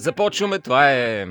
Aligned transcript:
Започваме. 0.00 0.58
Това 0.58 0.92
е... 0.92 1.26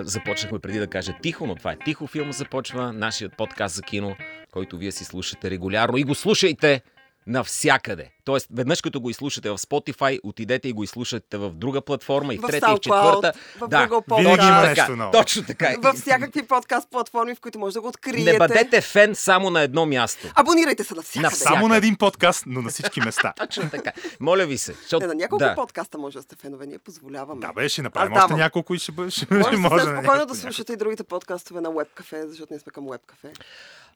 Започнахме 0.00 0.58
преди 0.58 0.78
да 0.78 0.86
кажа 0.86 1.12
тихо, 1.22 1.46
но 1.46 1.54
това 1.54 1.72
е 1.72 1.78
тихо 1.84 2.06
филм. 2.06 2.32
Започва 2.32 2.92
нашият 2.92 3.36
подкаст 3.36 3.74
за 3.74 3.82
кино, 3.82 4.16
който 4.52 4.76
вие 4.78 4.92
си 4.92 5.04
слушате 5.04 5.50
регулярно 5.50 5.96
и 5.96 6.04
го 6.04 6.14
слушайте 6.14 6.82
навсякъде. 7.26 8.10
Тоест, 8.24 8.48
веднъж 8.54 8.80
като 8.80 9.00
го 9.00 9.10
изслушате 9.10 9.50
в 9.50 9.58
Spotify, 9.58 10.20
отидете 10.22 10.68
и 10.68 10.72
го 10.72 10.84
изслушате 10.84 11.36
в 11.36 11.50
друга 11.50 11.80
платформа 11.80 12.34
и 12.34 12.38
в, 12.38 12.40
В 12.40 12.46
трета 12.46 12.66
и 12.70 12.74
в 12.74 12.80
четвърта. 12.80 13.32
в 13.60 13.68
да, 13.68 13.88
Google 13.88 14.18
Винаги 14.18 14.36
точно 14.36 14.48
има 14.48 14.62
нещо 14.62 14.84
така, 14.84 14.96
ново. 14.96 15.12
Точно 15.12 15.42
така. 15.44 15.74
във 15.78 15.96
всякакви 15.96 16.42
подкаст 16.42 16.90
платформи, 16.90 17.34
в 17.34 17.40
които 17.40 17.58
може 17.58 17.74
да 17.74 17.80
го 17.80 17.88
откриете. 17.88 18.32
Не 18.32 18.38
бъдете 18.38 18.80
фен 18.80 19.14
само 19.14 19.50
на 19.50 19.60
едно 19.60 19.86
място. 19.86 20.28
Абонирайте 20.34 20.84
се 20.84 20.94
навсякъде. 20.94 21.22
Навсякъде. 21.22 21.54
Само 21.54 21.68
на 21.68 21.76
един 21.76 21.96
подкаст, 21.96 22.44
но 22.46 22.62
на 22.62 22.70
всички 22.70 23.00
места. 23.00 23.32
Точно 23.36 23.70
така. 23.70 23.92
Моля 24.20 24.46
ви 24.46 24.58
се. 24.58 24.72
Защото, 24.72 25.06
Не, 25.06 25.06
на 25.06 25.14
няколко 25.14 25.44
да. 25.44 25.54
подкаста 25.54 25.98
може 25.98 26.18
да 26.18 26.22
сте 26.22 26.36
фенове, 26.36 26.66
ние 26.66 26.78
позволяваме. 26.78 27.40
Да, 27.40 27.52
бе, 27.52 27.68
ще 27.68 27.82
направим 27.82 28.12
Аз 28.12 28.18
още 28.18 28.28
давам. 28.28 28.38
няколко 28.40 28.74
и 28.74 28.78
ще 28.78 28.92
бъде. 28.92 29.10
Ще 29.10 29.26
Може, 29.34 29.56
може, 29.56 29.84
да 29.84 29.96
спокойно 29.98 30.26
да 30.26 30.34
слушате 30.34 30.72
и 30.72 30.76
другите 30.76 31.04
подкастове 31.04 31.60
на 31.60 31.68
Webcafe, 31.68 32.26
защото 32.26 32.52
ние 32.52 32.60
сме 32.60 32.72
към 32.72 32.84
Webcafe. 32.84 33.38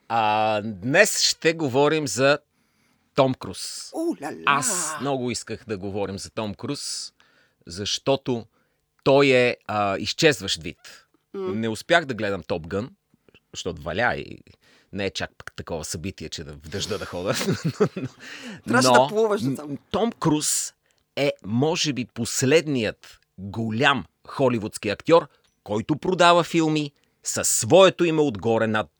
А, 0.08 0.60
днес 0.64 1.20
ще 1.20 1.52
говорим 1.52 2.08
за 2.08 2.38
Том 3.14 3.34
Круз. 3.34 3.90
О, 3.94 4.16
ля, 4.22 4.32
ля. 4.32 4.42
Аз 4.46 4.96
много 5.00 5.30
исках 5.30 5.64
да 5.68 5.78
говорим 5.78 6.18
за 6.18 6.30
Том 6.30 6.54
Круз, 6.54 7.12
защото 7.66 8.46
той 9.04 9.26
е 9.26 9.56
а, 9.66 9.98
изчезващ 9.98 10.62
вид. 10.62 11.06
Не 11.34 11.68
успях 11.68 12.04
да 12.04 12.14
гледам 12.14 12.42
Топ 12.42 12.66
Гън, 12.66 12.90
защото 13.54 13.82
валя 13.82 14.14
и 14.16 14.38
не 14.92 15.06
е 15.06 15.10
чак 15.10 15.30
пък 15.38 15.52
такова 15.56 15.84
събитие, 15.84 16.28
че 16.28 16.44
да 16.44 16.52
в 16.52 16.68
дъжда 16.68 16.98
да 16.98 17.06
хода. 17.06 17.34
Трябваше 18.68 18.88
да 18.88 19.06
плуваш 19.08 19.42
м, 19.42 19.56
Том 19.90 20.12
Круз 20.12 20.74
е, 21.16 21.32
може 21.46 21.92
би, 21.92 22.04
последният 22.04 23.20
голям 23.38 24.04
холивудски 24.28 24.88
актьор, 24.88 25.28
който 25.64 25.96
продава 25.96 26.44
филми 26.44 26.92
със 27.22 27.48
своето 27.48 28.04
име 28.04 28.20
отгоре 28.20 28.66
над, 28.66 28.90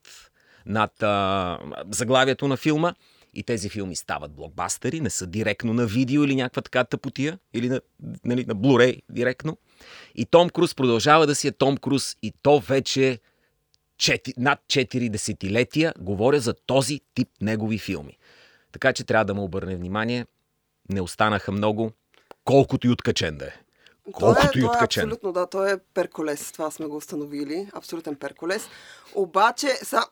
над 0.67 1.03
а, 1.03 1.59
заглавието 1.91 2.49
на 2.49 2.56
филма. 2.56 2.95
И 3.34 3.42
тези 3.42 3.69
филми 3.69 3.97
стават 3.97 4.33
блокбастери, 4.33 5.00
не 5.00 5.11
са 5.11 5.27
директно 5.27 5.73
на 5.75 5.86
видео 5.86 6.25
или 6.25 6.36
някаква 6.36 6.62
така 6.62 6.84
тъпотия, 6.84 7.39
или 7.55 7.69
на, 7.69 7.81
нали, 8.25 8.45
на 8.45 8.56
Blu-ray 8.56 9.00
директно. 9.11 9.59
И 10.14 10.25
Том 10.25 10.50
Круз 10.50 10.75
продължава 10.75 11.27
да 11.27 11.34
си 11.34 11.48
е 11.48 11.53
Том 11.53 11.77
Круз 11.77 12.17
и 12.22 12.33
то 12.42 12.61
вече 12.61 13.19
чети, 13.98 14.34
над 14.37 14.59
4 14.67 15.09
десетилетия 15.09 15.95
говоря 15.98 16.41
за 16.41 16.55
този 16.55 17.00
тип 17.14 17.28
негови 17.41 17.78
филми. 17.78 18.19
Така 18.72 18.92
че 18.92 19.05
трябва 19.05 19.25
да 19.25 19.34
му 19.34 19.44
обърне 19.44 19.77
внимание. 19.77 20.27
Не 20.89 21.00
останаха 21.00 21.53
много, 21.53 21.92
колкото 22.44 22.87
и 22.87 22.91
откачен 22.91 23.39
да 23.39 23.44
е. 23.44 23.53
Колкото 24.12 24.41
той 24.41 24.44
и 24.44 24.48
е, 24.48 24.53
той 24.53 24.62
е 24.62 24.65
откачен. 24.65 25.03
абсолютно, 25.03 25.33
да, 25.33 25.47
той 25.47 25.72
е 25.72 25.78
перколес. 25.94 26.53
Това 26.53 26.70
сме 26.70 26.87
го 26.87 26.97
установили. 26.97 27.69
Абсолютен 27.72 28.15
перколес. 28.15 28.69
Обаче, 29.15 29.69
са... 29.69 30.03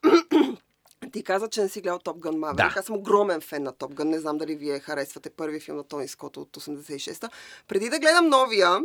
ти 1.13 1.23
каза, 1.23 1.49
че 1.49 1.63
не 1.63 1.69
си 1.69 1.81
гледал 1.81 1.99
Топ 1.99 2.19
Гън. 2.19 2.41
Да. 2.41 2.75
Аз 2.77 2.85
съм 2.85 2.97
огромен 2.97 3.41
фен 3.41 3.63
на 3.63 3.73
Топ 3.73 3.95
Гън. 3.95 4.09
Не 4.09 4.19
знам 4.19 4.39
дали 4.39 4.55
вие 4.55 4.81
харесвате 4.81 5.31
първи 5.31 5.61
филм 5.61 5.77
на 5.77 5.85
Тони 5.85 6.09
Скот 6.09 6.37
от 6.37 6.57
86-та. 6.57 7.31
Преди 7.69 7.89
да 7.89 7.99
гледам 7.99 8.29
новия, 8.29 8.81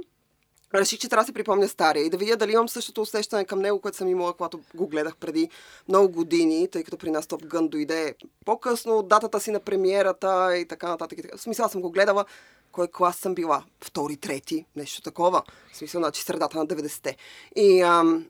реших, 0.76 1.00
че 1.00 1.10
трябва 1.10 1.24
да 1.24 1.26
се 1.26 1.34
припомня 1.34 1.68
стария 1.68 2.06
и 2.06 2.10
да 2.10 2.18
видя 2.18 2.38
дали 2.38 2.52
имам 2.52 2.70
същото 2.70 3.02
усещане 3.02 3.46
към 3.46 3.60
него, 3.60 3.80
което 3.80 3.98
съм 3.98 4.08
имала, 4.08 4.34
когато 4.34 4.60
го 4.76 4.88
гледах 4.88 5.18
преди 5.18 5.50
много 5.88 6.10
години, 6.10 6.68
тъй 6.68 6.84
като 6.84 6.98
при 6.98 7.12
нас 7.12 7.28
Топ 7.28 7.46
Гън 7.46 7.68
дойде 7.68 8.16
по-късно 8.46 8.98
от 8.98 9.08
датата 9.08 9.40
си 9.40 9.52
на 9.52 9.60
премиерата 9.60 10.58
и 10.58 10.68
така 10.68 10.90
нататък. 10.90 11.20
В 11.38 11.42
смисъл, 11.42 11.66
аз 11.66 11.72
съм 11.72 11.82
го 11.82 11.92
гледала 11.92 12.26
кой 12.72 12.88
клас 12.88 13.18
съм 13.18 13.36
била? 13.36 13.64
Втори, 13.84 14.18
трети, 14.18 14.66
нещо 14.76 15.02
такова. 15.02 15.44
В 15.74 15.78
смисъл, 15.78 16.02
значи 16.02 16.24
средата 16.24 16.58
на 16.58 16.68
90-те. 16.68 17.18
И, 17.56 17.82
ам, 17.82 18.26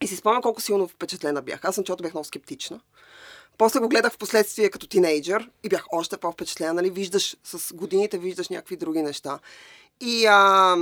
и 0.00 0.06
си 0.06 0.16
спомням 0.16 0.42
колко 0.42 0.60
силно 0.60 0.88
впечатлена 0.88 1.42
бях. 1.42 1.64
Аз 1.64 1.74
защото 1.76 2.02
бях 2.02 2.14
много 2.14 2.24
скептична. 2.24 2.80
После 3.58 3.80
го 3.80 3.88
гледах 3.88 4.12
в 4.12 4.18
последствие 4.18 4.70
като 4.70 4.86
тинейджър 4.86 5.50
и 5.62 5.68
бях 5.68 5.84
още 5.92 6.16
по-впечатлена. 6.16 6.74
Нали? 6.74 6.90
Виждаш, 6.90 7.36
с 7.44 7.74
годините 7.74 8.18
виждаш 8.18 8.48
някакви 8.48 8.76
други 8.76 9.02
неща. 9.02 9.38
И, 10.00 10.26
а, 10.26 10.76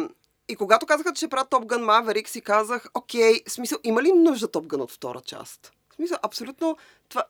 и 0.49 0.57
когато 0.57 0.87
казаха, 0.87 1.13
че 1.13 1.19
ще 1.19 1.29
правят 1.29 1.51
Top 1.51 1.67
Gun 1.67 1.85
Maverick, 1.85 2.29
си 2.29 2.41
казах, 2.41 2.87
окей, 2.95 3.41
в 3.49 3.53
смисъл, 3.53 3.79
има 3.85 4.03
ли 4.03 4.13
нужда 4.13 4.49
Top 4.49 4.67
Gun 4.67 4.81
от 4.81 4.93
втора 4.93 5.21
част? 5.21 5.73
В 5.91 5.95
смисъл, 5.95 6.19
абсолютно 6.23 6.77
това... 7.09 7.25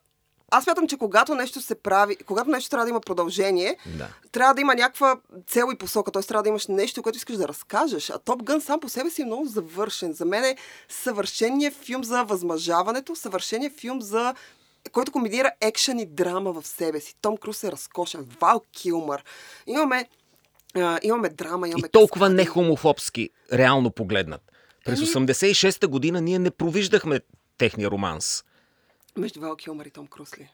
Аз 0.52 0.64
смятам, 0.64 0.88
че 0.88 0.96
когато 0.96 1.34
нещо 1.34 1.60
се 1.60 1.74
прави, 1.74 2.16
когато 2.16 2.50
нещо 2.50 2.70
трябва 2.70 2.84
да 2.84 2.90
има 2.90 3.00
продължение, 3.00 3.76
Да. 3.88 4.08
трябва 4.32 4.54
да 4.54 4.60
има 4.60 4.74
някаква 4.74 5.16
цел 5.46 5.68
и 5.72 5.78
посока. 5.78 6.10
Т.е. 6.10 6.22
трябва 6.22 6.42
да 6.42 6.48
имаш 6.48 6.66
нещо, 6.66 7.02
което 7.02 7.16
искаш 7.16 7.36
да 7.36 7.48
разкажеш. 7.48 8.10
А 8.10 8.18
Топ 8.18 8.42
Гън 8.42 8.60
сам 8.60 8.80
по 8.80 8.88
себе 8.88 9.10
си 9.10 9.22
е 9.22 9.26
много 9.26 9.46
завършен. 9.46 10.12
За 10.12 10.24
мен 10.24 10.44
е 10.44 10.56
съвършения 10.88 11.70
филм 11.72 12.04
за 12.04 12.22
възмъжаването, 12.24 13.16
съвършения 13.16 13.70
филм 13.72 14.02
за 14.02 14.34
който 14.88 15.12
комбинира 15.12 15.50
екшен 15.60 15.98
и 15.98 16.06
драма 16.06 16.52
в 16.52 16.66
себе 16.66 17.00
си. 17.00 17.14
Том 17.22 17.36
Круз 17.36 17.64
е 17.64 17.72
разкошен. 17.72 18.26
Вал 18.40 18.60
Килмър. 18.72 19.24
Имаме, 19.66 20.08
а, 20.74 20.98
имаме 21.02 21.28
драма, 21.28 21.68
имаме 21.68 21.86
И 21.86 21.90
толкова 21.90 22.26
каскади. 22.26 22.36
не 22.36 22.46
хомофобски, 22.46 23.30
реално 23.52 23.90
погледнат. 23.90 24.40
През 24.84 24.98
Ами- 24.98 25.08
86-та 25.08 25.88
година 25.88 26.20
ние 26.20 26.38
не 26.38 26.50
провиждахме 26.50 27.20
техния 27.58 27.90
романс. 27.90 28.44
Между 29.18 29.40
Вал 29.40 29.56
Килмър 29.56 29.86
и 29.86 29.90
Том 29.90 30.06
Круз 30.06 30.38
ли? 30.38 30.48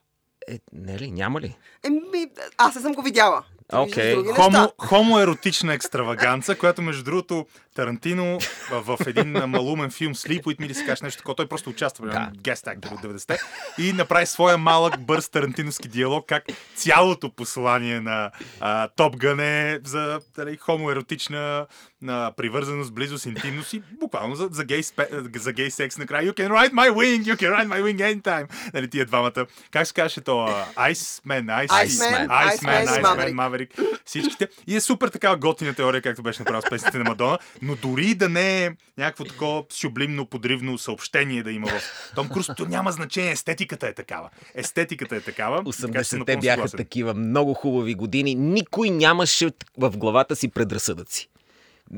Е, 0.49 0.59
не 0.73 0.99
ли, 0.99 1.11
няма 1.11 1.41
ли? 1.41 1.57
Еми, 1.85 2.27
аз 2.59 2.75
не 2.75 2.81
съм 2.81 2.93
го 2.93 3.03
видяла. 3.03 3.45
Окей. 3.73 4.15
други 4.15 4.29
Хомо, 4.29 4.73
хомоеротична 4.79 5.75
екстраваганца, 5.75 6.55
която 6.55 6.83
между 6.83 7.05
другото 7.05 7.47
Тарантино 7.75 8.39
в, 8.71 8.99
един 9.07 9.33
малумен 9.33 9.91
филм 9.91 10.15
Sleep 10.15 10.43
With 10.43 10.61
Me 10.61 10.65
или 10.65 10.75
се 10.75 10.85
каже 10.87 11.05
нещо 11.05 11.19
такова, 11.19 11.35
той 11.35 11.49
просто 11.49 11.71
участва 11.71 12.07
в 12.07 12.11
Да. 12.11 12.31
гест 12.43 12.67
актер 12.67 12.91
от 12.91 13.01
90-те 13.01 13.39
и 13.79 13.93
направи 13.93 14.27
своя 14.27 14.59
малък 14.59 15.01
бърз 15.01 15.29
тарантиновски 15.29 15.89
диалог, 15.89 16.27
как 16.29 16.45
цялото 16.75 17.31
послание 17.31 18.01
на 18.01 18.31
а, 18.61 18.89
Топ 18.89 19.17
Гън 19.17 19.41
е 19.41 19.81
за 19.85 20.21
дали, 20.37 20.57
хомоеротична 20.57 21.67
на 22.03 22.33
привързаност, 22.37 22.95
близост, 22.95 23.27
интимност 23.27 23.73
и 23.73 23.83
буквално 24.01 24.35
за, 24.35 24.49
за, 24.53 24.65
гей, 24.65 24.83
спе, 24.83 25.09
за 25.37 25.53
гей 25.53 25.71
секс 25.71 25.99
накрая. 25.99 26.33
You 26.33 26.37
can 26.37 26.49
ride 26.49 26.73
my 26.73 26.91
wing, 26.91 27.23
you 27.23 27.37
can 27.37 27.51
ride 27.51 27.69
my 27.69 27.83
wing 27.83 28.23
anytime. 28.23 28.49
Нали, 28.75 28.91
тия 28.91 29.07
двамата. 29.07 29.47
Как 29.71 29.87
се 29.87 29.95
казваше 29.95 30.21
то? 30.21 30.33
Iceman, 30.77 31.67
Ice, 31.67 31.87
Iceman, 31.87 32.29
Iceman, 32.29 32.57
Iceman, 32.57 32.87
Iceman, 32.87 33.03
Maverick. 33.03 33.35
Maverick. 33.35 33.99
Всичките. 34.05 34.49
И 34.67 34.77
е 34.77 34.81
супер 34.81 35.09
такава 35.09 35.37
готина 35.37 35.75
теория, 35.75 36.03
както 36.03 36.23
беше 36.23 36.43
направил 36.43 36.63
с 36.63 36.71
песните 36.71 36.99
на 36.99 37.05
Мадона, 37.05 37.39
но 37.63 37.77
дори 37.77 38.15
да 38.15 38.29
не 38.29 38.65
е 38.65 38.71
някакво 38.99 39.25
такова 39.25 39.65
сюблимно, 39.71 40.27
подривно 40.27 40.79
съобщение 40.79 41.43
да 41.43 41.53
има 41.53 41.67
в 41.67 42.13
Том 42.15 42.29
Круз, 42.29 42.47
то 42.57 42.65
няма 42.65 42.93
значение. 42.93 43.31
Естетиката 43.31 43.89
е 43.89 43.95
такава. 43.95 44.31
Естетиката 44.55 45.17
е 45.17 45.21
такава. 45.21 45.57
така 45.57 45.73
че 45.73 45.79
съм 45.79 45.91
80-те 45.91 46.17
напълно 46.19 46.41
бяха 46.41 46.77
такива 46.77 47.15
много 47.15 47.55
хубави 47.55 47.95
години. 47.95 48.35
Никой 48.35 48.91
нямаше 48.91 49.51
в 49.79 49.91
главата 49.97 50.37
си 50.37 50.49
предразсъдъци. 50.49 51.29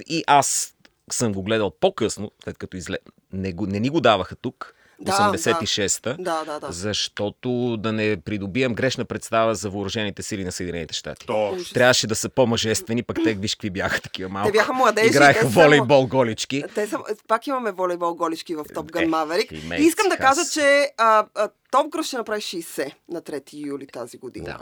И 0.06 0.24
аз 0.26 0.74
съм 1.12 1.32
го 1.32 1.42
гледал 1.42 1.70
по-късно, 1.70 2.30
след 2.44 2.58
като 2.58 2.76
изле... 2.76 2.96
не, 3.32 3.52
го, 3.52 3.66
не 3.66 3.80
ни 3.80 3.88
го 3.88 4.00
даваха 4.00 4.36
тук, 4.36 4.74
Да, 5.00 5.12
86-та, 5.12 6.12
Да, 6.14 6.44
да, 6.44 6.60
да. 6.60 6.72
защото 6.72 7.76
да 7.76 7.92
не 7.92 8.16
придобием 8.16 8.74
грешна 8.74 9.04
представа 9.04 9.54
за 9.54 9.70
въоръжените 9.70 10.22
сили 10.22 10.44
на 10.44 10.52
Съединените 10.52 10.94
щати. 10.94 11.26
Точно. 11.26 11.74
Трябваше 11.74 12.06
да 12.06 12.14
са 12.14 12.28
по-мъжествени, 12.28 13.02
пък 13.02 13.18
те 13.24 13.34
виж 13.34 13.54
какви 13.54 13.70
бяха 13.70 14.00
такива 14.00 14.28
малко. 14.30 14.48
Те 14.48 14.52
бяха 14.52 14.72
младежи, 14.72 15.08
Играеха 15.08 15.40
те 15.40 15.52
са- 15.52 15.60
волейбол 15.62 16.06
голички. 16.06 16.64
Те 16.74 16.86
са, 16.86 16.98
пак 17.28 17.46
имаме 17.46 17.72
волейбол 17.72 18.14
голички 18.14 18.54
в 18.54 18.64
Топ 18.74 18.92
Гън 18.92 19.02
Е, 19.02 19.06
Маверик. 19.06 19.52
И 19.52 19.58
искам 19.78 20.08
да 20.08 20.16
кажа, 20.16 20.40
че 20.52 20.90
а, 20.98 21.26
а, 21.34 21.48
Том 21.70 21.90
Круз 21.90 22.06
ще 22.06 22.16
направи 22.16 22.40
60 22.40 22.92
на 23.08 23.22
3 23.22 23.66
юли 23.66 23.86
тази 23.86 24.18
година. 24.18 24.44
Да. 24.46 24.58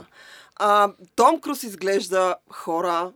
А, 0.55 0.93
Том 1.15 1.41
Круз 1.41 1.63
изглежда 1.63 2.35
хора. 2.51 3.11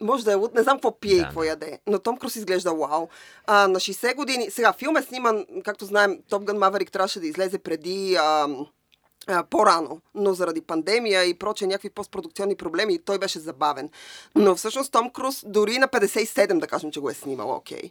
Може 0.00 0.24
да 0.24 0.32
е 0.32 0.34
луд, 0.34 0.54
не 0.54 0.62
знам 0.62 0.76
какво 0.76 1.00
пие 1.00 1.14
и 1.14 1.18
Да, 1.18 1.22
какво 1.22 1.44
яде, 1.44 1.78
но 1.86 1.98
Том 1.98 2.16
Круз 2.16 2.36
изглежда 2.36 2.74
вау. 2.74 3.08
А, 3.46 3.68
на 3.68 3.80
60 3.80 4.14
години, 4.14 4.50
сега 4.50 4.72
филм 4.72 4.96
е 4.96 5.02
сниман, 5.02 5.46
както 5.64 5.84
знаем, 5.84 6.18
Топ 6.28 6.44
Гън 6.44 6.58
Маверик 6.58 6.92
трябваше 6.92 7.20
да 7.20 7.26
излезе 7.26 7.58
преди 7.58 8.16
а, 8.16 8.22
а, 8.22 8.48
по-рано, 9.50 10.00
но 10.14 10.34
заради 10.34 10.60
пандемия 10.60 11.24
и 11.24 11.34
проче 11.34 11.66
някакви 11.66 11.90
постпродукционни 11.90 12.56
проблеми 12.56 12.98
той 13.04 13.18
беше 13.18 13.38
забавен. 13.38 13.90
Но 14.34 14.54
всъщност 14.56 14.92
Том 14.92 15.10
Круз 15.10 15.44
дори 15.46 15.78
на 15.78 15.88
57, 15.88 16.58
да 16.58 16.66
кажем, 16.66 16.90
че 16.90 17.00
го 17.00 17.10
е 17.10 17.14
снимал, 17.14 17.50
окей. 17.50 17.90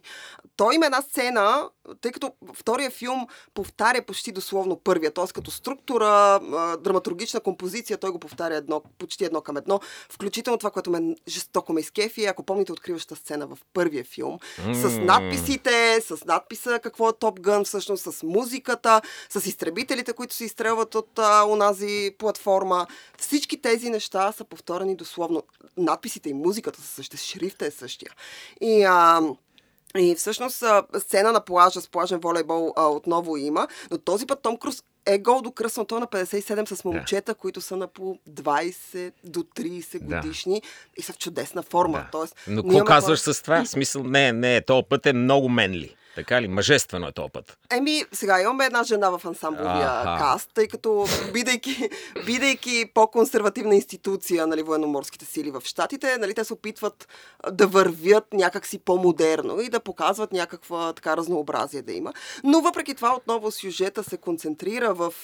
Той 0.56 0.74
има 0.74 0.86
една 0.86 1.02
сцена, 1.02 1.68
тъй 2.00 2.12
като 2.12 2.32
втория 2.54 2.90
филм 2.90 3.26
повтаря 3.54 4.02
почти 4.02 4.32
дословно 4.32 4.76
първия, 4.76 5.10
т.е. 5.10 5.24
като 5.34 5.50
структура, 5.50 6.40
драматургична 6.80 7.40
композиция, 7.40 7.98
той 7.98 8.10
го 8.10 8.18
повтаря 8.18 8.56
едно, 8.56 8.82
почти 8.98 9.24
едно 9.24 9.40
към 9.40 9.56
едно, 9.56 9.80
включително 10.08 10.58
това, 10.58 10.70
което 10.70 10.90
ме 10.90 11.16
жестоко 11.28 11.72
ме 11.72 11.80
изкефи, 11.80 12.24
ако 12.24 12.42
помните 12.42 12.72
откриващата 12.72 13.20
сцена 13.20 13.46
в 13.46 13.58
първия 13.72 14.04
филм, 14.04 14.38
с 14.72 14.98
надписите, 14.98 16.00
с 16.00 16.24
надписа 16.24 16.78
какво 16.82 17.08
е 17.08 17.12
Топ 17.12 17.40
Гън, 17.40 17.64
всъщност 17.64 18.12
с 18.12 18.22
музиката, 18.22 19.00
с 19.30 19.46
изтребителите, 19.46 20.12
които 20.12 20.34
се 20.34 20.44
изстрелват 20.44 20.94
от 20.94 21.20
а, 21.26 21.44
унази 21.44 22.14
платформа. 22.18 22.86
Всички 23.18 23.62
тези 23.62 23.90
неща 23.90 24.32
са 24.32 24.44
повторени 24.44 24.96
дословно. 24.96 25.42
Надписите 25.76 26.30
и 26.30 26.34
музиката 26.34 26.80
са 26.80 26.86
същите, 26.86 27.16
шрифта 27.22 27.66
е 27.66 27.70
същия. 27.70 28.10
И 28.60 28.82
а, 28.82 29.20
и 29.98 30.14
всъщност 30.14 30.64
сцена 30.98 31.32
на 31.32 31.40
плажа 31.40 31.80
с 31.80 31.88
плажен 31.88 32.18
волейбол 32.18 32.72
а, 32.76 32.86
отново 32.86 33.36
има, 33.36 33.68
но 33.90 33.98
този 33.98 34.26
път 34.26 34.42
Том 34.42 34.56
Круз 34.56 34.82
е 35.06 35.18
гол 35.18 35.42
до 35.42 35.50
кръсното 35.50 36.00
на 36.00 36.06
57 36.06 36.74
с 36.74 36.84
момчета, 36.84 37.32
да. 37.32 37.38
които 37.38 37.60
са 37.60 37.76
на 37.76 37.86
по 37.86 38.18
20 38.30 39.12
до 39.24 39.40
30 39.40 40.00
годишни 40.00 40.60
да. 40.60 40.66
и 40.96 41.02
са 41.02 41.12
в 41.12 41.18
чудесна 41.18 41.62
форма. 41.62 41.98
Да. 41.98 42.08
Тоест, 42.12 42.36
Но 42.48 42.62
какво 42.62 42.84
казваш 42.84 43.20
с 43.20 43.42
това? 43.42 43.64
В 43.64 43.68
смисъл, 43.68 44.02
не, 44.02 44.32
не, 44.32 44.60
този 44.60 44.82
път 44.88 45.06
е 45.06 45.12
много 45.12 45.48
менли. 45.48 45.96
Така 46.16 46.42
ли? 46.42 46.48
Мъжествено 46.48 47.06
е 47.08 47.12
този 47.12 47.28
път. 47.32 47.58
Еми, 47.70 48.04
сега 48.12 48.40
имаме 48.40 48.64
една 48.64 48.82
жена 48.82 49.10
в 49.10 49.20
ансамбловия 49.24 49.88
А-ха. 49.88 50.24
каст, 50.24 50.50
тъй 50.54 50.68
като 50.68 51.06
бидейки, 51.32 51.90
бидейки 52.26 52.90
по-консервативна 52.94 53.74
институция, 53.74 54.46
нали, 54.46 54.62
военноморските 54.62 55.24
сили 55.24 55.50
в 55.50 55.62
Штатите, 55.64 56.18
нали, 56.18 56.34
те 56.34 56.44
се 56.44 56.52
опитват 56.52 57.08
да 57.52 57.66
вървят 57.66 58.32
някакси 58.32 58.78
по-модерно 58.78 59.60
и 59.60 59.68
да 59.68 59.80
показват 59.80 60.32
някаква 60.32 60.92
така 60.92 61.16
разнообразие 61.16 61.82
да 61.82 61.92
има. 61.92 62.12
Но 62.44 62.60
въпреки 62.60 62.94
това 62.94 63.16
отново 63.16 63.50
сюжета 63.50 64.04
се 64.04 64.16
концентрира 64.16 64.94
в 64.94 65.14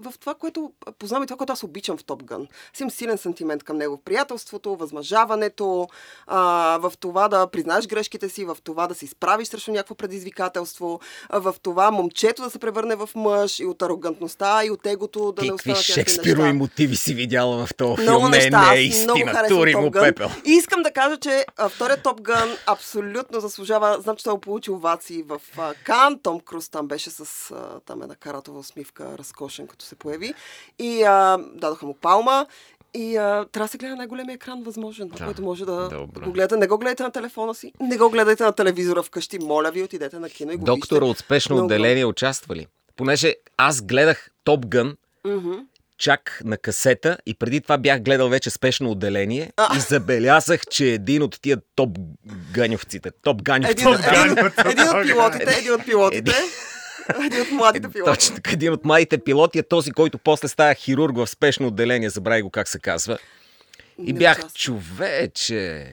в 0.00 0.14
това, 0.20 0.34
което 0.34 0.72
познавам 0.98 1.22
и 1.22 1.26
това, 1.26 1.36
което 1.36 1.52
аз 1.52 1.62
обичам 1.62 1.96
в 1.96 2.04
Топ 2.04 2.24
Гън. 2.24 2.46
Аз 2.74 2.80
имам 2.80 2.90
силен 2.90 3.18
сантимент 3.18 3.64
към 3.64 3.76
него 3.76 3.96
в 3.96 4.04
приятелството, 4.04 4.76
възмъжаването, 4.76 5.88
а, 6.26 6.78
в 6.82 6.92
това 7.00 7.28
да 7.28 7.46
признаеш 7.46 7.86
грешките 7.86 8.28
си, 8.28 8.44
в 8.44 8.56
това 8.64 8.86
да 8.86 8.94
се 8.94 9.04
изправиш 9.04 9.48
срещу 9.48 9.72
някакво 9.72 9.94
предизвикателство, 9.94 11.00
а, 11.28 11.38
в 11.38 11.54
това 11.62 11.90
момчето 11.90 12.42
да 12.42 12.50
се 12.50 12.58
превърне 12.58 12.96
в 12.96 13.10
мъж 13.14 13.58
и 13.58 13.66
от 13.66 13.82
арогантността 13.82 14.64
и 14.64 14.70
от 14.70 14.86
егото 14.86 15.32
да 15.32 15.42
Ти 15.42 15.48
не 15.48 15.54
остане 15.54 15.74
Какви 15.74 15.92
Шекспирови 15.92 16.52
мотиви 16.52 16.96
си 16.96 17.14
видяла 17.14 17.66
в 17.66 17.74
този 17.74 18.02
много 18.02 18.20
филм? 18.20 18.30
Неща, 18.30 18.60
не, 18.60 18.70
не 18.70 18.80
е 18.80 18.82
истина. 18.82 19.48
Тури 19.48 19.74
му 19.74 19.90
пепел. 19.90 20.30
И 20.46 20.50
искам 20.50 20.82
да 20.82 20.90
кажа, 20.90 21.16
че 21.16 21.46
вторият 21.68 22.02
Топ 22.02 22.20
Гън 22.20 22.56
абсолютно 22.66 23.40
заслужава. 23.40 23.96
Знам, 24.00 24.16
че 24.16 24.24
той 24.24 24.40
получи 24.40 24.70
овации 24.70 25.22
в 25.22 25.40
а, 25.58 25.74
Кан. 25.84 26.18
Том 26.22 26.40
Круз 26.40 26.68
там 26.68 26.88
беше 26.88 27.10
с 27.10 27.54
там 27.86 28.02
една 28.02 28.14
каратова 28.14 28.58
усмивка, 28.58 29.18
разкошен, 29.18 29.66
като 29.66 29.84
се 29.88 29.94
появи. 29.94 30.34
И 30.78 31.02
а, 31.02 31.38
дадоха 31.54 31.86
му 31.86 31.94
палма. 31.94 32.46
И 32.94 33.16
а, 33.16 33.44
трябва 33.44 33.64
да 33.64 33.70
се 33.70 33.78
гледа 33.78 33.90
на 33.90 33.96
най-големия 33.96 34.34
екран 34.34 34.62
възможен, 34.62 35.08
да, 35.08 35.24
който 35.24 35.42
може 35.42 35.64
да 35.64 35.88
добре. 35.88 36.20
го 36.20 36.32
гледа. 36.32 36.56
Не 36.56 36.66
го 36.66 36.78
гледайте 36.78 37.02
на 37.02 37.10
телефона 37.10 37.54
си, 37.54 37.72
не 37.80 37.96
го 37.96 38.10
гледайте 38.10 38.42
на 38.42 38.52
телевизора 38.52 39.02
вкъщи. 39.02 39.38
Моля 39.38 39.70
ви, 39.70 39.82
отидете 39.82 40.18
на 40.18 40.30
кино 40.30 40.52
и 40.52 40.56
го 40.56 40.64
Доктора 40.64 41.00
вижте. 41.00 41.10
от 41.10 41.18
спешно 41.18 41.54
Много. 41.54 41.66
отделение 41.66 42.04
участва 42.04 42.56
ли? 42.56 42.66
Понеже 42.96 43.34
аз 43.56 43.82
гледах 43.82 44.30
Топ 44.44 44.66
Гън 44.66 44.96
чак 45.98 46.40
на 46.44 46.56
касета 46.56 47.18
и 47.26 47.34
преди 47.34 47.60
това 47.60 47.78
бях 47.78 48.02
гледал 48.02 48.28
вече 48.28 48.50
спешно 48.50 48.90
отделение 48.90 49.52
А. 49.56 49.76
и 49.76 49.80
забелязах, 49.80 50.60
че 50.66 50.86
един 50.86 51.22
от 51.22 51.40
тия 51.42 51.58
топ 51.74 51.90
ганьовците, 52.52 53.10
топ 53.22 53.42
ганьовците, 53.42 53.82
Един, 53.82 53.94
един, 53.94 54.34
Ган. 54.34 54.50
един 54.66 54.88
от 54.88 55.02
пилотите, 55.04 55.56
един 55.58 55.72
от 55.74 55.84
пилотите, 55.84 56.18
един 56.18 56.34
от 57.42 57.50
младите 57.52 57.88
пилоти. 57.88 58.10
Точно 58.14 58.36
така, 58.36 58.50
един 58.52 58.72
от 58.72 58.84
младите 58.84 59.18
пилоти 59.18 59.58
е 59.58 59.62
този, 59.62 59.90
който 59.90 60.18
после 60.18 60.48
става 60.48 60.74
хирург 60.74 61.16
в 61.16 61.26
спешно 61.26 61.66
отделение, 61.66 62.10
забравя 62.10 62.42
го 62.42 62.50
как 62.50 62.68
се 62.68 62.78
казва. 62.78 63.18
И 64.04 64.12
Не 64.12 64.18
бях, 64.18 64.38
участва. 64.38 64.58
човече, 64.58 65.86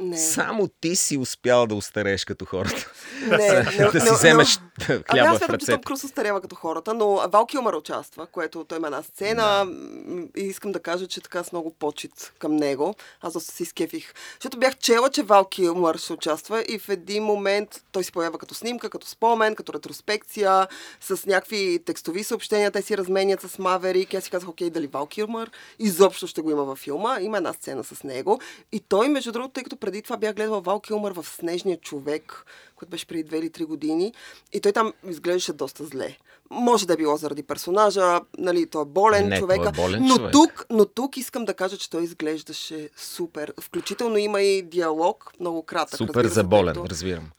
Не. 0.00 0.18
само 0.18 0.68
ти 0.80 0.96
си 0.96 1.16
успял 1.16 1.66
да 1.66 1.74
устарееш 1.74 2.24
като 2.24 2.44
хората. 2.44 2.92
Не, 3.22 3.36
не, 3.36 3.62
да 3.92 4.00
си 4.00 4.10
не, 4.10 4.16
вземеш 4.16 4.58
Ами 4.88 5.02
хляба 5.10 5.28
аз 5.28 5.38
в 5.38 5.38
смятам, 5.38 5.58
че 5.58 5.66
Том. 5.66 5.80
Круз 5.80 6.04
остарява 6.04 6.40
като 6.40 6.54
хората, 6.54 6.94
но 6.94 7.28
Вал 7.28 7.46
Килмър 7.46 7.74
участва, 7.74 8.26
което 8.26 8.64
той 8.64 8.78
има 8.78 8.86
една 8.86 9.02
сцена 9.02 9.64
м, 9.64 10.22
и 10.36 10.40
искам 10.40 10.72
да 10.72 10.80
кажа, 10.80 11.06
че 11.06 11.20
така 11.20 11.44
с 11.44 11.52
много 11.52 11.70
почет 11.70 12.32
към 12.38 12.56
него. 12.56 12.94
Аз 13.20 13.32
доста 13.32 13.54
си 13.54 13.64
скефих. 13.64 14.14
Защото 14.34 14.58
бях 14.58 14.76
чела, 14.76 15.10
че 15.10 15.22
Вал 15.22 15.44
Килмър 15.44 15.98
ще 15.98 16.12
участва 16.12 16.64
и 16.68 16.78
в 16.78 16.88
един 16.88 17.24
момент 17.24 17.82
той 17.92 18.04
се 18.04 18.12
появява 18.12 18.38
като 18.38 18.54
снимка, 18.54 18.90
като 18.90 19.06
спомен, 19.06 19.54
като 19.54 19.72
ретроспекция, 19.72 20.66
с 21.00 21.26
някакви 21.26 21.78
текстови 21.84 22.24
съобщения, 22.24 22.70
те 22.70 22.82
си 22.82 22.98
разменят 22.98 23.40
с 23.40 23.58
Маверик. 23.58 24.14
Аз 24.14 24.24
си 24.24 24.30
казах, 24.30 24.48
окей, 24.48 24.70
дали 24.70 24.86
Вал 24.86 25.06
Килмър 25.06 25.50
изобщо 25.78 26.26
ще 26.26 26.40
го 26.40 26.50
има 26.50 26.64
във 26.64 26.78
филма. 26.78 27.20
Има 27.20 27.36
една 27.36 27.52
сцена 27.52 27.84
с 27.84 28.04
него. 28.04 28.40
И 28.72 28.80
той, 28.80 29.08
между 29.08 29.32
другото, 29.32 29.52
тъй 29.52 29.62
като 29.62 29.76
преди 29.88 30.02
това 30.02 30.16
бях 30.16 30.34
гледала 30.34 30.60
Вал 30.60 30.80
Килмър 30.80 31.12
в 31.12 31.26
Снежния 31.26 31.76
човек, 31.76 32.44
който 32.76 32.90
беше 32.90 33.06
преди 33.06 33.22
две 33.22 33.38
или 33.38 33.50
три 33.50 33.64
години. 33.64 34.12
И 34.52 34.60
той 34.60 34.72
там 34.72 34.92
изглеждаше 35.08 35.52
доста 35.52 35.84
зле. 35.84 36.16
Може 36.50 36.86
да 36.86 36.92
е 36.92 36.96
било 36.96 37.16
заради 37.16 37.42
персонажа, 37.42 38.20
нали, 38.38 38.66
той 38.66 38.82
е 38.82 38.86
болен 38.86 39.28
Не, 39.28 39.36
е 39.36 39.38
човека. 39.38 39.72
болен 39.72 40.02
но, 40.02 40.16
човек. 40.16 40.32
тук, 40.32 40.66
но 40.70 40.84
тук 40.84 41.16
искам 41.16 41.44
да 41.44 41.54
кажа, 41.54 41.76
че 41.76 41.90
той 41.90 42.02
изглеждаше 42.02 42.88
супер. 42.96 43.52
Включително 43.60 44.16
има 44.18 44.42
и 44.42 44.62
диалог, 44.62 45.32
много 45.40 45.62
кратък. 45.62 45.96
Супер 45.96 46.14
разбира 46.14 46.28
се, 46.28 46.34
за 46.34 46.44
болен, 46.44 46.74
тъй 46.74 46.82
като- 46.82 46.90
разбирам. 46.90 47.30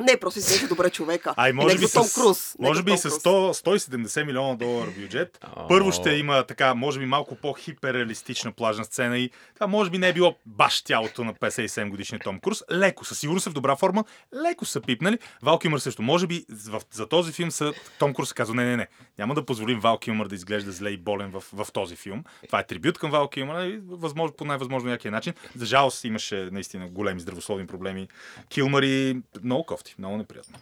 Не, 0.00 0.16
просто 0.16 0.38
изглежда 0.38 0.68
добре 0.68 0.90
човека. 0.90 1.34
А 1.36 1.48
и 1.48 1.52
може 1.52 1.66
Нека 1.66 1.80
би, 1.80 1.86
за 1.86 1.92
Том 1.92 2.04
с, 2.04 2.14
Круз. 2.14 2.56
Може 2.58 2.82
би 2.82 2.90
Том 2.90 2.98
с 2.98 3.02
Круз. 3.02 3.22
100, 3.22 4.06
170 4.06 4.24
милиона 4.26 4.54
долара 4.54 4.90
бюджет. 4.98 5.38
О. 5.56 5.68
Първо 5.68 5.92
ще 5.92 6.10
има 6.10 6.44
така, 6.44 6.74
може 6.74 6.98
би 6.98 7.06
малко 7.06 7.34
по-хиперреалистична 7.34 8.52
плажна 8.52 8.84
сцена 8.84 9.18
и 9.18 9.30
това 9.54 9.66
може 9.66 9.90
би 9.90 9.98
не 9.98 10.08
е 10.08 10.12
било 10.12 10.34
баш 10.46 10.82
тялото 10.82 11.24
на 11.24 11.34
57 11.34 11.88
годишния 11.88 12.20
Том 12.20 12.40
Круз. 12.40 12.62
Леко, 12.72 13.04
със 13.04 13.18
сигурност 13.18 13.46
е 13.46 13.50
в 13.50 13.52
добра 13.52 13.76
форма, 13.76 14.04
леко 14.42 14.64
са 14.64 14.80
пипнали. 14.80 15.18
Вал 15.42 15.58
Килмър 15.58 15.78
също. 15.78 16.02
Може 16.02 16.26
би 16.26 16.44
в, 16.66 16.82
за 16.92 17.06
този 17.06 17.32
филм 17.32 17.50
са, 17.50 17.72
Том 17.98 18.14
Круз 18.14 18.32
казва, 18.32 18.54
не, 18.54 18.64
не, 18.64 18.76
не, 18.76 18.86
няма 19.18 19.34
да 19.34 19.46
позволим 19.46 19.80
Вал 19.80 19.98
Килмър 19.98 20.28
да 20.28 20.34
изглежда 20.34 20.72
зле 20.72 20.90
и 20.90 20.96
болен 20.96 21.30
в, 21.30 21.44
в 21.52 21.72
този 21.72 21.96
филм. 21.96 22.24
Това 22.46 22.60
е 22.60 22.66
трибют 22.66 22.98
към 22.98 23.10
Вал 23.10 23.28
Килмър 23.28 23.66
и 23.66 23.80
възможно, 23.88 24.36
по 24.36 24.44
най-възможно 24.44 24.90
някакъв 24.90 25.12
начин. 25.12 25.34
За 25.56 25.66
жалост 25.66 26.04
имаше 26.04 26.48
наистина 26.52 26.88
големи 26.88 27.20
здравословни 27.20 27.66
проблеми. 27.66 28.08
Килмър 28.48 28.82
и 28.82 29.22
много 29.42 29.66
кофти, 29.66 29.87
много 29.98 30.16
неприятно. 30.16 30.58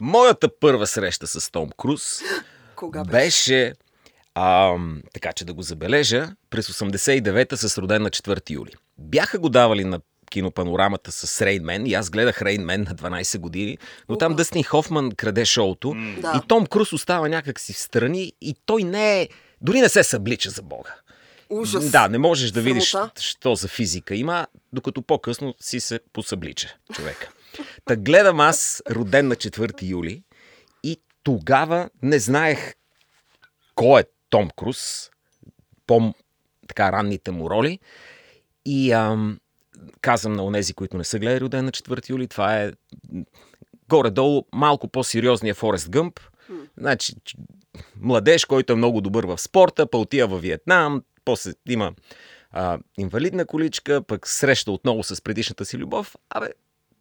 Моята 0.00 0.58
първа 0.60 0.86
среща 0.86 1.26
с 1.26 1.50
Том 1.52 1.70
Круз 1.76 2.20
Кога 2.76 3.04
беше? 3.04 3.12
беше, 3.12 3.74
ам, 4.34 5.02
така 5.14 5.32
че 5.32 5.44
да 5.44 5.54
го 5.54 5.62
забележа, 5.62 6.28
през 6.50 6.68
89-та 6.68 7.56
с 7.56 7.78
роден 7.78 8.02
на 8.02 8.10
4 8.10 8.50
юли. 8.50 8.72
Бяха 8.98 9.38
го 9.38 9.48
давали 9.48 9.84
на 9.84 10.00
кинопанорамата 10.30 11.12
с 11.12 11.42
Рейнмен 11.42 11.86
и 11.86 11.94
аз 11.94 12.10
гледах 12.10 12.42
Рейнмен 12.42 12.80
на 12.80 12.94
12 12.94 13.38
години, 13.38 13.78
но 14.08 14.16
там 14.16 14.32
Уха. 14.32 14.36
Дъстин 14.36 14.64
Хофман 14.64 15.10
краде 15.12 15.44
шоуто 15.44 15.94
Да. 16.18 16.40
и 16.44 16.48
Том 16.48 16.66
Круз 16.66 16.92
остава 16.92 17.28
някак 17.28 17.60
си 17.60 17.72
в 17.72 17.78
страни 17.78 18.32
и 18.40 18.56
той 18.66 18.82
не 18.82 19.20
е, 19.22 19.28
дори 19.60 19.80
не 19.80 19.88
се 19.88 20.04
съблича 20.04 20.50
за 20.50 20.62
Бога. 20.62 20.94
Ужас. 21.50 21.90
Да, 21.90 22.08
не 22.08 22.18
можеш 22.18 22.50
да 22.50 22.60
видиш, 22.60 22.90
Срамота. 22.90 23.22
що 23.22 23.54
за 23.54 23.68
физика 23.68 24.14
има, 24.14 24.46
докато 24.72 25.02
по-късно 25.02 25.54
си 25.60 25.80
се 25.80 26.00
посъблича 26.12 26.74
човека. 26.92 27.28
Та 27.84 27.96
гледам 27.96 28.40
аз, 28.40 28.82
роден 28.90 29.28
на 29.28 29.36
4 29.36 29.82
юли, 29.82 30.22
и 30.82 31.00
тогава 31.22 31.90
не 32.02 32.18
знаех 32.18 32.74
кой 33.74 34.00
е 34.00 34.04
Том 34.30 34.50
Круз, 34.56 35.10
по 35.86 36.14
така 36.68 36.92
ранните 36.92 37.30
му 37.30 37.50
роли. 37.50 37.78
И 38.66 38.92
ам, 38.92 39.40
казвам 40.00 40.32
на 40.32 40.44
онези, 40.44 40.74
които 40.74 40.96
не 40.96 41.04
са 41.04 41.18
гледали 41.18 41.40
роден 41.40 41.64
на 41.64 41.72
4 41.72 42.10
юли, 42.10 42.28
това 42.28 42.62
е 42.62 42.72
горе-долу 43.88 44.44
малко 44.52 44.88
по-сериозния 44.88 45.54
Форест 45.54 45.90
Гъмп. 45.90 46.20
Значи, 46.76 47.14
младеж, 47.96 48.44
който 48.44 48.72
е 48.72 48.76
много 48.76 49.00
добър 49.00 49.24
в 49.24 49.38
спорта, 49.38 49.86
па 49.86 49.98
отива 49.98 50.28
във 50.28 50.42
Виетнам, 50.42 51.02
после 51.24 51.52
има 51.68 51.92
а, 52.50 52.78
инвалидна 52.98 53.46
количка, 53.46 54.02
пък 54.02 54.28
среща 54.28 54.72
отново 54.72 55.02
с 55.02 55.22
предишната 55.22 55.64
си 55.64 55.78
любов. 55.78 56.16
Абе, 56.30 56.48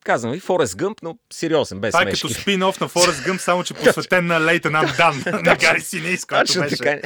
казвам 0.08 0.32
ви, 0.32 0.40
Форест 0.40 0.78
Гъмп, 0.78 0.98
но 1.04 1.18
сериозен, 1.34 1.80
без 1.80 1.92
Това 1.92 2.02
е 2.02 2.12
като 2.12 2.30
спин-оф 2.30 2.82
на 2.82 2.88
Форест 2.88 3.24
Гъмп, 3.24 3.42
само 3.42 3.64
че 3.64 3.74
посветен 3.74 4.26
на 4.26 4.42
Лейтенант 4.42 4.90
Дан, 4.98 5.24
на 5.44 5.56
Гари 5.56 5.82
Синис, 5.82 6.26
който 6.26 6.60
беше 6.60 6.84
е, 6.84 7.02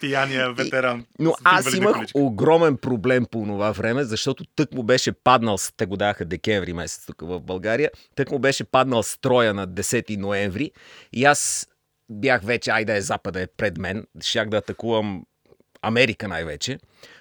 пияния 0.00 0.52
ветеран. 0.52 1.04
Но 1.18 1.34
аз 1.44 1.74
имах 1.74 1.96
огромен 2.14 2.76
проблем 2.76 3.26
по 3.30 3.44
това 3.44 3.70
време, 3.70 4.04
защото 4.04 4.44
тък 4.56 4.74
му 4.74 4.82
беше 4.82 5.12
паднал, 5.12 5.56
те 5.76 5.86
го 5.86 5.96
даха 5.96 6.24
декември 6.24 6.72
месец 6.72 7.06
тук 7.06 7.20
в 7.20 7.40
България, 7.40 7.90
тък 8.16 8.30
му 8.30 8.38
беше 8.38 8.64
паднал 8.64 9.02
строя 9.02 9.54
на 9.54 9.68
10 9.68 10.16
ноември 10.16 10.70
и 11.12 11.24
аз 11.24 11.66
бях 12.10 12.42
вече, 12.42 12.70
айде 12.70 12.96
е 12.96 13.00
Запада 13.00 13.42
е 13.42 13.46
пред 13.46 13.78
мен, 13.78 14.06
щях 14.20 14.48
да 14.48 14.56
атакувам 14.56 15.22
Америка 15.82 16.28
най-вече, 16.28 16.78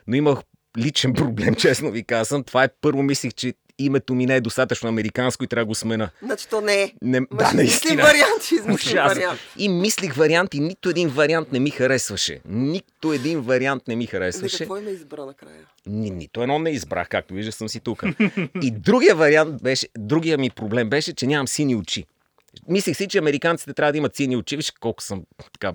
но 0.08 0.16
имах 0.16 0.40
личен 0.78 1.14
проблем, 1.14 1.56
честно 1.56 1.92
ви 1.92 2.04
казвам. 2.04 2.44
Това 2.44 2.64
е 2.64 2.70
първо 2.82 3.04
мислих, 3.04 3.34
че 3.34 3.54
името 3.80 4.16
ми 4.16 4.26
не 4.26 4.36
е 4.36 4.42
достатъчно 4.42 4.90
американско 4.90 5.44
и 5.44 5.48
трябва 5.48 5.62
да 5.62 5.68
го 5.68 5.76
смена. 5.76 6.10
Значи 6.24 6.48
то 6.50 6.62
не 6.62 6.84
е. 6.84 6.92
Не, 7.02 7.20
Ма 7.20 7.28
да, 7.34 7.52
наистина. 7.54 8.04
вариант, 8.04 8.44
Ужасно. 8.74 8.94
вариант. 8.96 9.40
И 9.58 9.70
мислих 9.70 10.14
варианти, 10.16 10.60
нито 10.60 10.90
един 10.90 11.10
вариант 11.10 11.52
не 11.52 11.60
ми 11.60 11.70
харесваше. 11.70 12.40
Нито 12.46 13.14
един 13.14 13.42
вариант 13.42 13.88
не 13.88 13.96
ми 13.96 14.06
харесваше. 14.06 14.58
какво 14.58 14.78
име 14.78 14.90
избра 14.92 15.26
накрая? 15.26 15.60
Ни, 15.86 16.10
нито 16.10 16.42
едно 16.42 16.60
не 16.60 16.70
избрах, 16.70 17.10
както 17.10 17.34
виждаш, 17.34 17.54
съм 17.54 17.70
си 17.70 17.80
тук. 17.80 18.04
И 18.64 18.72
другия 18.72 19.16
вариант 19.16 19.64
беше, 19.64 19.88
другия 19.98 20.38
ми 20.38 20.50
проблем 20.50 20.90
беше, 20.90 21.14
че 21.14 21.28
нямам 21.28 21.48
сини 21.48 21.76
очи. 21.76 22.06
Мислих 22.68 22.98
си, 22.98 23.08
че 23.08 23.18
американците 23.18 23.74
трябва 23.74 23.92
да 23.92 23.98
имат 23.98 24.16
сини 24.16 24.36
очи. 24.36 24.58
Виж 24.58 24.72
колко 24.72 25.04
съм 25.04 25.24
така, 25.54 25.74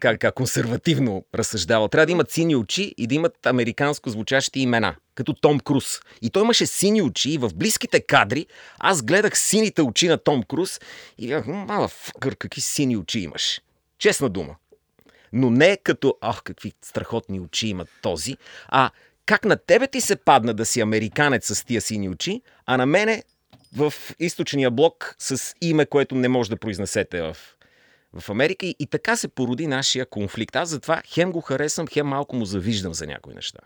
как, 0.00 0.20
как 0.20 0.34
консервативно 0.34 1.24
разсъждавал. 1.34 1.88
Трябва 1.88 2.06
да 2.06 2.12
имат 2.12 2.30
сини 2.30 2.56
очи 2.56 2.94
и 2.98 3.06
да 3.06 3.14
имат 3.14 3.46
американско 3.46 4.10
звучащи 4.10 4.60
имена, 4.60 4.96
като 5.14 5.32
Том 5.32 5.60
Круз. 5.60 6.00
И 6.22 6.30
той 6.30 6.42
имаше 6.42 6.66
сини 6.66 7.02
очи 7.02 7.30
и 7.30 7.38
в 7.38 7.50
близките 7.54 8.00
кадри 8.00 8.46
аз 8.78 9.02
гледах 9.02 9.38
сините 9.38 9.82
очи 9.82 10.08
на 10.08 10.18
Том 10.18 10.42
Круз 10.42 10.80
и 11.18 11.28
бях, 11.28 11.46
мала 11.46 11.88
фъкър, 11.88 12.36
какви 12.36 12.60
сини 12.60 12.96
очи 12.96 13.18
имаш. 13.20 13.60
Честна 13.98 14.28
дума. 14.28 14.56
Но 15.32 15.50
не 15.50 15.76
като, 15.76 16.16
ах, 16.20 16.42
какви 16.42 16.72
страхотни 16.82 17.40
очи 17.40 17.68
има 17.68 17.84
този, 18.02 18.36
а 18.68 18.90
как 19.26 19.44
на 19.44 19.56
тебе 19.56 19.86
ти 19.86 20.00
се 20.00 20.16
падна 20.16 20.54
да 20.54 20.66
си 20.66 20.80
американец 20.80 21.54
с 21.54 21.64
тия 21.64 21.80
сини 21.80 22.08
очи, 22.08 22.42
а 22.66 22.76
на 22.76 22.86
мене 22.86 23.22
в 23.76 23.94
източния 24.18 24.70
блок 24.70 25.14
с 25.18 25.54
име, 25.60 25.86
което 25.86 26.14
не 26.14 26.28
може 26.28 26.50
да 26.50 26.56
произнесете 26.56 27.22
в, 27.22 27.36
в 28.12 28.30
Америка. 28.30 28.66
И, 28.66 28.76
и 28.78 28.86
така 28.86 29.16
се 29.16 29.28
породи 29.28 29.66
нашия 29.66 30.06
конфликт. 30.06 30.56
Аз 30.56 30.68
затова 30.68 31.02
хем 31.06 31.32
го 31.32 31.40
харесвам, 31.40 31.86
хем 31.86 32.06
малко 32.06 32.36
му 32.36 32.44
завиждам 32.44 32.94
за 32.94 33.06
някои 33.06 33.34
неща. 33.34 33.60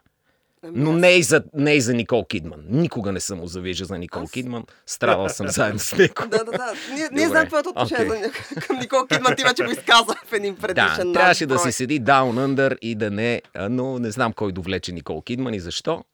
Но 0.63 0.93
не 0.93 1.11
и, 1.11 1.23
за, 1.23 1.43
не 1.55 1.75
и 1.75 1.81
за 1.81 1.95
Никол 1.95 2.25
Кидман. 2.25 2.61
Никога 2.69 3.13
не 3.13 3.21
съм 3.21 3.39
му 3.39 3.47
завижда 3.47 3.85
за 3.85 3.99
Никол 3.99 4.23
Аз... 4.23 4.31
Кидман. 4.31 4.65
Страдал 4.87 5.29
съм 5.29 5.49
заедно 5.49 5.79
с 5.79 5.97
него. 5.97 6.15
да, 6.31 6.45
да, 6.45 6.53
да. 6.53 6.75
Ние, 6.95 7.09
ние 7.13 7.29
знаем 7.29 7.49
твоето 7.49 7.69
отношение 7.69 8.07
okay. 8.07 8.67
към 8.67 8.79
Никол 8.79 9.07
Кидман. 9.07 9.37
Ти 9.37 9.45
вече 9.45 9.65
го 9.65 9.71
изказа 9.71 10.15
в 10.27 10.33
един 10.33 10.57
предишен 10.57 11.07
Да, 11.07 11.13
трябваше 11.13 11.47
да 11.47 11.59
си 11.59 11.73
седи 11.73 12.03
Down 12.03 12.47
Under 12.47 12.79
и 12.79 12.95
да 12.95 13.11
не... 13.11 13.43
Но 13.71 13.99
не 13.99 14.11
знам 14.11 14.33
кой 14.33 14.53
довлече 14.53 14.93
Никол 14.93 15.23
Кидман 15.23 15.55
и 15.55 15.61
защо 15.61 16.05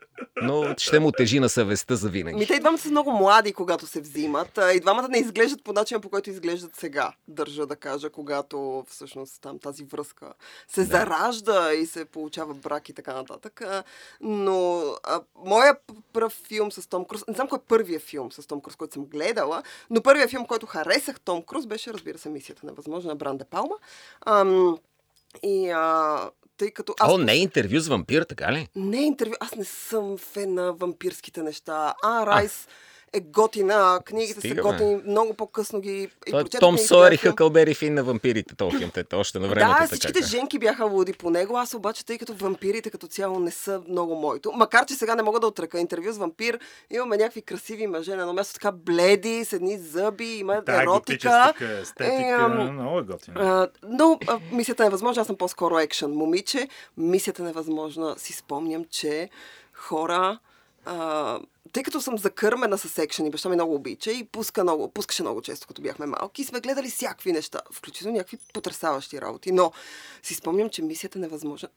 но 0.44 0.74
ще 0.78 1.00
му 1.00 1.12
тежи 1.12 1.40
на 1.40 1.48
съвестта 1.48 1.96
за 1.96 2.08
винаги. 2.08 2.38
Ми, 2.38 2.46
те 2.46 2.54
и 2.54 2.60
двамата 2.60 2.78
са 2.78 2.90
много 2.90 3.12
млади, 3.12 3.52
когато 3.52 3.86
се 3.86 4.00
взимат. 4.00 4.58
И 4.74 4.80
двамата 4.80 5.08
не 5.08 5.18
изглеждат 5.18 5.64
по 5.64 5.72
начина, 5.72 6.00
по 6.00 6.08
който 6.08 6.30
изглеждат 6.30 6.76
сега, 6.76 7.12
държа 7.28 7.66
да 7.66 7.76
кажа, 7.76 8.10
когато 8.10 8.84
всъщност 8.88 9.42
там 9.42 9.58
тази 9.58 9.84
връзка 9.84 10.32
се 10.68 10.80
да. 10.80 10.86
заражда 10.86 11.72
и 11.72 11.86
се 11.86 12.04
получава 12.04 12.54
брак 12.54 12.88
и 12.88 12.92
така 12.92 13.14
нататък. 13.14 13.62
Но 14.20 14.84
а, 15.02 15.20
моя 15.44 15.76
пръв 16.12 16.32
филм 16.32 16.72
с 16.72 16.88
Том 16.88 17.04
Круз, 17.04 17.24
не 17.28 17.34
знам 17.34 17.48
кой 17.48 17.58
е 17.58 17.68
първият 17.68 18.02
филм 18.02 18.32
с 18.32 18.46
Том 18.46 18.60
Круз, 18.60 18.76
който 18.76 18.94
съм 18.94 19.04
гледала, 19.04 19.62
но 19.90 20.02
първият 20.02 20.30
филм, 20.30 20.46
който 20.46 20.66
харесах 20.66 21.20
Том 21.20 21.42
Круз, 21.42 21.66
беше, 21.66 21.92
разбира 21.92 22.18
се, 22.18 22.28
Мисията 22.28 22.66
невъзможна 22.66 23.08
на 23.08 23.16
Бранде 23.16 23.44
Палма. 23.44 23.74
Ам, 24.26 24.78
и 25.42 25.70
а, 25.70 26.30
тъй 26.56 26.70
като... 26.70 26.94
Аз... 27.00 27.12
О, 27.12 27.18
не 27.18 27.32
е 27.32 27.36
интервю 27.36 27.80
с 27.80 27.88
вампир, 27.88 28.22
така 28.22 28.52
ли? 28.52 28.68
Не 28.76 28.98
е 28.98 29.04
интервю. 29.04 29.34
Аз 29.40 29.54
не 29.54 29.64
съм 29.64 30.18
фен 30.18 30.54
на 30.54 30.72
вампирските 30.72 31.42
неща. 31.42 31.94
А, 32.02 32.26
Райс... 32.26 32.66
А 32.66 32.93
е 33.14 33.20
готина, 33.20 34.00
книгите 34.04 34.40
Стига, 34.40 34.54
са 34.54 34.62
готини, 34.62 35.02
много 35.06 35.34
по-късно 35.34 35.80
ги 35.80 36.08
и 36.26 36.30
Той, 36.30 36.44
Том 36.44 36.78
Сойер 36.78 37.12
и 37.12 37.16
Хъкълбери 37.16 37.74
Фин 37.74 37.94
на 37.94 38.04
вампирите, 38.04 38.54
толкова 38.56 38.90
те 38.90 39.16
още 39.16 39.38
на 39.38 39.48
времето. 39.48 39.76
Да, 39.80 39.86
всичките 39.86 40.12
така. 40.12 40.26
женки 40.26 40.58
бяха 40.58 40.84
луди 40.84 41.12
по 41.12 41.30
него, 41.30 41.56
аз 41.56 41.74
обаче, 41.74 42.04
тъй 42.04 42.18
като 42.18 42.34
вампирите 42.34 42.90
като 42.90 43.06
цяло 43.06 43.38
не 43.38 43.50
са 43.50 43.82
много 43.88 44.14
моето. 44.14 44.52
Макар, 44.52 44.86
че 44.86 44.94
сега 44.94 45.14
не 45.14 45.22
мога 45.22 45.40
да 45.40 45.46
отръка 45.46 45.80
интервю 45.80 46.12
с 46.12 46.18
вампир, 46.18 46.58
имаме 46.90 47.16
някакви 47.16 47.42
красиви 47.42 47.86
мъже 47.86 48.14
на 48.14 48.20
едно 48.20 48.32
място, 48.32 48.54
така 48.54 48.72
бледи, 48.72 49.44
с 49.44 49.52
едни 49.52 49.78
зъби, 49.78 50.36
има 50.36 50.62
да, 50.66 50.82
еротика. 50.82 51.52
естетика, 51.82 52.46
е, 52.50 52.72
много 52.72 52.98
е 52.98 53.02
готина. 53.02 53.68
но 53.88 54.18
а, 54.26 54.38
мисията 54.52 54.82
е 54.82 54.86
невъзможна, 54.86 55.20
аз 55.20 55.26
съм 55.26 55.36
по-скоро 55.36 55.78
екшен 55.78 56.10
момиче. 56.10 56.68
Мисията 56.96 57.42
е 57.42 57.46
невъзможна, 57.46 58.14
си 58.18 58.32
спомням, 58.32 58.84
че 58.90 59.28
хора 59.72 60.38
а, 60.84 61.38
тъй 61.72 61.82
като 61.82 62.00
съм 62.00 62.18
закърмена 62.18 62.78
с 62.78 62.98
екшен 62.98 63.26
и 63.26 63.30
баща 63.30 63.48
ми 63.48 63.54
много 63.54 63.74
обича 63.74 64.12
и 64.12 64.24
пуска 64.24 64.62
много, 64.62 64.90
пускаше 64.90 65.22
много 65.22 65.42
често, 65.42 65.66
като 65.66 65.82
бяхме 65.82 66.06
малки, 66.06 66.42
и 66.42 66.44
сме 66.44 66.60
гледали 66.60 66.90
всякакви 66.90 67.32
неща, 67.32 67.60
включително 67.72 68.16
някакви 68.16 68.38
потрясаващи 68.52 69.20
работи. 69.20 69.52
Но 69.52 69.72
си 70.22 70.34
спомням, 70.34 70.70
че 70.70 70.82
мисията 70.82 71.18
е 71.18 71.22
невъзможна 71.22 71.68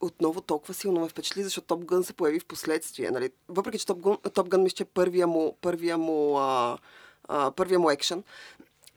отново 0.00 0.40
толкова 0.40 0.74
силно 0.74 1.00
ме 1.00 1.08
впечатли, 1.08 1.42
защото 1.42 1.66
Топ 1.66 1.84
Гън 1.84 2.04
се 2.04 2.12
появи 2.12 2.40
в 2.40 2.46
последствие. 2.46 3.10
Нали? 3.10 3.30
Въпреки, 3.48 3.78
че 3.78 3.86
Топ 4.34 4.48
Гън 4.48 4.62
мисля, 4.62 4.74
че 4.74 4.84
първия 4.84 5.26
му, 5.26 5.56
първия 5.60 5.98
му, 5.98 6.38
а, 6.38 6.78
а, 7.28 7.50
първия 7.50 7.78
му 7.78 7.90
екшен, 7.90 8.22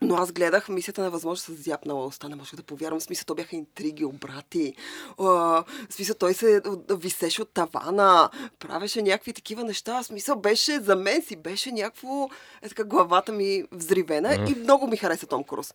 но 0.04 0.16
аз 0.16 0.32
гледах 0.32 0.70
мисията 0.70 1.02
на 1.02 1.10
възможност 1.10 1.46
с 1.46 1.64
зяпнала 1.64 2.06
уста. 2.06 2.30
Не 2.30 2.36
можех 2.36 2.56
да 2.56 2.64
повярвам. 2.64 3.00
В 3.00 3.04
смисъл, 3.04 3.26
то 3.26 3.36
бяха 3.36 3.56
интриги, 3.56 4.06
обрати. 4.06 4.74
В 5.18 5.66
смисъл, 5.90 6.16
той 6.16 6.34
се 6.34 6.62
висеше 6.90 7.42
от 7.42 7.50
тавана. 7.54 8.30
Правеше 8.60 9.02
някакви 9.02 9.34
такива 9.34 9.64
неща. 9.64 10.02
В 10.02 10.06
смисъл, 10.06 10.36
беше 10.36 10.80
за 10.80 10.96
мен 10.96 11.22
си, 11.22 11.36
беше 11.36 11.72
някакво... 11.72 12.30
Е 12.62 12.70
така, 12.70 12.84
главата 12.84 13.32
ми 13.32 13.64
взривена. 13.72 14.30
Mm-hmm. 14.30 14.58
И 14.58 14.60
много 14.60 14.88
ми 14.88 14.98
хареса 14.98 15.28
Том 15.28 15.44
Круз. 15.44 15.74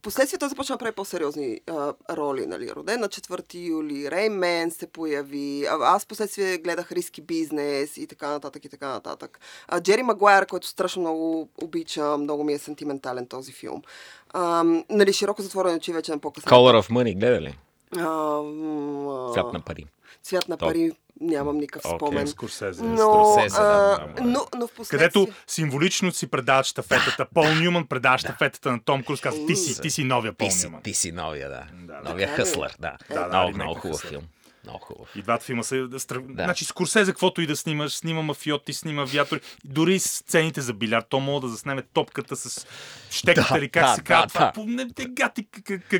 Впоследствие 0.00 0.38
той 0.38 0.48
започна 0.48 0.74
да 0.74 0.78
прави 0.78 0.92
по-сериозни 0.92 1.60
а, 1.66 1.92
роли, 2.10 2.46
нали, 2.46 2.72
роден 2.72 3.00
на 3.00 3.08
4 3.08 3.54
юли, 3.54 4.10
Реймен 4.10 4.70
се 4.70 4.86
появи, 4.86 5.66
а, 5.70 5.78
аз 5.80 6.06
последствие 6.06 6.58
гледах 6.58 6.92
Риски 6.92 7.20
бизнес 7.20 7.96
и 7.96 8.06
така 8.06 8.28
нататък 8.28 8.64
и 8.64 8.68
така 8.68 8.88
нататък. 8.88 9.40
А, 9.68 9.80
Джери 9.80 10.02
Магуайер, 10.02 10.46
който 10.46 10.66
страшно 10.66 11.02
много 11.02 11.48
обичам, 11.62 12.22
много 12.22 12.44
ми 12.44 12.52
е 12.52 12.58
сантиментален 12.58 13.26
този 13.26 13.52
филм. 13.52 13.82
А, 14.30 14.64
нали, 14.90 15.12
широко 15.12 15.42
затворено 15.42 15.76
очи 15.76 15.92
вече 15.92 16.12
на 16.12 16.18
по-късно. 16.18 16.52
Color 16.52 16.82
of 16.82 16.90
Money, 16.90 17.18
гледа 17.20 17.40
ли? 17.40 17.58
А, 17.98 19.32
Цвят 19.32 19.52
на 19.52 19.60
пари. 19.60 19.86
Цвят 20.22 20.48
на 20.48 20.56
пари 20.56 20.92
нямам 21.20 21.56
никакъв 21.56 21.92
okay, 21.92 21.96
спомен. 21.96 22.28
Скорсезе. 22.28 22.82
Но, 22.82 22.96
Скорсезе, 22.96 23.56
да, 23.56 24.08
но, 24.20 24.46
но 24.58 24.66
в 24.66 24.72
последствие... 24.72 24.98
Където 24.98 25.28
символично 25.46 26.12
си 26.12 26.26
предават 26.26 26.66
щафетата. 26.66 27.26
Пол 27.34 27.54
Нюман 27.54 27.86
предава 27.86 28.18
щафетата 28.18 28.72
на 28.72 28.80
Том 28.84 29.02
Круз. 29.02 29.20
Казва, 29.20 29.46
ти 29.46 29.56
си, 29.56 29.80
ти 29.80 29.90
си 29.90 30.04
новия 30.04 30.32
Пол 30.32 30.48
ти 30.48 30.66
Нюман. 30.66 30.82
Ти 30.82 30.94
си 30.94 31.12
новия, 31.12 31.48
да. 31.48 31.64
да 31.74 32.10
новия 32.10 32.28
хъслър, 32.28 32.76
да. 32.80 32.96
да, 33.08 33.14
да 33.14 33.28
много, 33.28 33.54
много 33.54 33.74
хубав 33.74 34.00
филм. 34.00 34.22
Много 34.64 34.78
хубав. 34.78 35.16
И 35.16 35.22
двата 35.22 35.44
филма 35.44 35.62
са... 35.62 35.88
Да. 35.88 35.98
Значи 35.98 36.64
Скорсезе, 36.64 37.12
каквото 37.12 37.40
и 37.40 37.46
да 37.46 37.56
снимаш, 37.56 37.92
снима 37.92 38.22
мафиоти, 38.22 38.72
снима 38.72 39.02
авиатори. 39.02 39.40
Дори 39.64 39.98
сцените 39.98 40.60
за 40.60 40.72
биляр, 40.72 41.02
то 41.02 41.20
мога 41.20 41.40
да 41.40 41.48
заснеме 41.48 41.82
топката 41.82 42.36
с 42.36 42.66
щеката 43.10 43.58
или 43.58 43.68
как 43.68 43.84
да, 43.84 43.94
се 43.94 44.02
казва. 44.02 44.26
Да, 44.26 44.28
това 44.28 44.46
да. 44.46 44.52
по 44.52 44.64
негати 44.64 45.46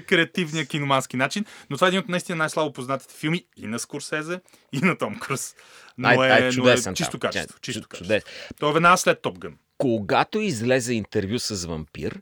креативния 0.07 0.67
киномански 0.67 1.17
начин. 1.17 1.45
Но 1.71 1.77
това 1.77 1.87
е 1.87 1.89
един 1.89 2.01
от 2.01 2.09
наистина 2.09 2.37
най-слабо 2.37 2.73
познатите 2.73 3.15
филми 3.15 3.45
и 3.57 3.67
на 3.67 3.79
Скорсезе, 3.79 4.41
и 4.73 4.79
на 4.79 4.99
Том 4.99 5.19
Круз. 5.19 5.55
Но, 5.99 6.09
ай, 6.09 6.29
е, 6.29 6.31
ай, 6.31 6.51
чудесен, 6.51 6.91
но 6.91 6.93
е 6.93 6.95
чисто 6.95 7.19
там. 7.19 7.31
качество. 7.31 7.59
Чисто 7.61 7.89
качество. 7.89 8.33
То 8.61 8.71
е 8.71 8.73
веднага 8.73 8.99
след 8.99 9.23
Топ 9.23 9.39
Гън. 9.39 9.55
Когато 9.79 10.41
излезе 10.41 10.95
интервю 10.95 11.39
с 11.39 11.67
вампир 11.67 12.21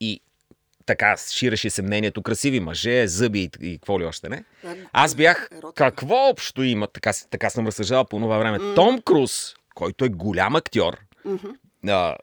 и 0.00 0.20
така 0.86 1.16
ширеше 1.30 1.70
се 1.70 1.82
мнението 1.82 2.22
красиви 2.22 2.60
мъже, 2.60 3.06
зъби 3.06 3.42
и, 3.42 3.50
и 3.66 3.78
какво 3.78 4.00
ли 4.00 4.04
още 4.04 4.28
не. 4.28 4.44
Аз 4.92 5.14
бях, 5.14 5.48
какво 5.74 6.28
общо 6.28 6.62
има, 6.62 6.86
така, 6.86 7.12
така 7.30 7.50
съм 7.50 7.66
разсъждавал 7.66 8.04
по 8.04 8.18
това 8.18 8.38
време, 8.38 8.58
mm. 8.58 8.74
Том 8.74 9.00
Круз, 9.00 9.54
който 9.74 10.04
е 10.04 10.08
голям 10.08 10.56
актьор, 10.56 10.98
mm-hmm. 11.26 11.56
а, 11.88 12.16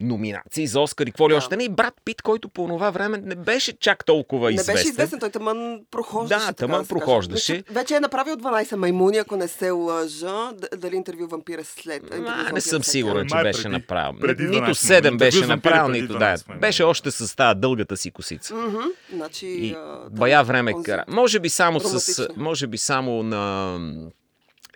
номинации 0.00 0.66
за 0.66 0.80
Оскар 0.80 1.06
и 1.06 1.10
какво 1.10 1.28
ли 1.28 1.32
да. 1.32 1.36
още 1.36 1.56
не. 1.56 1.64
И 1.64 1.68
брат 1.68 1.94
Пит, 2.04 2.22
който 2.22 2.48
по 2.48 2.68
това 2.68 2.90
време 2.90 3.18
не 3.18 3.34
беше 3.34 3.78
чак 3.78 4.04
толкова 4.04 4.48
не 4.48 4.54
известен. 4.54 4.74
Не 4.74 4.78
беше 4.78 4.88
известен, 4.88 5.20
той 5.20 5.30
тъмън 5.30 5.80
прохождаше. 5.90 6.46
Да, 6.46 6.52
тъмън 6.52 6.82
да 6.82 6.88
прохождаше. 6.88 7.52
Вече, 7.52 7.64
вече 7.70 7.96
е 7.96 8.00
направил 8.00 8.36
12 8.36 8.76
маймуни, 8.76 9.18
ако 9.18 9.36
не 9.36 9.48
се 9.48 9.70
лъжа. 9.70 10.52
Дали 10.76 10.96
интервю 10.96 11.26
вампира 11.26 11.64
след. 11.64 12.02
А, 12.26 12.52
не 12.52 12.60
съм 12.60 12.84
сигурен, 12.84 13.26
че 13.28 13.36
беше 13.42 13.62
преди, 13.62 13.72
направил. 13.72 14.20
Преди 14.20 14.46
нито 14.46 14.70
7 14.70 15.18
беше 15.18 15.46
направил, 15.46 15.92
нито 15.92 16.18
да. 16.18 16.36
Беше 16.60 16.82
още 16.82 17.10
с 17.10 17.36
тази 17.36 17.60
дългата 17.60 17.96
си 17.96 18.10
косица. 18.10 18.54
Mm-hmm. 18.54 18.92
Значи, 19.12 19.46
и 19.46 19.76
бая 20.10 20.44
време 20.44 20.74
кара. 20.84 21.04
Може 21.08 21.40
би 21.40 21.48
само 21.48 21.80
с... 21.80 22.28
Може 22.36 22.66
би 22.66 22.78
само 22.78 23.22
на 23.22 23.78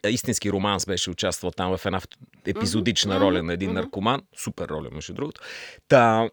истински 0.06 0.52
романс 0.52 0.86
беше 0.86 1.10
участвал 1.10 1.50
там 1.50 1.76
в 1.76 1.86
една 1.86 2.00
епизодична 2.46 3.14
mm-hmm. 3.14 3.20
роля 3.20 3.42
на 3.42 3.52
един 3.52 3.70
mm-hmm. 3.70 3.74
наркоман. 3.74 4.22
Супер 4.36 4.68
роля, 4.68 4.88
между 4.92 5.14
другото. 5.14 5.40
Та, 5.88 6.28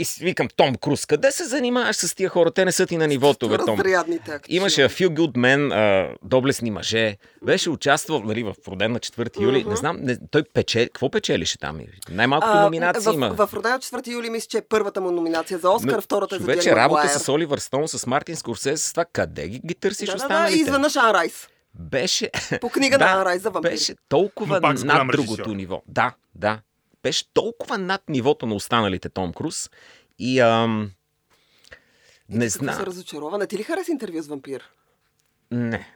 и 0.00 0.04
си 0.04 0.24
викам, 0.24 0.48
Том 0.56 0.74
Круз, 0.74 1.06
къде 1.06 1.32
се 1.32 1.44
занимаваш 1.44 1.96
с 1.96 2.14
тия 2.14 2.28
хора? 2.28 2.50
Те 2.50 2.64
не 2.64 2.72
са 2.72 2.86
ти 2.86 2.96
на 2.96 3.06
нивото, 3.06 3.48
бе, 3.48 3.58
Том. 3.58 3.80
Имаше 4.48 4.80
Few 4.80 5.08
Good 5.08 5.32
Men, 5.32 5.74
а, 5.74 6.14
доблесни 6.22 6.70
мъже. 6.70 7.16
Беше 7.42 7.70
участвал 7.70 8.22
нали, 8.24 8.42
в 8.42 8.54
Роден 8.68 8.92
на 8.92 9.00
4 9.00 9.40
юли. 9.40 9.64
Mm-hmm. 9.64 9.68
Не 9.68 9.76
знам, 9.76 9.96
не, 10.00 10.18
той 10.30 10.42
печели. 10.54 10.86
Какво 10.86 11.10
печелише 11.10 11.58
там? 11.58 11.80
Най-малкото 12.10 12.60
номинации 12.60 13.10
в, 13.10 13.14
има. 13.14 13.30
В, 13.30 13.46
в 13.46 13.54
Роден 13.54 13.72
на 13.72 13.78
4 13.78 14.12
юли 14.12 14.30
мисля, 14.30 14.46
че 14.50 14.58
е 14.58 14.62
първата 14.68 15.00
му 15.00 15.10
номинация 15.10 15.58
за 15.58 15.70
Оскар, 15.70 15.94
Но, 15.94 16.00
втората 16.00 16.36
е 16.36 16.38
за 16.38 16.44
Вече 16.44 16.76
работа 16.76 17.08
с 17.08 17.28
Оливър 17.28 17.58
Стоун, 17.58 17.88
с 17.88 18.06
Мартин 18.06 18.36
Скорсес, 18.36 18.82
с 18.82 18.92
това 18.92 19.04
къде 19.12 19.48
ги, 19.48 19.60
ги 19.66 19.74
търсиш 19.74 20.08
да, 20.08 20.16
останалите? 20.16 20.50
Да, 20.50 20.56
да, 20.56 20.62
изведнъж 20.62 20.96
Анрайс 20.96 21.48
беше... 21.74 22.30
По 22.60 22.70
книга 22.70 22.98
да, 22.98 23.16
на 23.16 23.24
Райза 23.24 23.50
Вампир. 23.50 23.70
Беше 23.70 23.94
толкова 24.08 24.60
над 24.60 25.08
другото 25.12 25.54
ниво. 25.54 25.82
Да, 25.88 26.14
да. 26.34 26.60
Беше 27.02 27.32
толкова 27.32 27.78
над 27.78 28.08
нивото 28.08 28.46
на 28.46 28.54
останалите 28.54 29.08
Том 29.08 29.32
Круз. 29.32 29.70
И 30.18 30.40
ам... 30.40 30.90
не 32.28 32.48
знам. 32.48 32.74
се 32.74 32.86
разочарова. 32.86 33.38
Не 33.38 33.46
ти 33.46 33.58
ли 33.58 33.62
хареса 33.62 33.92
интервю 33.92 34.22
с 34.22 34.26
вампир? 34.26 34.70
Не. 35.50 35.94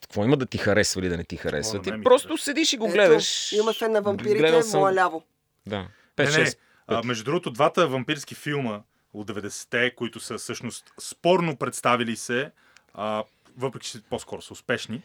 Какво 0.00 0.24
има 0.24 0.36
да 0.36 0.46
ти 0.46 0.58
харесва 0.58 1.00
или 1.00 1.08
да 1.08 1.16
не 1.16 1.24
ти 1.24 1.36
харесва? 1.36 1.82
Ти 1.82 1.92
просто 2.04 2.38
седиш 2.38 2.72
и 2.72 2.76
го 2.76 2.88
гледаш. 2.88 3.52
Ето, 3.52 3.56
имаме 3.56 3.72
фен 3.72 3.92
на 3.92 4.02
вампирите, 4.02 4.62
съм... 4.62 4.80
моя 4.80 4.94
ляво. 4.94 5.22
Да. 5.66 5.88
5, 6.16 6.38
не, 6.38 6.44
не, 6.44 6.50
А, 6.86 7.02
между 7.02 7.24
другото, 7.24 7.50
двата 7.50 7.88
вампирски 7.88 8.34
филма 8.34 8.80
от 9.14 9.30
90-те, 9.30 9.94
които 9.94 10.20
са 10.20 10.38
всъщност 10.38 10.92
спорно 11.00 11.56
представили 11.56 12.16
се, 12.16 12.50
а, 12.94 13.24
въпреки 13.56 13.88
че 13.88 14.02
по-скоро 14.02 14.42
са 14.42 14.52
успешни, 14.52 15.02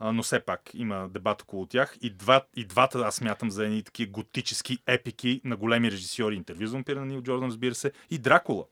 но 0.00 0.22
все 0.22 0.40
пак 0.40 0.70
има 0.74 1.08
дебат 1.08 1.42
около 1.42 1.66
тях. 1.66 1.96
И, 2.02 2.10
два, 2.10 2.42
и 2.56 2.64
двата 2.64 2.98
аз 2.98 3.14
смятам 3.14 3.50
за 3.50 3.64
едни 3.64 3.82
такива 3.82 4.10
готически 4.10 4.78
епики 4.86 5.40
на 5.44 5.56
големи 5.56 5.90
режисьори. 5.90 6.34
Интервю 6.34 6.66
за 6.66 6.72
вампира 6.72 7.00
на 7.00 7.06
Нил 7.06 7.22
Джордан, 7.22 7.48
разбира 7.48 7.74
се, 7.74 7.92
и 8.10 8.18
Дракула 8.18 8.64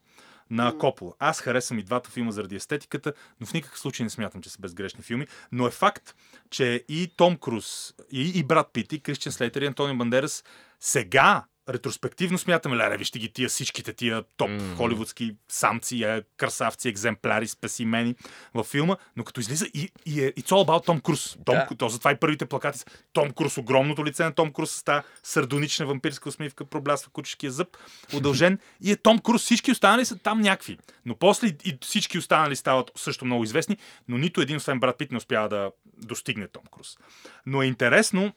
на 0.51 0.79
Копола. 0.79 1.13
Аз 1.19 1.41
харесвам 1.41 1.79
и 1.79 1.83
двата 1.83 2.11
филма 2.11 2.31
заради 2.31 2.57
естетиката, 2.57 3.13
но 3.41 3.47
в 3.47 3.53
никакъв 3.53 3.79
случай 3.79 4.05
не 4.05 4.11
смятам, 4.11 4.43
че 4.43 4.51
са 4.51 4.59
безгрешни 4.61 5.03
филми. 5.03 5.27
Но 5.53 5.67
е 5.67 5.71
факт, 5.71 6.15
че 6.51 6.85
и 6.89 7.13
Том 7.17 7.37
Круз, 7.37 7.95
и, 8.13 8.39
и 8.39 8.45
Брат 8.45 8.71
Пит, 8.73 8.93
и 8.93 9.01
Кристиан 9.01 9.33
Слейтер, 9.33 9.63
и 9.63 9.67
Антони 9.67 9.97
Бандерас 9.97 10.45
сега 10.81 11.45
ретроспективно 11.69 12.39
смятаме, 12.39 12.77
леле, 12.77 12.97
вижте 12.97 13.19
ги 13.19 13.33
тия 13.33 13.49
всичките 13.49 13.93
тия 13.93 14.23
топ 14.37 14.51
mm-hmm. 14.51 14.77
холивудски 14.77 15.37
самци, 15.49 16.03
е, 16.03 16.23
красавци, 16.37 16.89
екземпляри, 16.89 17.49
спесимени 17.49 18.15
във 18.55 18.67
филма, 18.67 18.97
но 19.17 19.25
като 19.25 19.41
излиза 19.41 19.67
и, 19.75 19.91
и 20.07 20.25
е 20.25 20.33
It's 20.33 20.49
all 20.49 20.67
about 20.67 20.87
Том 20.87 21.01
Круз. 21.01 21.37
Том, 21.45 21.55
да. 21.55 21.69
То, 21.79 21.89
затова 21.89 22.13
и 22.13 22.17
първите 22.17 22.47
плакати 22.47 22.79
са 22.79 22.87
Том 23.13 23.31
Круз, 23.31 23.59
огромното 23.59 24.05
лице 24.05 24.25
на 24.25 24.35
Том 24.35 24.53
Круз 24.53 24.71
с 24.71 24.83
тази 24.83 25.03
сардонична 25.23 25.87
вампирска 25.87 26.29
усмивка, 26.29 26.65
проблясва 26.65 27.11
кучешкия 27.11 27.53
зъб, 27.53 27.77
удължен 28.15 28.59
и 28.81 28.93
е 28.93 28.97
Том 28.97 29.19
Круз. 29.19 29.43
Всички 29.43 29.73
останали 29.73 30.05
са 30.05 30.19
там 30.19 30.41
някакви. 30.41 30.79
Но 31.07 31.17
после 31.17 31.47
и 31.65 31.79
всички 31.83 32.19
останали 32.19 32.57
стават 32.57 32.91
също 32.97 33.25
много 33.25 33.45
известни, 33.45 33.77
но 34.09 34.19
нито 34.19 34.41
един, 34.41 34.57
освен 34.57 34.81
брат 34.81 34.99
Пит, 34.99 35.11
не 35.11 35.17
успява 35.17 35.49
да 35.49 35.71
достигне 35.85 36.49
Том 36.49 36.63
Круз. 36.71 36.97
Но 37.47 37.63
е 37.63 37.67
интересно, 37.67 38.33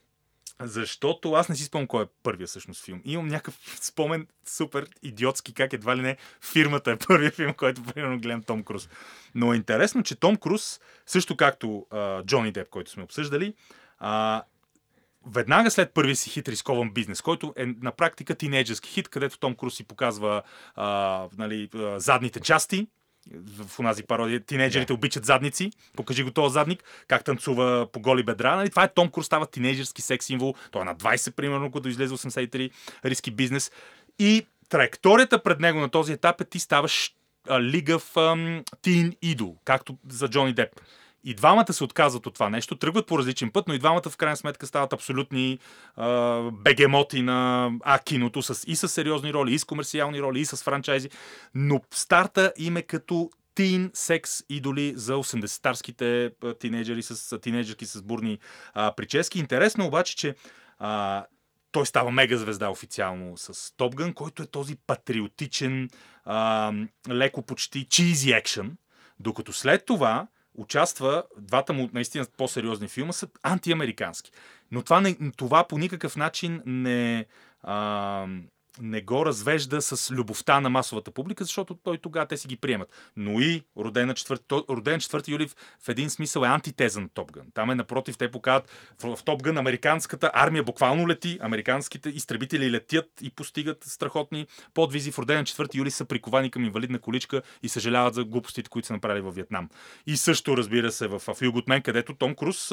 защото 0.61 1.31
аз 1.33 1.49
не 1.49 1.55
си 1.55 1.63
спомням 1.63 1.87
кой 1.87 2.03
е 2.03 2.07
първият 2.23 2.49
всъщност 2.49 2.85
филм. 2.85 3.01
Имам 3.05 3.27
някакъв 3.27 3.59
спомен 3.81 4.27
супер 4.45 4.87
идиотски, 5.03 5.53
как 5.53 5.73
едва 5.73 5.97
ли 5.97 6.01
не 6.01 6.17
фирмата 6.41 6.91
е 6.91 6.97
първият 6.97 7.35
филм, 7.35 7.53
който 7.57 7.83
примерно 7.83 8.19
гледам 8.19 8.43
Том 8.43 8.63
Круз. 8.63 8.89
Но 9.35 9.53
е 9.53 9.55
интересно, 9.55 10.03
че 10.03 10.15
Том 10.15 10.35
Круз, 10.37 10.79
също 11.05 11.37
както 11.37 11.85
а, 11.91 12.23
Джони 12.23 12.51
Деп, 12.51 12.69
който 12.69 12.91
сме 12.91 13.03
обсъждали, 13.03 13.53
а, 13.99 14.43
веднага 15.27 15.71
след 15.71 15.93
първия 15.93 16.15
си 16.15 16.29
хит 16.29 16.49
рискован 16.49 16.93
бизнес, 16.93 17.21
който 17.21 17.53
е 17.57 17.65
на 17.65 17.91
практика 17.91 18.35
тинейджерски 18.35 18.89
хит, 18.89 19.09
където 19.09 19.39
Том 19.39 19.55
Круз 19.55 19.75
си 19.75 19.83
показва 19.83 20.41
а, 20.75 21.27
нали, 21.37 21.69
задните 21.97 22.39
части, 22.39 22.87
в 23.33 23.79
онази 23.79 24.03
пародия, 24.03 24.39
тинейджерите 24.39 24.93
yeah. 24.93 24.95
обичат 24.95 25.25
задници, 25.25 25.71
покажи 25.95 26.23
го 26.23 26.31
този 26.31 26.53
задник, 26.53 26.83
как 27.07 27.23
танцува 27.23 27.87
по 27.91 27.99
голи 27.99 28.23
бедра. 28.23 28.55
Нали? 28.55 28.69
Това 28.69 28.83
е 28.83 28.93
Том 28.93 29.09
Круз, 29.09 29.25
става 29.25 29.45
тинейджерски 29.45 30.01
секс 30.01 30.25
символ. 30.25 30.55
Той 30.71 30.81
е 30.81 30.85
на 30.85 30.95
20, 30.95 31.31
примерно, 31.31 31.71
когато 31.71 31.89
излезе 31.89 32.13
83 32.13 32.71
риски 33.05 33.31
бизнес. 33.31 33.71
И 34.19 34.45
траекторията 34.69 35.43
пред 35.43 35.59
него 35.59 35.79
на 35.79 35.89
този 35.89 36.13
етап 36.13 36.41
е 36.41 36.45
ти 36.45 36.59
ставаш 36.59 37.15
лига 37.59 37.99
в 37.99 38.35
тин 38.81 39.13
идол, 39.21 39.55
както 39.65 39.97
за 40.09 40.27
Джони 40.27 40.53
Деп. 40.53 40.69
И 41.25 41.33
двамата 41.33 41.73
се 41.73 41.83
отказват 41.83 42.25
от 42.25 42.33
това 42.33 42.49
нещо, 42.49 42.75
тръгват 42.75 43.07
по 43.07 43.19
различен 43.19 43.51
път, 43.51 43.67
но 43.67 43.73
и 43.73 43.79
двамата 43.79 44.09
в 44.09 44.17
крайна 44.17 44.37
сметка 44.37 44.67
стават 44.67 44.93
абсолютни 44.93 45.59
а, 45.95 46.41
бегемоти 46.51 47.21
на 47.21 47.71
а, 47.83 47.99
киното 47.99 48.41
с, 48.41 48.63
и 48.67 48.75
с 48.75 48.87
сериозни 48.87 49.33
роли, 49.33 49.53
и 49.53 49.59
с 49.59 49.63
комерциални 49.63 50.21
роли, 50.21 50.39
и 50.39 50.45
с 50.45 50.63
франчайзи. 50.63 51.09
Но 51.55 51.81
старта 51.91 52.53
им 52.57 52.77
е 52.77 52.81
като 52.81 53.29
тин 53.55 53.91
секс 53.93 54.43
идоли 54.49 54.93
за 54.95 55.13
80-тарските 55.13 56.33
тинейджери 56.59 57.03
с 57.03 57.39
тинейджерки 57.39 57.85
с 57.85 58.01
бурни 58.01 58.39
а, 58.73 58.93
прически. 58.97 59.39
Интересно 59.39 59.85
обаче, 59.85 60.15
че 60.15 60.35
а, 60.79 61.25
той 61.71 61.85
става 61.85 62.11
мега 62.11 62.37
звезда 62.37 62.69
официално 62.69 63.37
с 63.37 63.75
Топган, 63.77 64.13
който 64.13 64.43
е 64.43 64.47
този 64.47 64.75
патриотичен, 64.87 65.89
а, 66.25 66.73
леко 67.09 67.41
почти 67.41 67.85
чизи 67.89 68.31
екшен, 68.31 68.77
докато 69.19 69.53
след 69.53 69.85
това 69.85 70.27
участва, 70.57 71.23
двата 71.37 71.73
му 71.73 71.89
наистина 71.93 72.25
по-сериозни 72.37 72.87
филма 72.87 73.13
са 73.13 73.27
антиамерикански. 73.43 74.31
Но 74.71 74.81
това, 74.81 75.01
не, 75.01 75.17
това 75.37 75.67
по 75.67 75.77
никакъв 75.77 76.15
начин 76.15 76.61
не, 76.65 77.25
а, 77.63 78.27
не 78.81 79.01
го 79.01 79.25
развежда 79.25 79.81
с 79.81 80.11
любовта 80.11 80.59
на 80.59 80.69
масовата 80.69 81.11
публика, 81.11 81.43
защото 81.43 81.75
той 81.75 81.97
тогава 81.97 82.25
те 82.25 82.37
си 82.37 82.47
ги 82.47 82.57
приемат. 82.57 83.11
Но 83.15 83.39
и 83.39 83.63
роден 83.77 84.07
на 84.07 84.13
4, 84.13 84.69
роден 84.69 84.99
4 84.99 85.27
юли 85.27 85.47
в, 85.79 85.89
един 85.89 86.09
смисъл 86.09 86.41
е 86.41 86.47
антитеза 86.47 87.01
на 87.01 87.09
Топган. 87.09 87.45
Там 87.53 87.71
е 87.71 87.75
напротив, 87.75 88.17
те 88.17 88.31
показват 88.31 88.69
в, 89.03 89.15
в 89.15 89.23
Топган 89.23 89.57
американската 89.57 90.31
армия 90.33 90.63
буквално 90.63 91.07
лети, 91.07 91.39
американските 91.41 92.09
изтребители 92.09 92.71
летят 92.71 93.09
и 93.21 93.29
постигат 93.29 93.83
страхотни 93.83 94.47
подвизи. 94.73 95.11
В 95.11 95.19
роден 95.19 95.37
на 95.37 95.43
4 95.43 95.75
юли 95.75 95.91
са 95.91 96.05
приковани 96.05 96.51
към 96.51 96.63
инвалидна 96.63 96.99
количка 96.99 97.41
и 97.63 97.69
съжаляват 97.69 98.13
за 98.13 98.23
глупостите, 98.23 98.69
които 98.69 98.87
са 98.87 98.93
направили 98.93 99.21
във 99.21 99.35
Вьетнам. 99.35 99.69
И 100.07 100.17
също, 100.17 100.57
разбира 100.57 100.91
се, 100.91 101.07
в, 101.07 101.19
в 101.19 101.41
Юготмен, 101.41 101.81
където 101.81 102.15
Том 102.15 102.35
Круз 102.35 102.71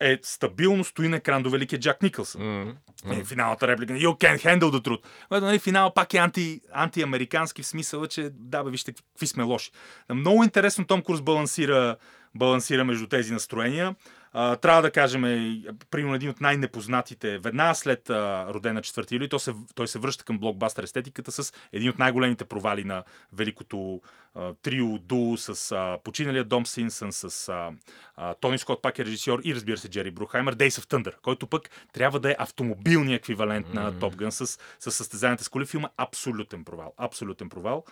е 0.00 0.18
стабилно 0.22 0.84
стои 0.84 1.08
на 1.08 1.16
екран 1.16 1.42
до 1.42 1.50
великия 1.50 1.78
Джак 1.78 2.02
Никълсън. 2.02 2.42
Mm-hmm. 2.42 3.20
Е, 3.20 3.24
финалната 3.24 3.68
реплика 3.68 3.92
You 3.92 4.08
can't 4.08 4.44
handle 4.44 4.70
the 4.70 4.84
truth. 4.86 5.02
Но, 5.30 5.40
нали, 5.40 5.58
финал 5.58 5.94
пак 5.94 6.14
е 6.14 6.18
анти, 6.18 6.60
антиамерикански 6.72 7.62
в 7.62 7.66
смисъла, 7.66 8.08
че 8.08 8.30
да, 8.32 8.64
бе, 8.64 8.70
вижте 8.70 8.92
какви 8.92 9.26
сме 9.26 9.42
лоши. 9.42 9.70
Много 10.14 10.44
интересно 10.44 10.86
Том 10.86 11.02
Курс 11.02 11.20
балансира, 11.20 11.96
балансира 12.34 12.84
между 12.84 13.06
тези 13.06 13.32
настроения. 13.32 13.94
А, 14.32 14.56
трябва 14.56 14.82
да 14.82 14.90
кажем, 14.90 15.24
е, 15.24 15.62
примерно 15.90 16.14
един 16.14 16.30
от 16.30 16.40
най-непознатите, 16.40 17.38
веднага 17.38 17.74
след 17.74 18.10
а, 18.10 18.46
Родена 18.54 18.80
4 18.80 19.12
юли, 19.12 19.28
той 19.28 19.40
се, 19.40 19.54
той 19.74 19.88
се 19.88 19.98
връща 19.98 20.24
към 20.24 20.38
блокбастер 20.38 20.82
естетиката 20.82 21.32
с 21.32 21.52
един 21.72 21.90
от 21.90 21.98
най-големите 21.98 22.44
провали 22.44 22.84
на 22.84 23.04
великото 23.32 24.00
а, 24.34 24.54
трио 24.62 24.98
ду 24.98 25.36
с 25.36 25.72
а, 25.72 25.98
починалия 26.04 26.44
Дом 26.44 26.66
Синсън, 26.66 27.12
с 27.12 27.48
а, 27.48 27.70
а, 28.16 28.34
Тони 28.34 28.58
Скот, 28.58 28.82
пак 28.82 28.98
е 28.98 29.04
режисьор 29.04 29.40
и 29.44 29.54
разбира 29.54 29.78
се 29.78 29.88
Джери 29.88 30.10
Брухаймер, 30.10 30.56
Days 30.56 30.80
of 30.80 30.84
Thunder, 30.84 31.14
който 31.22 31.46
пък 31.46 31.70
трябва 31.92 32.20
да 32.20 32.30
е 32.30 32.36
автомобилният 32.38 33.20
еквивалент 33.20 33.66
mm-hmm. 33.66 33.74
на 33.74 33.98
Топ 33.98 34.16
Гън 34.16 34.32
с, 34.32 34.46
с 34.78 34.90
състезанията 34.90 35.44
с 35.44 35.48
коли. 35.48 35.66
Филма 35.66 35.88
абсолютен 35.96 36.64
провал. 36.64 36.94
Абсолютен 36.96 37.48
провал. 37.48 37.84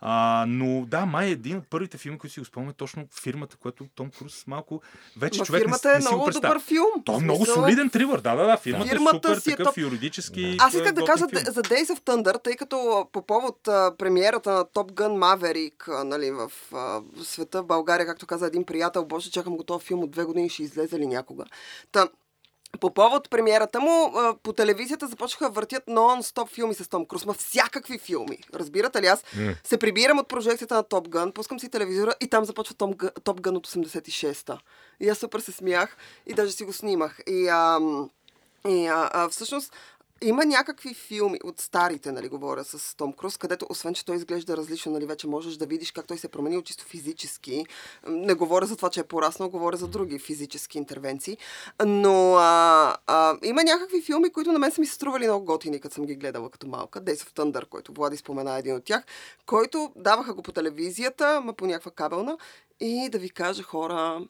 А, 0.00 0.44
но 0.48 0.86
да, 0.86 1.06
май 1.06 1.26
е 1.26 1.30
един 1.30 1.56
от 1.56 1.64
първите 1.70 1.98
филми, 1.98 2.18
които 2.18 2.34
си 2.34 2.40
го 2.40 2.46
спомня, 2.46 2.72
точно 2.72 3.04
фирмата, 3.22 3.56
която 3.56 3.86
Том 3.94 4.10
Круз 4.18 4.46
малко 4.46 4.82
вече 5.16 5.40
Ма 5.40 5.46
човек 5.46 5.62
фирмата 5.62 5.88
не, 5.88 5.94
е 5.94 5.98
не 5.98 6.00
много 6.00 6.30
добър 6.30 6.60
филм. 6.60 6.86
Той 7.04 7.14
е 7.14 7.18
много 7.18 7.46
солиден 7.46 7.90
тривър, 7.90 8.20
да, 8.20 8.34
да, 8.34 8.46
да. 8.46 8.56
Фирмата, 8.56 8.90
Фирмата 8.90 9.16
е 9.16 9.34
супер 9.34 9.40
си 9.40 9.50
е 9.50 9.56
такъв 9.56 9.74
топ. 9.74 9.78
юридически. 9.78 10.56
Аз 10.60 10.74
исках 10.74 10.92
да 10.92 11.04
кажа 11.04 11.28
филм. 11.28 11.44
за 11.46 11.62
Days 11.62 11.86
of 11.86 12.00
Thunder, 12.00 12.42
тъй 12.42 12.56
като 12.56 13.06
по 13.12 13.26
повод 13.26 13.68
а, 13.68 13.92
премиерата 13.98 14.52
на 14.52 14.64
Top 14.64 14.92
Gun 14.92 15.18
Maverick 15.18 16.00
а, 16.00 16.04
нали, 16.04 16.30
в 16.30 16.52
а, 16.74 17.00
света, 17.22 17.62
в 17.62 17.66
България, 17.66 18.06
както 18.06 18.26
каза 18.26 18.46
един 18.46 18.64
приятел, 18.64 19.04
боже, 19.04 19.30
чакам 19.30 19.56
го 19.56 19.64
този 19.64 19.86
филм 19.86 20.02
от 20.02 20.10
две 20.10 20.24
години, 20.24 20.48
ще 20.48 20.62
излезе 20.62 20.98
ли 20.98 21.06
някога. 21.06 21.44
Та, 21.92 22.08
по 22.80 22.94
повод 22.94 23.30
премиерата 23.30 23.80
му, 23.80 24.12
по 24.42 24.52
телевизията 24.52 25.06
започнаха 25.06 25.50
въртят 25.50 25.86
нон-стоп 25.86 26.48
филми 26.48 26.74
с 26.74 26.88
Том 26.88 27.06
Круз. 27.06 27.26
Ма 27.26 27.34
всякакви 27.34 27.98
филми. 27.98 28.38
Разбирате 28.54 29.02
ли? 29.02 29.06
Аз 29.06 29.24
М. 29.36 29.54
се 29.64 29.78
прибирам 29.78 30.18
от 30.18 30.28
прожекцията 30.28 30.74
на 30.74 30.82
Топ 30.82 31.08
Гън, 31.08 31.32
пускам 31.32 31.60
си 31.60 31.68
телевизора 31.68 32.14
и 32.20 32.28
там 32.28 32.44
започва 32.44 32.74
Том. 32.74 32.94
Топ 33.24 33.40
Гън 33.40 33.56
от 33.56 33.66
86-та. 33.66 34.58
И 35.00 35.08
аз 35.08 35.18
супер 35.18 35.40
се 35.40 35.52
смях 35.52 35.96
и 36.26 36.34
даже 36.34 36.52
си 36.52 36.64
го 36.64 36.72
снимах. 36.72 37.20
И, 37.26 37.48
ам, 37.48 38.10
и 38.68 38.86
а, 38.86 39.10
а, 39.12 39.28
всъщност 39.28 39.72
има 40.22 40.44
някакви 40.44 40.94
филми 40.94 41.38
от 41.44 41.60
старите, 41.60 42.12
нали, 42.12 42.28
говоря 42.28 42.64
с 42.64 42.96
Том 42.96 43.12
Круз, 43.12 43.36
където, 43.36 43.66
освен, 43.68 43.94
че 43.94 44.04
той 44.04 44.16
изглежда 44.16 44.56
различно, 44.56 44.92
нали, 44.92 45.06
вече 45.06 45.26
можеш 45.26 45.56
да 45.56 45.66
видиш 45.66 45.92
как 45.92 46.06
той 46.06 46.18
се 46.18 46.26
е 46.26 46.30
променил 46.30 46.62
чисто 46.62 46.84
физически. 46.84 47.66
Не 48.06 48.34
говоря 48.34 48.66
за 48.66 48.76
това, 48.76 48.90
че 48.90 49.00
е 49.00 49.04
пораснал, 49.04 49.48
говоря 49.50 49.76
за 49.76 49.88
други 49.88 50.18
физически 50.18 50.78
интервенции. 50.78 51.38
Но 51.86 52.34
а, 52.34 52.96
а, 53.06 53.38
има 53.44 53.64
някакви 53.64 54.02
филми, 54.02 54.32
които 54.32 54.52
на 54.52 54.58
мен 54.58 54.70
са 54.70 54.80
ми 54.80 54.86
се 54.86 54.94
стрували 54.94 55.24
много 55.24 55.44
готини, 55.44 55.80
като 55.80 55.94
съм 55.94 56.06
ги 56.06 56.14
гледала 56.14 56.50
като 56.50 56.66
малка. 56.66 57.00
Days 57.00 57.16
of 57.16 57.32
Thunder, 57.38 57.68
който 57.68 57.92
Влади 57.92 58.16
спомена 58.16 58.58
един 58.58 58.76
от 58.76 58.84
тях, 58.84 59.04
който 59.46 59.92
даваха 59.96 60.34
го 60.34 60.42
по 60.42 60.52
телевизията, 60.52 61.40
ма 61.40 61.52
по 61.52 61.66
някаква 61.66 61.90
кабелна. 61.90 62.38
И 62.80 63.08
да 63.12 63.18
ви 63.18 63.30
кажа, 63.30 63.62
хора, 63.62 64.20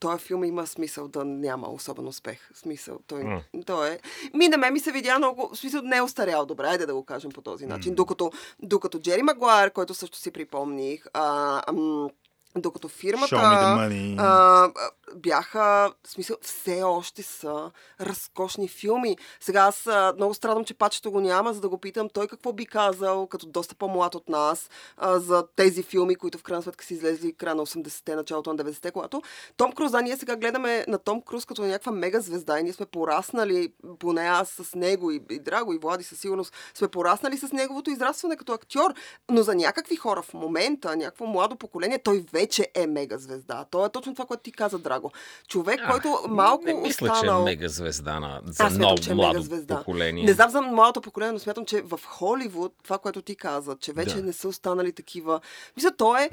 този 0.00 0.24
филм 0.24 0.44
има 0.44 0.66
смисъл 0.66 1.08
да 1.08 1.24
няма 1.24 1.68
особен 1.68 2.08
успех. 2.08 2.50
Смисъл, 2.54 2.98
той, 3.06 3.24
М. 3.24 3.42
той 3.66 3.88
е... 3.88 3.98
Ми 4.34 4.48
на 4.48 4.56
мен 4.56 4.72
ми 4.72 4.80
се 4.80 4.92
видя 4.92 5.18
много... 5.18 5.48
В 5.52 5.56
смисъл, 5.58 5.82
не 5.82 5.96
е 5.96 6.02
остарял 6.02 6.46
добре, 6.46 6.66
айде 6.66 6.86
да 6.86 6.94
го 6.94 7.04
кажем 7.04 7.30
по 7.30 7.40
този 7.42 7.66
начин. 7.66 7.94
Докато, 7.94 8.32
докато 8.62 8.98
Джери 9.00 9.22
Магуайр, 9.22 9.70
който 9.70 9.94
също 9.94 10.18
си 10.18 10.30
припомних, 10.30 11.06
а, 11.14 11.62
ам, 11.68 12.08
Докато 12.56 12.88
фирмата 12.88 13.36
а, 13.36 13.90
а, 14.18 14.70
бяха, 15.14 15.92
в 16.04 16.10
смисъл, 16.10 16.36
все 16.42 16.82
още 16.82 17.22
са 17.22 17.70
разкошни 18.00 18.68
филми. 18.68 19.16
Сега 19.40 19.60
аз 19.60 19.86
а, 19.86 20.12
много 20.16 20.34
страдам, 20.34 20.64
че 20.64 20.74
пачето 20.74 21.10
го 21.10 21.20
няма, 21.20 21.52
за 21.52 21.60
да 21.60 21.68
го 21.68 21.78
питам 21.78 22.08
той 22.08 22.26
какво 22.26 22.52
би 22.52 22.66
казал, 22.66 23.26
като 23.26 23.46
доста 23.46 23.74
по-млад 23.74 24.14
от 24.14 24.28
нас, 24.28 24.70
а, 24.96 25.18
за 25.18 25.46
тези 25.56 25.82
филми, 25.82 26.14
които 26.14 26.38
в 26.38 26.42
крайна 26.42 26.62
сметка 26.62 26.84
са 26.84 26.94
излезли 26.94 27.32
края 27.32 27.54
на 27.54 27.66
80-те, 27.66 28.16
началото 28.16 28.52
на 28.52 28.64
90-те, 28.64 28.90
когато 28.90 29.22
Том 29.56 29.72
Круз, 29.72 29.90
да, 29.90 30.02
ние 30.02 30.16
сега 30.16 30.36
гледаме 30.36 30.84
на 30.88 30.98
Том 30.98 31.22
Круз 31.22 31.44
като 31.44 31.62
на 31.62 31.68
някаква 31.68 31.92
мега 31.92 32.20
звезда 32.20 32.60
и 32.60 32.62
ние 32.62 32.72
сме 32.72 32.86
пораснали, 32.86 33.72
поне 33.98 34.22
аз 34.22 34.48
с 34.48 34.74
него 34.74 35.10
и, 35.10 35.22
и 35.30 35.38
Драго 35.38 35.72
и 35.72 35.78
Влади 35.78 36.04
със 36.04 36.20
сигурност, 36.20 36.54
сме 36.74 36.88
пораснали 36.88 37.38
с 37.38 37.52
неговото 37.52 37.90
израстване 37.90 38.36
като 38.36 38.52
актьор, 38.52 38.94
но 39.30 39.42
за 39.42 39.54
някакви 39.54 39.96
хора 39.96 40.22
в 40.22 40.34
момента, 40.34 40.96
някакво 40.96 41.26
младо 41.26 41.56
поколение, 41.56 41.98
той 41.98 42.24
вече 42.32 42.39
е 42.74 42.86
мега 42.86 43.18
звезда. 43.18 43.64
То 43.64 43.86
е 43.86 43.90
точно 43.90 44.14
това, 44.14 44.24
което 44.26 44.42
ти 44.42 44.52
каза, 44.52 44.78
Драго. 44.78 45.10
Човек, 45.48 45.80
който 45.90 46.18
малко 46.28 46.64
Не 46.64 46.74
мисля, 46.74 47.12
останал... 47.12 47.36
че 47.36 47.42
е 47.42 47.44
мега 47.44 47.68
звезда 47.68 48.20
на, 48.20 48.40
за 48.46 48.64
Аз 48.64 48.74
смятам, 48.74 48.98
че 48.98 49.10
е 49.10 49.14
младо 49.14 49.32
мегазвезда. 49.32 49.78
поколение. 49.78 50.24
Не 50.24 50.32
знам 50.32 50.50
за 50.50 50.62
младото 50.62 51.00
поколение, 51.00 51.32
но 51.32 51.38
смятам, 51.38 51.64
че 51.64 51.80
в 51.82 52.00
Холивуд, 52.06 52.74
това, 52.84 52.98
което 52.98 53.22
ти 53.22 53.36
каза, 53.36 53.76
че 53.80 53.92
вече 53.92 54.14
Да. 54.14 54.22
не 54.22 54.32
са 54.32 54.48
останали 54.48 54.92
такива. 54.92 55.40
Мисля, 55.76 55.90
той 55.96 56.22
е 56.22 56.30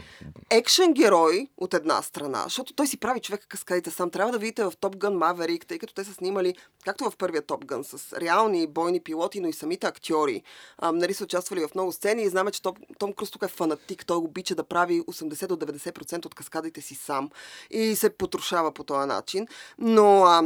екшен 0.49 0.93
герой 0.93 1.47
от 1.57 1.73
една 1.73 2.01
страна, 2.01 2.43
защото 2.43 2.73
той 2.73 2.87
си 2.87 2.97
прави 2.97 3.19
човека 3.19 3.47
каскадите 3.47 3.91
сам. 3.91 4.09
Трябва 4.09 4.31
да 4.31 4.37
видите 4.37 4.63
в 4.63 4.71
Top 4.71 4.95
Gun 4.95 5.17
Maverick, 5.35 5.65
тъй 5.65 5.79
като 5.79 5.93
те 5.93 6.03
са 6.03 6.13
снимали, 6.13 6.55
както 6.85 7.03
в 7.03 7.17
първия 7.17 7.41
Top 7.41 7.65
Gun, 7.65 7.81
с 7.83 8.13
реални 8.13 8.67
бойни 8.67 8.99
пилоти, 8.99 9.39
но 9.39 9.47
и 9.47 9.53
самите 9.53 9.87
актьори. 9.87 10.43
А, 10.77 10.91
нали 10.91 11.13
са 11.13 11.23
участвали 11.23 11.61
в 11.61 11.75
много 11.75 11.91
сцени 11.91 12.23
и 12.23 12.29
знаме, 12.29 12.51
че 12.51 12.61
Том, 12.61 12.73
Том 12.99 13.13
Круз 13.13 13.31
тук 13.31 13.43
е 13.43 13.47
фанатик. 13.47 14.05
Той 14.05 14.17
обича 14.17 14.55
да 14.55 14.63
прави 14.63 15.01
80 15.01 15.47
до 15.47 15.55
90% 15.57 15.96
от 16.25 16.35
каскадите 16.35 16.81
си 16.81 16.95
сам 16.95 17.29
и 17.69 17.95
се 17.95 18.09
потрушава 18.09 18.71
по 18.71 18.83
този 18.83 19.07
начин. 19.07 19.47
Но 19.77 20.23
а, 20.23 20.43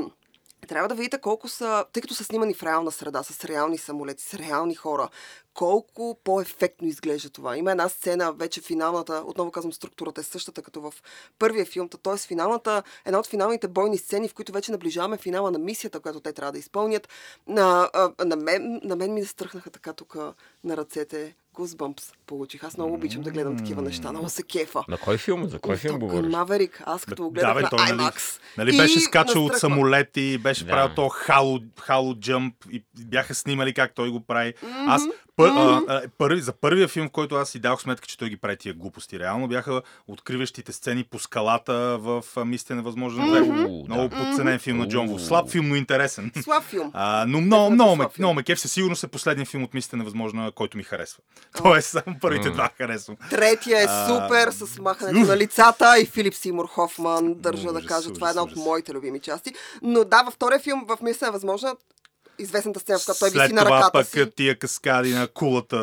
трябва 0.68 0.88
да 0.88 0.96
видите 0.96 1.18
колко 1.18 1.48
са, 1.48 1.86
тъй 1.94 2.02
като 2.02 2.14
са 2.14 2.24
снимани 2.24 2.54
в 2.54 2.64
реална 2.64 2.92
среда, 2.92 3.24
с 3.24 3.46
реални 3.46 3.78
самолети, 3.78 4.24
с 4.24 4.34
реални 4.34 4.76
хора, 4.76 5.10
колко 5.54 6.20
по-ефектно 6.24 6.88
изглежда 6.88 7.30
това. 7.30 7.58
Има 7.58 7.72
една 7.72 7.90
сцена, 7.90 8.34
вече 8.34 8.62
финалната, 8.62 9.24
отново 9.26 9.52
казвам, 9.52 9.74
структурата 9.74 10.22
е 10.22 10.24
същата 10.24 10.62
като 10.62 10.82
в 10.82 10.94
първия 11.40 11.66
филм, 11.66 11.90
т.е. 11.90 12.18
финалната, 12.18 12.84
една 13.06 13.20
от 13.20 13.28
финалните 13.28 13.68
бойни 13.68 13.98
сцени, 13.98 14.28
в 14.28 14.34
които 14.34 14.52
вече 14.52 14.72
наближаваме 14.72 15.18
финала 15.18 15.52
на 15.52 15.60
мисията, 15.60 16.00
която 16.00 16.20
те 16.20 16.34
трябва 16.34 16.52
да 16.52 16.60
изпълнят. 16.60 17.10
На, 17.48 17.90
на, 18.26 18.36
мен, 18.36 18.82
на 18.84 18.96
мен 18.96 19.14
ми 19.14 19.22
настръхнаха 19.22 19.70
така 19.70 19.94
тук 19.94 20.16
на 20.64 20.78
ръцете. 20.78 21.36
Goosebumps 21.56 22.14
получих. 22.28 22.64
Аз 22.64 22.78
много 22.78 22.94
обичам 22.94 23.22
да 23.22 23.32
гледам 23.32 23.58
такива 23.58 23.82
неща. 23.82 24.12
Много 24.12 24.30
се 24.30 24.44
кефа. 24.44 24.80
На 24.88 24.98
кой 24.98 25.18
филм? 25.18 25.48
За 25.50 25.60
кой 25.60 25.76
филм 25.78 26.00
говориш? 26.00 26.32
Маверик. 26.32 26.84
Аз 26.86 27.06
като 27.06 27.24
го 27.24 27.30
Да, 27.30 27.34
гледах 27.34 27.56
бе, 27.56 27.62
на 27.62 27.70
той, 27.70 27.80
нали, 27.80 27.92
IMAX. 28.00 28.40
Нали 28.58 28.76
и 28.76 28.78
беше 28.78 29.00
скачал 29.00 29.46
от 29.46 29.58
самолети, 29.58 30.38
беше 30.38 30.66
Да. 30.66 30.72
правил 30.72 30.96
то 30.96 31.10
хало, 31.10 31.60
хало 31.80 32.16
джъмп 32.16 32.56
и 32.72 32.84
бяха 33.00 33.36
снимали 33.36 33.74
как 33.74 33.94
той 33.96 34.10
го 34.10 34.20
прави. 34.20 34.54
Аз 34.88 35.04
пър, 35.42 35.50
а, 35.50 35.82
а, 35.88 36.02
първи, 36.18 36.42
за 36.42 36.54
първия 36.54 36.88
филм, 36.88 37.08
в 37.08 37.12
който 37.12 37.36
аз 37.36 37.50
си 37.50 37.60
дах 37.60 37.80
сметка, 37.80 38.08
че 38.08 38.18
той 38.18 38.30
ги 38.30 38.38
прави 38.38 38.58
тия 38.58 38.74
глупости. 38.74 39.20
Реално 39.20 39.48
бяха 39.48 39.82
откриващите 40.08 40.72
сцени 40.74 41.04
по 41.04 41.20
скалата 41.20 41.98
в 42.02 42.24
а, 42.36 42.46
Мисля 42.46 42.76
невъзможно. 42.76 43.24
Уу, 43.70 43.86
Много 43.88 44.08
да. 44.08 44.16
подценен 44.16 44.60
филм 44.60 44.78
на 44.78 44.88
Джон 44.88 45.08
Ву. 45.08 45.20
Слаб 45.20 45.50
филм, 45.50 45.70
но 45.70 45.76
интересен. 45.76 46.32
Слаб 46.44 46.64
филм. 46.64 46.92
А, 46.94 47.26
но 47.28 47.42
много, 47.42 47.72
много, 47.72 47.96
филм. 47.96 48.10
много 48.18 48.34
ме 48.34 48.44
кеф. 48.44 48.60
Със 48.60 48.72
сигурност 48.72 49.04
е 49.04 49.08
последният 49.08 49.50
филм 49.50 49.64
от 49.64 49.74
Мисля 49.74 49.98
невъзможно, 49.98 50.52
който 50.52 50.78
ми 50.78 50.84
харесва. 50.84 51.24
Тоест, 51.64 51.90
само 51.90 52.20
първите 52.22 52.50
два 52.50 52.70
харесвам. 52.78 53.18
Третия 53.30 53.82
е 53.82 53.86
А, 53.90 54.08
супер 54.08 54.52
с 54.52 54.80
махането 54.80 55.20
на 55.20 55.38
лицата 55.38 56.00
и 56.00 56.06
Филип 56.06 56.34
Симур 56.34 56.68
Хофман, 56.68 57.34
държа 57.34 57.74
да 57.74 57.86
кажа. 57.86 58.14
Това 58.14 58.28
е 58.28 58.30
една 58.30 58.42
от 58.44 58.56
моите 58.56 58.94
любими 58.94 59.20
части. 59.20 59.54
Но 59.82 60.04
да, 60.04 60.24
във 60.24 60.34
втория 60.34 60.60
филм 60.60 60.86
в 60.88 60.98
Мисля 61.02 61.28
е 61.28 61.32
възможна 61.32 61.76
известната 62.42 62.80
сцена, 62.80 63.00
в 63.00 63.06
която 63.06 63.20
той 63.20 63.30
След 63.30 63.42
виси 63.42 63.54
на 63.54 63.64
това 63.64 63.78
ръката 63.78 63.92
пък 63.92 64.08
си. 64.08 64.32
тия 64.36 64.60
каскади 64.60 65.14
на 65.14 65.28
кулата, 65.28 65.78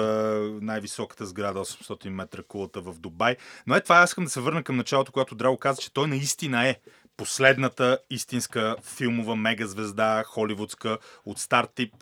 най-високата 0.63 1.27
сграда, 1.27 1.61
800 1.61 2.09
метра 2.09 2.43
кулата 2.43 2.81
в 2.81 2.95
Дубай. 2.99 3.37
Но 3.67 3.75
е 3.75 3.81
това, 3.81 3.97
аз 3.97 4.11
искам 4.11 4.25
да 4.25 4.31
се 4.31 4.41
върна 4.41 4.63
към 4.63 4.77
началото, 4.77 5.13
когато 5.13 5.35
Драго 5.35 5.59
каза, 5.59 5.83
че 5.83 5.93
той 5.93 6.09
наистина 6.09 6.69
е 6.69 6.77
последната 7.17 7.99
истинска 8.11 8.77
филмова 8.83 9.37
мегазвезда, 9.37 10.25
холивудска, 10.27 10.99
от 11.25 11.39
стар 11.39 11.65
тип, 11.75 11.95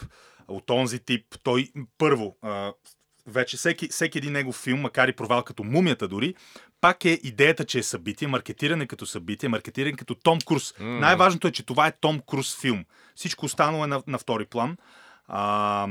от 0.48 0.70
онзи 0.70 0.98
тип. 0.98 1.26
Той 1.42 1.72
първо, 1.98 2.36
вече 3.26 3.56
всеки, 3.56 3.88
всеки 3.88 4.18
един 4.18 4.32
негов 4.32 4.56
филм, 4.56 4.80
макар 4.80 5.08
и 5.08 5.12
провал 5.12 5.42
като 5.42 5.64
мумията 5.64 6.08
дори, 6.08 6.34
пак 6.80 7.04
е 7.04 7.20
идеята, 7.22 7.64
че 7.64 7.78
е 7.78 7.82
събитие, 7.82 8.28
маркетиране 8.28 8.86
като 8.86 9.06
събитие, 9.06 9.48
маркетиране 9.48 9.96
като 9.96 10.14
Том 10.14 10.38
Круз. 10.46 10.74
М. 10.80 11.00
Най-важното 11.00 11.48
е, 11.48 11.52
че 11.52 11.66
това 11.66 11.86
е 11.86 11.96
Том 12.00 12.20
Круз 12.20 12.60
филм. 12.60 12.84
Всичко 13.14 13.46
останало 13.46 13.84
е 13.84 13.86
на, 13.86 14.02
на 14.06 14.18
втори 14.18 14.46
план. 14.46 14.76
А, 15.28 15.88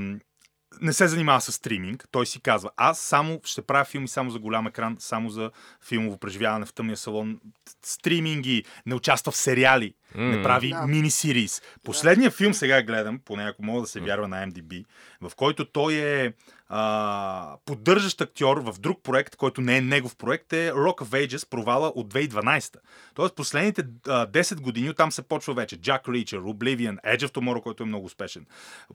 не 0.81 0.93
се 0.93 1.07
занимава 1.07 1.41
с 1.41 1.51
стриминг. 1.51 2.07
Той 2.11 2.25
си 2.25 2.41
казва, 2.41 2.71
аз 2.77 2.99
само 2.99 3.41
ще 3.43 3.61
правя 3.61 3.85
филми 3.85 4.07
само 4.07 4.29
за 4.29 4.39
голям 4.39 4.67
екран, 4.67 4.95
само 4.99 5.29
за 5.29 5.51
филмово 5.87 6.17
преживяване 6.17 6.65
в 6.65 6.73
тъмния 6.73 6.97
салон. 6.97 7.39
Стриминги, 7.85 8.63
не 8.85 8.95
участва 8.95 9.31
в 9.31 9.37
сериали, 9.37 9.93
не 10.17 10.43
прави 10.43 10.69
Да. 10.69 10.88
мини-сирис. 10.88 11.62
Последният 11.84 12.34
филм 12.34 12.54
сега 12.54 12.82
гледам, 12.82 13.19
поне 13.25 13.43
ако 13.43 13.63
мога 13.63 13.82
да 13.82 13.88
се 13.88 13.99
вярва 13.99 14.28
на 14.28 14.47
MDB, 14.47 14.86
в 15.21 15.32
който 15.36 15.65
той 15.65 15.93
е 15.93 16.34
а, 16.69 17.58
поддържащ 17.65 18.21
актьор 18.21 18.58
в 18.58 18.75
друг 18.80 19.04
проект, 19.04 19.36
който 19.36 19.62
не 19.62 19.78
е 19.78 19.82
негов 19.82 20.15
проект, 20.15 20.54
е 20.54 20.71
Rock 20.71 21.04
of 21.04 21.28
Ages, 21.28 21.49
провала 21.49 21.88
от 21.95 22.13
2012. 22.13 22.75
Тоест 23.13 23.36
последните 23.36 23.84
а, 24.08 24.28
10 24.28 24.62
години 24.62 24.89
оттам 24.89 25.12
се 25.12 25.21
почва 25.21 25.54
вече. 25.54 25.78
Jack 25.78 26.04
Reacher, 26.04 26.39
Oblivion, 26.39 27.15
Edge 27.15 27.28
of 27.28 27.32
Tomorrow, 27.32 27.62
който 27.62 27.84
е 27.84 27.86
много 27.86 28.06
успешен. 28.06 28.45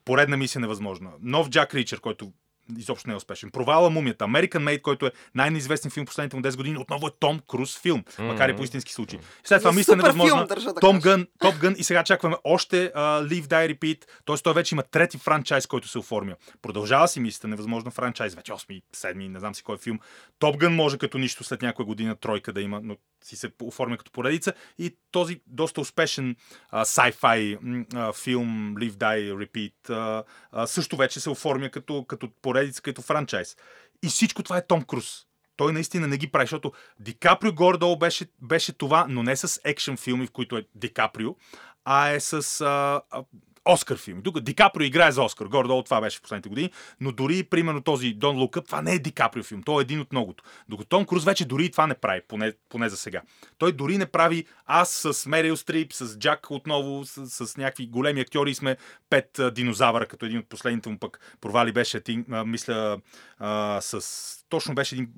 Поредна 0.05 0.37
мисия 0.37 0.61
невъзможна. 0.61 1.11
Нов 1.23 1.49
Jack 1.51 1.75
Reacher, 1.75 2.01
който 2.01 2.33
изобщо 2.79 3.09
не 3.09 3.13
е 3.13 3.17
успешен. 3.17 3.51
Провала 3.51 3.91
Мумията. 3.91 4.25
American 4.25 4.59
Made, 4.59 4.83
който 4.83 5.07
е 5.07 5.13
най-неизвестен 5.35 5.91
филм 5.91 6.07
последните 6.07 6.37
му 6.37 6.43
10 6.43 6.57
години, 6.57 6.79
отново 6.79 7.07
е 7.07 7.11
Том 7.21 7.41
Круз 7.49 7.79
филм, 7.79 8.05
макар 8.19 8.49
и 8.49 8.57
по 8.57 8.63
истински 8.63 8.93
случай. 8.93 9.19
След 9.45 9.61
това 9.61 9.73
За 9.73 9.77
мисля 9.77 9.97
да 9.97 10.81
Том. 10.81 11.01
Гън, 11.01 11.27
Топ 11.39 11.59
Гън 11.59 11.75
и 11.79 11.85
сега 11.85 12.05
чакваме 12.05 12.37
още 12.45 12.93
uh, 12.93 13.27
Live 13.29 13.47
Die 13.47 13.75
Repeat. 13.75 14.05
Тоест 14.25 14.45
той 14.45 14.55
вече 14.55 14.75
има 14.75 14.83
трети 14.83 15.19
франчайз, 15.19 15.67
който 15.67 15.89
се 15.89 15.99
оформя. 15.99 16.37
Продължава 16.63 17.09
си 17.09 17.21
мисията, 17.21 17.49
невъзможно 17.49 17.91
франчайз, 17.91 18.35
вече 18.35 18.53
8, 18.53 18.83
7, 18.97 19.29
не 19.29 19.39
знам 19.39 19.55
си 19.55 19.63
кой 19.63 19.79
филм. 19.79 19.99
Топ 20.39 20.57
Гън 20.57 20.75
може 20.75 20.99
като 20.99 21.19
нищо 21.19 21.45
след 21.45 21.63
някоя 21.63 21.87
година 21.87 22.17
тройка 22.17 22.53
да 22.53 22.61
има, 22.61 22.81
но 22.83 22.97
си 23.25 23.37
се 23.37 23.51
оформя 23.63 23.97
като 23.97 24.13
поредица. 24.13 24.53
И 24.79 24.97
този 25.11 25.41
доста 25.47 25.81
успешен 25.81 26.37
uh, 26.73 26.85
sci-fi 26.85 27.59
а, 27.95 28.13
филм 28.13 28.75
Live 28.77 28.93
Die 28.93 29.47
Repeat 29.47 29.91
а, 29.91 30.25
а, 30.53 30.67
също 30.67 30.97
вече 30.97 31.21
се 31.21 31.31
оформя 31.31 31.71
като, 31.71 32.05
като 32.05 32.31
поредица, 32.43 32.83
като 32.83 33.03
франчайз. 33.03 33.57
И 34.03 34.09
всичко 34.09 34.43
това 34.43 34.57
е 34.57 34.67
Том 34.67 34.83
Круз. 34.83 35.27
Той 35.57 35.73
наистина 35.73 36.09
не 36.09 36.17
ги 36.17 36.31
прави, 36.31 36.43
защото 36.43 36.73
Ди 37.01 37.15
Каприо 37.15 37.53
горе-долу 37.53 37.99
беше, 37.99 38.27
беше 38.43 38.73
това, 38.73 39.07
но 39.09 39.23
не 39.23 39.37
с 39.37 39.61
екшен 39.65 39.97
филми, 39.97 40.27
в 40.27 40.31
които 40.31 40.57
е 40.57 40.67
Ди 40.75 40.93
Каприо, 40.93 41.37
а 41.85 42.09
е 42.09 42.21
с 42.21 42.61
а, 42.61 43.03
а, 43.11 43.25
Оскар 43.65 43.97
филми. 43.97 44.23
Тук 44.23 44.41
Ди 44.41 44.55
Каприо 44.55 44.87
играе 44.87 45.13
за 45.13 45.23
Оскар, 45.23 45.47
горе-долу 45.47 45.83
това 45.83 46.01
беше 46.01 46.19
в 46.19 46.23
последните 46.23 46.49
години, 46.49 46.71
но 47.01 47.13
дори 47.13 47.43
примерно 47.43 47.83
този 47.83 48.17
Look 48.17 48.57
Up, 48.57 48.67
това 48.67 48.83
не 48.83 48.93
е 48.93 48.99
Ди 48.99 49.13
Каприо 49.13 49.43
филм, 49.43 49.63
той 49.63 49.81
е 49.81 49.85
един 49.85 50.01
от 50.01 50.13
многото. 50.13 50.45
Докато 50.69 50.89
Том 50.89 51.07
Круз 51.07 51.25
вече 51.25 51.45
дори 51.45 51.65
и 51.65 51.71
това 51.71 51.87
не 51.87 51.95
прави, 51.95 52.21
поне, 52.29 52.53
поне 52.69 52.89
за 52.89 52.97
сега. 52.97 53.23
Той 53.59 53.73
дори 53.73 53.99
не 53.99 54.07
прави 54.07 54.45
аз 54.67 54.91
с 54.91 55.27
Мерил 55.27 55.57
Стрип, 55.57 55.93
с 55.93 56.19
Джак 56.19 56.51
отново, 56.51 57.05
с, 57.05 57.47
с 57.47 57.57
някакви 57.57 57.87
големи 57.87 58.21
актьори 58.21 58.55
сме 58.55 58.77
пет 59.11 59.39
а, 59.39 59.51
динозавъра, 59.51 60.07
като 60.07 60.27
един 60.27 60.39
от 60.39 60.49
последните 60.49 60.89
му 60.89 60.99
пък 60.99 61.37
провали 61.41 61.73
беше, 61.73 62.01
ти, 62.01 62.25
а, 62.31 62.45
мисля, 62.45 63.01
а, 63.39 63.81
с... 63.81 64.01
Точно 64.49 64.75
беше 64.75 64.95
един 64.95 65.09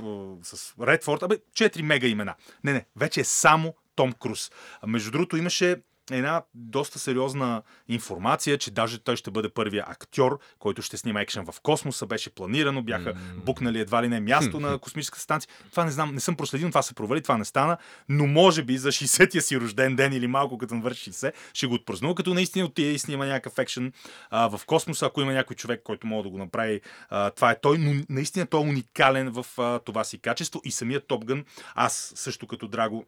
с 0.42 0.74
Редфорд, 0.80 1.22
абе, 1.22 1.36
четири 1.54 1.82
мега 1.82 2.06
имена. 2.06 2.34
Не, 2.64 2.72
не, 2.72 2.86
вече 2.96 3.20
е 3.20 3.24
само 3.24 3.74
Том 3.96 4.12
Круз. 4.12 4.50
А, 4.80 4.86
между 4.86 5.10
другото 5.10 5.36
имаше 5.36 5.76
една 6.12 6.42
доста 6.54 6.98
сериозна 6.98 7.62
информация, 7.88 8.58
че 8.58 8.70
даже 8.70 8.98
той 8.98 9.16
ще 9.16 9.30
бъде 9.30 9.48
първия 9.48 9.84
актьор, 9.88 10.38
който 10.58 10.82
ще 10.82 10.96
снима 10.96 11.20
екшен 11.20 11.44
в 11.44 11.60
космоса. 11.62 12.06
Беше 12.06 12.30
планирано, 12.30 12.82
бяха 12.82 13.14
букнали 13.36 13.80
едва 13.80 14.02
ли 14.02 14.08
не 14.08 14.20
място 14.20 14.60
на 14.60 14.78
космическата 14.82 15.22
станция. 15.22 15.50
Това 15.70 15.84
не 15.84 15.90
знам, 15.90 16.14
не 16.14 16.20
съм 16.20 16.36
проследил, 16.36 16.68
това 16.68 16.82
се 16.82 16.94
провали, 16.94 17.22
това 17.22 17.38
не 17.38 17.44
стана, 17.44 17.76
но 18.08 18.26
може 18.26 18.62
би 18.62 18.78
за 18.78 18.88
60-я 18.88 19.42
си 19.42 19.60
рожден 19.60 19.96
ден 19.96 20.12
или 20.12 20.26
малко 20.26 20.58
като 20.58 20.74
навърши 20.74 21.12
60, 21.12 21.32
ще 21.54 21.66
го 21.66 21.74
отпразнува, 21.74 22.14
като 22.14 22.34
наистина 22.34 22.66
отиде 22.66 22.90
и 22.90 22.98
снима 22.98 23.26
някакъв 23.26 23.58
екшен 23.58 23.92
а, 24.30 24.56
в 24.56 24.66
космоса. 24.66 25.06
Ако 25.06 25.20
има 25.20 25.32
някой 25.32 25.56
човек, 25.56 25.80
който 25.84 26.06
може 26.06 26.22
да 26.22 26.30
го 26.30 26.38
направи, 26.38 26.80
а, 27.10 27.30
това 27.30 27.50
е 27.50 27.60
той, 27.60 27.78
но 27.78 28.04
наистина 28.08 28.46
той 28.46 28.60
е 28.60 28.68
уникален 28.68 29.30
в 29.30 29.46
а, 29.58 29.78
това 29.78 30.04
си 30.04 30.18
качество 30.18 30.60
и 30.64 30.70
самият 30.70 31.06
Топгън, 31.06 31.44
аз 31.74 32.12
също 32.16 32.46
като 32.46 32.68
Драго 32.68 33.06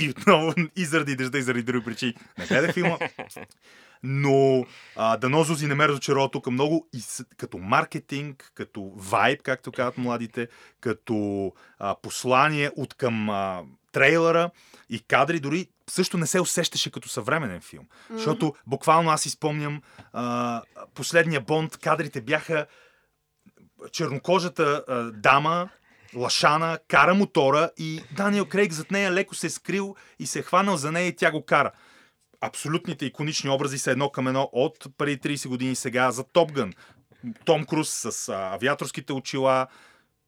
И 0.00 0.10
отново, 0.10 0.54
и 0.76 0.84
заради 0.84 1.16
дъжда, 1.16 1.38
и 1.38 1.42
заради 1.42 1.62
други 1.62 1.84
причини. 1.84 2.14
Не 2.38 2.46
гледах 2.46 2.74
филма. 2.74 2.98
Но 4.02 4.66
а, 4.96 5.16
дано 5.16 5.44
Зузи 5.44 5.66
не 5.66 5.74
ме 5.74 5.88
разочарова 5.88 6.30
тук 6.30 6.46
много 6.46 6.88
и 6.94 7.00
с, 7.00 7.24
като 7.36 7.58
маркетинг, 7.58 8.52
като 8.54 8.92
вайб, 8.96 9.42
както 9.42 9.72
казват 9.72 9.98
младите, 9.98 10.48
като 10.80 11.52
а, 11.78 11.96
послание 12.02 12.70
от 12.76 12.94
към 12.94 13.30
а, 13.30 13.62
трейлера 13.92 14.50
и 14.90 15.00
кадри, 15.00 15.40
дори 15.40 15.68
също 15.90 16.18
не 16.18 16.26
се 16.26 16.40
усещаше 16.40 16.90
като 16.90 17.08
съвременен 17.08 17.60
филм. 17.60 17.84
Mm-hmm. 17.84 18.14
Защото 18.16 18.54
буквално 18.66 19.10
аз 19.10 19.26
изпомням 19.26 19.82
а, 20.12 20.62
последния 20.94 21.40
Бонд, 21.40 21.76
кадрите 21.76 22.20
бяха 22.20 22.66
чернокожата 23.92 24.84
а, 24.88 25.02
дама, 25.02 25.68
Лашана, 26.14 26.78
кара 26.88 27.14
мотора 27.14 27.70
и 27.78 28.02
Даниел 28.16 28.46
Крейг 28.46 28.72
зад 28.72 28.90
нея 28.90 29.12
леко 29.12 29.34
се 29.34 29.46
е 29.46 29.50
скрил 29.50 29.96
и 30.18 30.26
се 30.26 30.38
е 30.38 30.42
хванал 30.42 30.76
за 30.76 30.92
нея 30.92 31.06
и 31.06 31.16
тя 31.16 31.30
го 31.30 31.44
кара. 31.44 31.72
Абсолютните 32.40 33.06
иконични 33.06 33.50
образи 33.50 33.78
са 33.78 33.90
едно 33.90 34.10
към 34.10 34.28
едно 34.28 34.50
от 34.52 34.86
преди 34.98 35.36
30 35.36 35.48
години 35.48 35.74
сега 35.74 36.10
за 36.10 36.24
Топган. 36.24 36.72
Том 37.44 37.64
Круз 37.64 37.88
с 37.88 38.28
авиаторските 38.28 39.12
очила, 39.12 39.66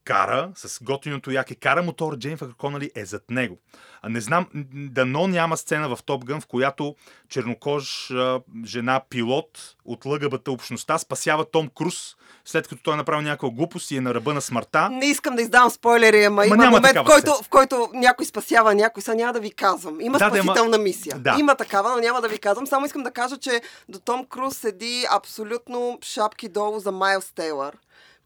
кара, 0.09 0.51
с 0.55 0.83
готиното 0.83 1.31
яке, 1.31 1.55
кара 1.55 1.83
мотор, 1.83 2.17
Джейнфър 2.19 2.55
Конали 2.59 2.91
е 2.95 3.05
зад 3.05 3.31
него. 3.31 3.59
А 4.03 4.09
не 4.09 4.21
знам, 4.21 4.47
дано 4.75 5.27
няма 5.27 5.57
сцена 5.57 5.97
в 5.97 6.03
Топ 6.03 6.25
Гън, 6.25 6.41
в 6.41 6.47
която 6.47 6.95
чернокож 7.29 8.13
жена 8.65 9.01
пилот 9.11 9.77
от 9.85 10.05
лъгъбата 10.05 10.53
общността 10.53 10.99
спасява 10.99 11.45
Том 11.45 11.69
Круз, 11.77 12.17
след 12.45 12.69
като 12.69 12.83
той 12.83 12.95
е 12.95 12.97
направил 12.97 13.23
някаква 13.23 13.51
глупост 13.51 13.91
и 13.91 13.97
е 13.97 14.01
на 14.01 14.15
ръба 14.15 14.35
на 14.35 14.41
смъртта. 14.41 14.89
Не 14.91 15.07
искам 15.07 15.37
да 15.37 15.43
издавам 15.43 15.71
спойлери, 15.71 16.25
ама, 16.25 16.47
има 16.47 16.71
момент, 16.71 16.97
в 16.97 17.05
който, 17.05 17.35
в 17.43 17.49
който 17.49 17.89
някой 17.95 18.27
спасява 18.27 18.75
някой, 18.75 19.03
са 19.03 19.15
няма 19.15 19.33
да 19.33 19.41
ви 19.41 19.51
казвам. 19.51 20.01
Има 20.01 20.19
да, 20.19 20.29
спасителна 20.29 20.71
да, 20.71 20.79
мисия. 20.79 21.19
Да. 21.19 21.37
Има 21.39 21.55
такава, 21.55 21.91
но 21.91 22.01
няма 22.01 22.21
да 22.21 22.29
ви 22.29 22.39
казвам. 22.39 22.67
Само 22.67 22.87
искам 22.87 23.03
да 23.03 23.11
кажа, 23.11 23.37
че 23.37 23.61
до 23.89 23.99
Том 23.99 24.27
Круз 24.27 24.57
седи 24.57 25.05
абсолютно 25.11 25.99
шапки 26.03 26.49
долу 26.49 26.79
за 26.79 26.93
Майлз 26.93 27.33
Тейлър 27.35 27.77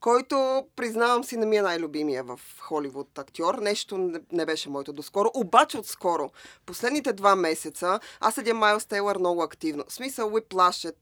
който, 0.03 0.67
признавам 0.77 1.25
си, 1.25 1.37
не 1.37 1.47
ми 1.47 1.57
е 1.57 1.63
най-любимия 1.63 2.25
в 2.25 2.41
Холивуд 2.61 3.19
актьор. 3.19 3.55
Нещо 3.55 3.99
не, 3.99 4.21
не 4.33 4.47
беше 4.47 4.71
моето 4.71 4.93
доскоро. 4.93 5.31
Обаче 5.35 5.79
отскоро, 5.79 6.31
последните 6.67 7.13
два 7.13 7.37
месеца, 7.37 8.01
аз 8.21 8.35
седя 8.35 8.55
Майлз 8.55 8.87
Тейлър 8.87 9.19
много 9.19 9.43
активно. 9.43 9.85
В 9.89 9.93
смисъл, 9.93 10.31
Whiplash 10.31 10.89
е 10.89 10.93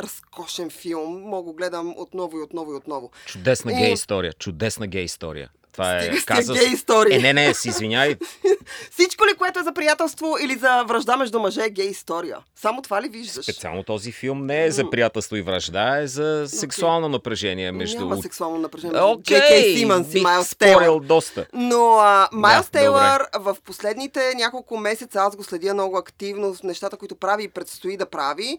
разкошен 0.00 0.70
филм. 0.70 1.20
Мога 1.20 1.52
гледам 1.52 1.94
отново 1.96 2.38
и 2.38 2.42
отново 2.42 2.72
и 2.72 2.76
отново. 2.76 3.10
Чудесна 3.26 3.72
и... 3.72 3.76
гей 3.76 3.92
история. 3.92 4.32
Чудесна 4.32 4.86
гей 4.86 5.04
история. 5.04 5.50
Това 5.74 5.98
е 5.98 6.10
каза... 6.26 6.52
гей 6.52 6.68
история. 6.68 7.16
Е, 7.16 7.18
не, 7.18 7.32
не, 7.32 7.54
си 7.54 7.68
извиняй. 7.68 8.16
Всичко 8.90 9.26
ли, 9.26 9.36
което 9.38 9.60
е 9.60 9.62
за 9.62 9.74
приятелство 9.74 10.36
или 10.42 10.54
за 10.54 10.84
връжда 10.84 11.16
между 11.16 11.40
мъже 11.40 11.64
е 11.64 11.70
гей 11.70 11.86
история? 11.86 12.38
Само 12.56 12.82
това 12.82 13.02
ли 13.02 13.08
виждаш? 13.08 13.44
Специално 13.44 13.82
този 13.82 14.12
филм 14.12 14.46
не 14.46 14.64
е 14.64 14.70
за 14.70 14.90
приятелство 14.90 15.36
и 15.36 15.42
връжда, 15.42 15.98
е 15.98 16.06
за 16.06 16.44
сексуално 16.48 17.06
okay. 17.06 17.10
напрежение 17.10 17.72
между... 17.72 17.98
Няма 17.98 18.22
сексуално 18.22 18.58
напрежение 18.58 19.00
между 19.00 19.16
okay. 19.16 19.76
Симънс 19.76 20.14
и 20.14 20.20
Майлз 20.20 20.54
Тейлър. 20.54 21.00
доста. 21.00 21.46
Но 21.52 21.98
Майлз 22.32 22.66
да, 22.66 22.78
Тейлър 22.78 23.26
в 23.38 23.56
последните 23.64 24.34
няколко 24.34 24.76
месеца 24.76 25.18
аз 25.20 25.36
го 25.36 25.44
следя 25.44 25.74
много 25.74 25.96
активно 25.96 26.54
в 26.54 26.62
нещата, 26.62 26.96
които 26.96 27.16
прави 27.16 27.44
и 27.44 27.48
предстои 27.48 27.96
да 27.96 28.06
прави. 28.06 28.58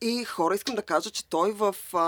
И 0.00 0.24
хора, 0.24 0.54
искам 0.54 0.74
да 0.74 0.82
кажа, 0.82 1.10
че 1.10 1.28
той 1.28 1.52
в, 1.52 1.76
а, 1.92 1.98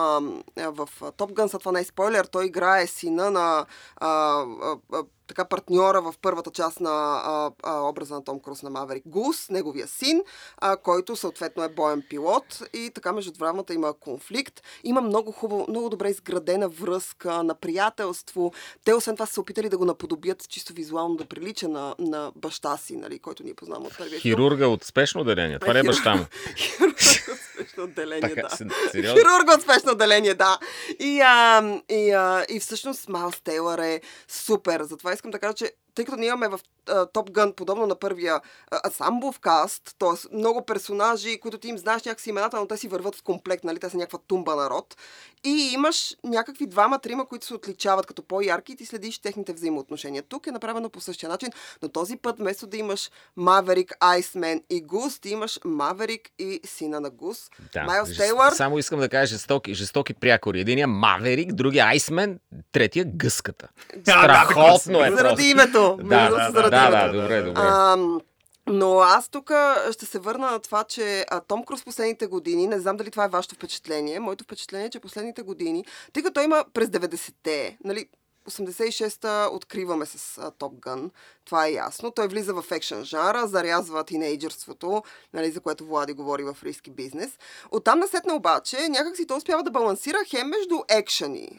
в 0.56 0.88
Top 1.00 1.32
Gun, 1.32 1.58
това 1.58 1.72
не 1.72 1.80
е 1.80 1.84
спойлер, 1.84 2.24
той 2.24 2.46
играе 2.46 2.86
сина 2.86 3.30
на 3.30 3.66
а, 3.96 4.44
а, 4.92 5.04
така 5.26 5.44
партньора 5.44 6.00
в 6.00 6.14
първата 6.22 6.50
част 6.50 6.80
на 6.80 6.90
а, 7.24 7.50
а, 7.62 7.80
образа 7.80 8.14
на 8.14 8.24
Том 8.24 8.40
Круз 8.40 8.62
на 8.62 8.70
Маверик 8.70 9.02
Гус, 9.06 9.50
неговия 9.50 9.86
син, 9.88 10.22
а, 10.56 10.76
който 10.76 11.16
съответно 11.16 11.62
е 11.62 11.68
боен 11.68 12.02
пилот 12.10 12.62
и 12.72 12.90
така 12.94 13.12
между 13.12 13.32
двамата 13.32 13.64
има 13.72 13.94
конфликт. 13.94 14.62
Има 14.84 15.00
много 15.00 15.32
хубаво, 15.32 15.66
много 15.68 15.88
добре 15.88 16.10
изградена 16.10 16.68
връзка 16.68 17.42
на 17.42 17.54
приятелство. 17.54 18.52
Те 18.84 18.94
освен 18.94 19.16
това 19.16 19.26
са 19.26 19.32
се 19.32 19.40
опитали 19.40 19.68
да 19.68 19.78
го 19.78 19.84
наподобят 19.84 20.48
чисто 20.48 20.72
визуално 20.72 21.16
да 21.16 21.24
прилича 21.24 21.68
на, 21.68 21.94
на 21.98 22.32
баща 22.36 22.76
си, 22.76 22.96
нали, 22.96 23.18
който 23.18 23.42
ние 23.42 23.54
познаваме 23.54 23.86
от 23.86 23.98
първия 23.98 24.20
Хирурга 24.20 24.68
от 24.68 24.84
спешно 24.84 25.20
отделение. 25.20 25.58
Това 25.58 25.72
не 25.72 25.80
е 25.80 25.82
баща 25.82 26.14
му. 26.14 26.24
Спешно 27.76 27.84
отделение, 27.84 28.34
да. 28.34 28.48
Хирурга 28.92 29.54
от 29.54 29.62
спешно 29.62 29.92
отделение, 29.92 30.34
да. 30.34 30.58
И, 30.98 31.20
а, 31.20 31.62
и, 31.88 32.10
а, 32.10 32.44
и 32.48 32.60
всъщност 32.60 33.08
Майлз 33.08 33.40
Тейлър 33.40 33.78
е 33.78 34.00
супер. 34.28 34.82
Затова 34.82 35.12
искам 35.12 35.30
да 35.30 35.38
кажа, 35.38 35.54
че 35.54 35.72
тъй 35.94 36.04
като 36.04 36.16
ние 36.16 36.28
имаме 36.28 36.48
в 36.48 36.60
Топ 37.12 37.30
Гън, 37.30 37.52
подобно 37.52 37.86
на 37.86 37.94
първия 37.94 38.40
асамбов 38.86 39.40
каст, 39.40 39.82
т.е. 39.98 40.36
много 40.36 40.64
персонажи, 40.64 41.40
които 41.40 41.58
ти 41.58 41.68
им 41.68 41.78
знаеш 41.78 42.02
някакси 42.02 42.30
имената, 42.30 42.60
но 42.60 42.66
те 42.66 42.76
си 42.76 42.88
върват 42.88 43.16
в 43.16 43.22
комплект, 43.22 43.64
нали? 43.64 43.78
Те 43.78 43.90
са 43.90 43.96
някаква 43.96 44.18
тумба 44.26 44.56
народ. 44.56 44.96
И 45.44 45.70
имаш 45.72 46.16
някакви 46.24 46.66
двама-трима, 46.66 47.26
които 47.26 47.46
се 47.46 47.54
отличават 47.54 48.06
като 48.06 48.22
по-ярки 48.22 48.72
и 48.72 48.76
ти 48.76 48.86
следиш 48.86 49.18
техните 49.18 49.52
взаимоотношения. 49.52 50.22
Тук 50.22 50.46
е 50.46 50.50
направено 50.50 50.90
по 50.90 51.00
същия 51.00 51.28
начин, 51.28 51.48
но 51.82 51.88
този 51.88 52.16
път, 52.16 52.38
вместо 52.38 52.66
да 52.66 52.76
имаш 52.76 53.10
Маверик, 53.36 53.96
Айсмен 54.00 54.62
и 54.70 54.82
Гус, 54.82 55.20
ти 55.20 55.28
имаш 55.28 55.60
Маверик 55.64 56.28
и 56.38 56.60
сина 56.64 57.00
на 57.00 57.10
Гус. 57.10 57.50
Да, 57.72 57.84
Майлз 57.84 58.08
жест... 58.08 58.20
Тейлър. 58.20 58.52
Само 58.52 58.78
искам 58.78 59.00
да 59.00 59.08
кажа 59.08 59.26
жестоки, 59.26 59.74
жестоки 59.74 60.14
прякори. 60.14 60.60
Единия 60.60 60.88
Маверик, 60.88 61.52
другия 61.52 61.84
Айсмен, 61.84 62.38
третия 62.72 63.04
Гъската. 63.04 63.68
Страхотно 64.02 65.04
е. 65.04 65.10
Заради 65.10 65.48
името. 65.48 65.98
Да, 66.02 66.30
да, 66.30 66.52
да, 66.52 66.70
да, 66.76 66.90
да, 66.90 67.12
добре, 67.12 67.42
добре. 67.42 67.60
А, 67.64 67.96
но 68.66 68.98
аз 69.00 69.28
тук 69.28 69.50
ще 69.92 70.06
се 70.06 70.18
върна 70.18 70.50
на 70.50 70.58
това, 70.58 70.84
че 70.84 71.24
а, 71.30 71.40
Том 71.40 71.64
Круз 71.64 71.84
последните 71.84 72.26
години, 72.26 72.66
не 72.66 72.80
знам 72.80 72.96
дали 72.96 73.10
това 73.10 73.24
е 73.24 73.28
вашето 73.28 73.54
впечатление, 73.54 74.20
моето 74.20 74.44
впечатление 74.44 74.86
е, 74.86 74.90
че 74.90 75.00
последните 75.00 75.42
години, 75.42 75.84
тъй 76.12 76.22
като 76.22 76.40
има 76.40 76.64
през 76.74 76.88
90-те, 76.88 77.78
нали, 77.84 78.06
86-та 78.46 79.48
откриваме 79.52 80.06
с 80.06 80.50
Топ 80.58 80.74
Гън. 80.74 81.10
Това 81.44 81.66
е 81.66 81.72
ясно. 81.72 82.10
Той 82.10 82.28
влиза 82.28 82.54
в 82.54 82.64
екшен 82.70 83.04
жанра, 83.04 83.46
зарязва 83.46 84.04
тинейджърството, 84.04 85.02
нали, 85.32 85.50
за 85.50 85.60
което 85.60 85.86
Влади 85.86 86.12
говори 86.12 86.44
в 86.44 86.56
риски 86.62 86.90
бизнес. 86.90 87.30
Оттам 87.70 87.98
насетне 87.98 88.32
обаче, 88.32 88.88
някак 88.88 89.16
си 89.16 89.26
той 89.26 89.36
успява 89.36 89.62
да 89.62 89.70
балансира 89.70 90.18
хем 90.28 90.48
между 90.48 90.78
екшени, 90.88 91.58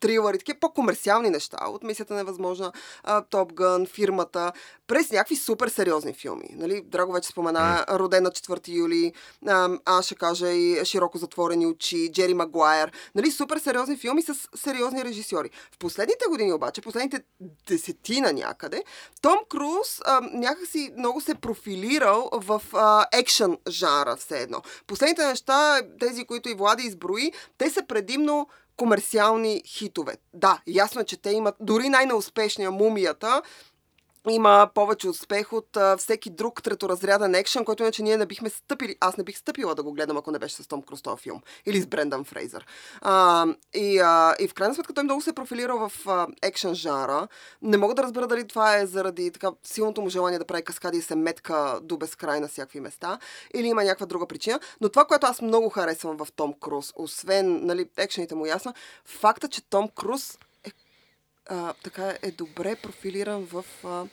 трилъри, 0.00 0.38
такива 0.38 0.58
по-комерциални 0.60 1.30
неща, 1.30 1.58
от 1.66 1.82
мисията 1.82 2.14
невъзможна, 2.14 2.72
Топ 3.30 3.52
Гън, 3.52 3.86
фирмата, 3.86 4.52
през 4.86 5.10
някакви 5.10 5.36
супер 5.36 5.68
сериозни 5.68 6.12
филми. 6.12 6.48
Нали? 6.52 6.82
Драго 6.82 7.12
вече 7.12 7.28
спомена 7.28 7.84
mm. 7.88 7.98
Роден 7.98 8.22
на 8.22 8.30
4 8.30 8.68
юли, 8.68 9.12
аз 9.84 10.06
ще 10.06 10.14
кажа 10.14 10.48
и 10.50 10.84
Широко 10.84 11.18
затворени 11.18 11.66
очи, 11.66 12.12
Джери 12.12 12.34
Магуайер. 12.34 12.92
Нали? 13.14 13.30
Супер 13.30 13.58
сериозни 13.58 13.96
филми 13.96 14.22
с 14.22 14.34
сериозни 14.56 15.04
режисьори. 15.04 15.50
В 15.72 15.78
последните 15.78 16.24
години 16.28 16.52
обаче, 16.52 16.80
последните 16.80 17.24
десетина 17.68 18.32
някъде, 18.32 18.84
том 19.22 19.38
Круз 19.48 20.00
а, 20.04 20.20
някакси 20.32 20.92
много 20.98 21.20
се 21.20 21.34
профилирал 21.34 22.28
в 22.32 22.62
а, 22.72 23.06
екшен 23.12 23.58
жанра 23.68 24.16
все 24.16 24.38
едно. 24.38 24.62
Последните 24.86 25.26
неща, 25.26 25.80
тези, 26.00 26.24
които 26.24 26.48
и 26.48 26.54
Влади 26.54 26.82
изброи, 26.82 27.32
те 27.58 27.70
са 27.70 27.86
предимно 27.88 28.48
комерциални 28.76 29.62
хитове. 29.66 30.16
Да, 30.34 30.60
ясно 30.66 31.00
е, 31.00 31.04
че 31.04 31.16
те 31.16 31.30
имат 31.30 31.54
дори 31.60 31.88
най-неуспешния 31.88 32.70
мумията, 32.70 33.42
има 34.30 34.70
повече 34.74 35.08
успех 35.08 35.52
от 35.52 35.76
а, 35.76 35.96
всеки 35.96 36.30
друг 36.30 36.62
треторазряден 36.62 37.34
екшен, 37.34 37.64
който 37.64 37.82
иначе 37.82 38.02
ние 38.02 38.16
не 38.16 38.26
бихме 38.26 38.50
стъпили. 38.50 38.96
Аз 39.00 39.16
не 39.16 39.24
бих 39.24 39.38
стъпила 39.38 39.74
да 39.74 39.82
го 39.82 39.92
гледам, 39.92 40.16
ако 40.16 40.30
не 40.30 40.38
беше 40.38 40.54
с 40.54 40.68
Том 40.68 40.82
Круз 40.82 41.02
филм. 41.18 41.42
Или 41.66 41.80
с 41.80 41.86
Брендан 41.86 42.24
Фрейзър. 42.24 42.66
А, 43.00 43.46
и, 43.74 43.98
а, 43.98 44.34
и 44.40 44.48
в 44.48 44.54
крайна 44.54 44.74
сметка 44.74 44.94
той 44.94 45.04
много 45.04 45.20
се 45.20 45.32
профилира 45.32 45.76
в 45.76 45.92
екшен 46.42 46.74
жара. 46.74 47.28
Не 47.62 47.76
мога 47.76 47.94
да 47.94 48.02
разбера 48.02 48.26
дали 48.26 48.48
това 48.48 48.76
е 48.76 48.86
заради 48.86 49.30
така 49.30 49.50
силното 49.62 50.02
му 50.02 50.08
желание 50.08 50.38
да 50.38 50.44
прави 50.44 50.64
каскади 50.64 50.98
и 50.98 51.02
се 51.02 51.14
метка 51.14 51.80
до 51.82 51.96
безкрай 51.96 52.40
на 52.40 52.48
всякакви 52.48 52.80
места. 52.80 53.18
Или 53.54 53.66
има 53.66 53.84
някаква 53.84 54.06
друга 54.06 54.26
причина. 54.26 54.60
Но 54.80 54.88
това, 54.88 55.04
което 55.04 55.26
аз 55.26 55.40
много 55.42 55.68
харесвам 55.68 56.16
в 56.16 56.28
Том 56.36 56.54
Круз, 56.60 56.92
освен 56.96 57.66
нали, 57.66 57.88
екшените 57.96 58.34
му 58.34 58.46
ясна, 58.46 58.74
факта, 59.04 59.48
че 59.48 59.68
Том 59.70 59.88
Круз 59.88 60.38
а, 61.48 61.74
така 61.84 62.14
е 62.22 62.30
добре 62.30 62.76
профилиран 62.76 63.44
в 63.44 63.64
а, 63.84 64.04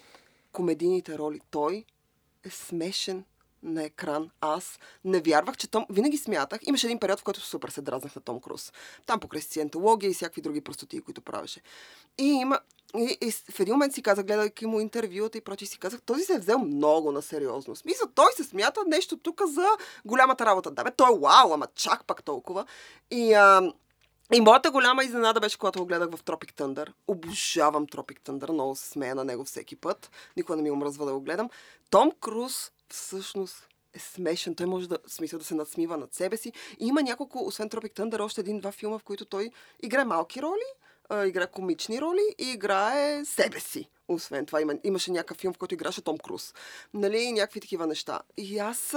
комедийните 0.52 1.18
роли. 1.18 1.42
Той 1.52 1.86
е 2.44 2.50
смешен 2.50 3.24
на 3.64 3.84
екран. 3.84 4.30
Аз 4.42 4.80
не 5.06 5.20
вярвах, 5.20 5.58
че 5.58 5.68
Том... 5.68 5.86
Винаги 5.90 6.18
смятах. 6.18 6.60
Имаше 6.68 6.88
един 6.88 7.00
период, 7.00 7.20
в 7.20 7.24
който 7.24 7.42
супер 7.42 7.70
се 7.70 7.82
дразнах 7.82 8.16
на 8.16 8.22
Том 8.22 8.42
Круз. 8.42 8.74
Там 9.06 9.20
покрай 9.20 9.42
сциентология 9.42 10.10
и 10.10 10.14
всякакви 10.14 10.42
други 10.42 10.62
простоти, 10.62 11.02
които 11.02 11.22
правеше. 11.22 11.62
И 12.18 12.26
има... 12.26 12.60
И, 12.98 13.18
и 13.22 13.32
в 13.32 13.60
един 13.60 13.74
момент 13.74 13.94
си 13.94 14.02
казах, 14.02 14.26
гледайки 14.26 14.66
му 14.66 14.80
интервюта 14.80 15.38
и 15.38 15.42
прочи, 15.42 15.66
си 15.66 15.80
казах, 15.80 16.02
този 16.02 16.24
се 16.24 16.34
е 16.34 16.40
взел 16.40 16.60
много 16.60 17.12
на 17.12 17.22
сериозно. 17.22 17.76
Смисъл, 17.76 18.08
той 18.16 18.32
се 18.36 18.44
смята 18.44 18.80
нещо 18.88 19.18
тук 19.18 19.42
за 19.46 19.68
голямата 20.06 20.46
работа. 20.46 20.72
Да, 20.72 20.84
бе, 20.84 20.92
той 20.92 21.16
е 21.16 21.20
вау, 21.20 21.54
ама 21.54 21.68
чак 21.76 22.06
пак 22.06 22.24
толкова. 22.24 22.66
И, 23.12 23.34
а, 23.34 23.74
И 24.32 24.42
моята 24.42 24.72
голяма 24.72 25.04
изненада 25.04 25.40
беше, 25.40 25.58
когато 25.58 25.80
го 25.80 25.86
гледах 25.86 26.10
в 26.10 26.24
Tropic 26.24 26.54
Thunder. 26.54 26.94
Обожавам 27.08 27.88
Tropic 27.88 28.20
Thunder, 28.22 28.52
много 28.52 28.76
се 28.76 28.90
смея 28.90 29.16
на 29.16 29.24
него 29.24 29.44
всеки 29.44 29.76
път. 29.76 30.12
Никога 30.38 30.56
не 30.56 30.62
ми 30.62 30.72
омръзва 30.72 31.06
да 31.06 31.14
го 31.14 31.22
гледам. 31.22 31.50
Том 31.90 32.12
Круз 32.20 32.72
всъщност 32.90 33.68
е 33.94 34.00
смешен. 34.00 34.56
Той 34.56 34.66
може 34.66 34.90
да, 34.90 34.98
смисъл 35.08 35.40
да 35.40 35.46
се 35.46 35.56
надсмива 35.56 35.98
над 35.98 36.14
себе 36.14 36.38
си. 36.38 36.54
И 36.80 36.88
има 36.88 37.02
няколко, 37.04 37.46
освен 37.46 37.70
Tropic 37.70 38.00
Thunder, 38.00 38.24
още 38.24 38.42
един-два 38.42 38.72
филма, 38.72 39.00
в 39.00 39.04
които 39.04 39.26
той 39.26 39.52
играе 39.84 40.06
малки 40.06 40.42
роли, 40.42 40.66
играе 41.28 41.48
комични 41.48 42.02
роли 42.02 42.36
и 42.38 42.52
играе 42.52 43.26
себе 43.26 43.60
си. 43.60 43.90
Освен 44.08 44.46
това, 44.46 44.62
има, 44.62 44.74
имаше 44.84 45.12
някакъв 45.12 45.38
филм, 45.38 45.54
в 45.54 45.58
който 45.58 45.74
играше 45.74 46.02
Том 46.02 46.18
Круз. 46.18 46.54
Нали, 46.94 47.18
и 47.18 47.32
някакви 47.32 47.60
такива 47.60 47.88
неща. 47.88 48.20
И 48.38 48.60
аз... 48.60 48.96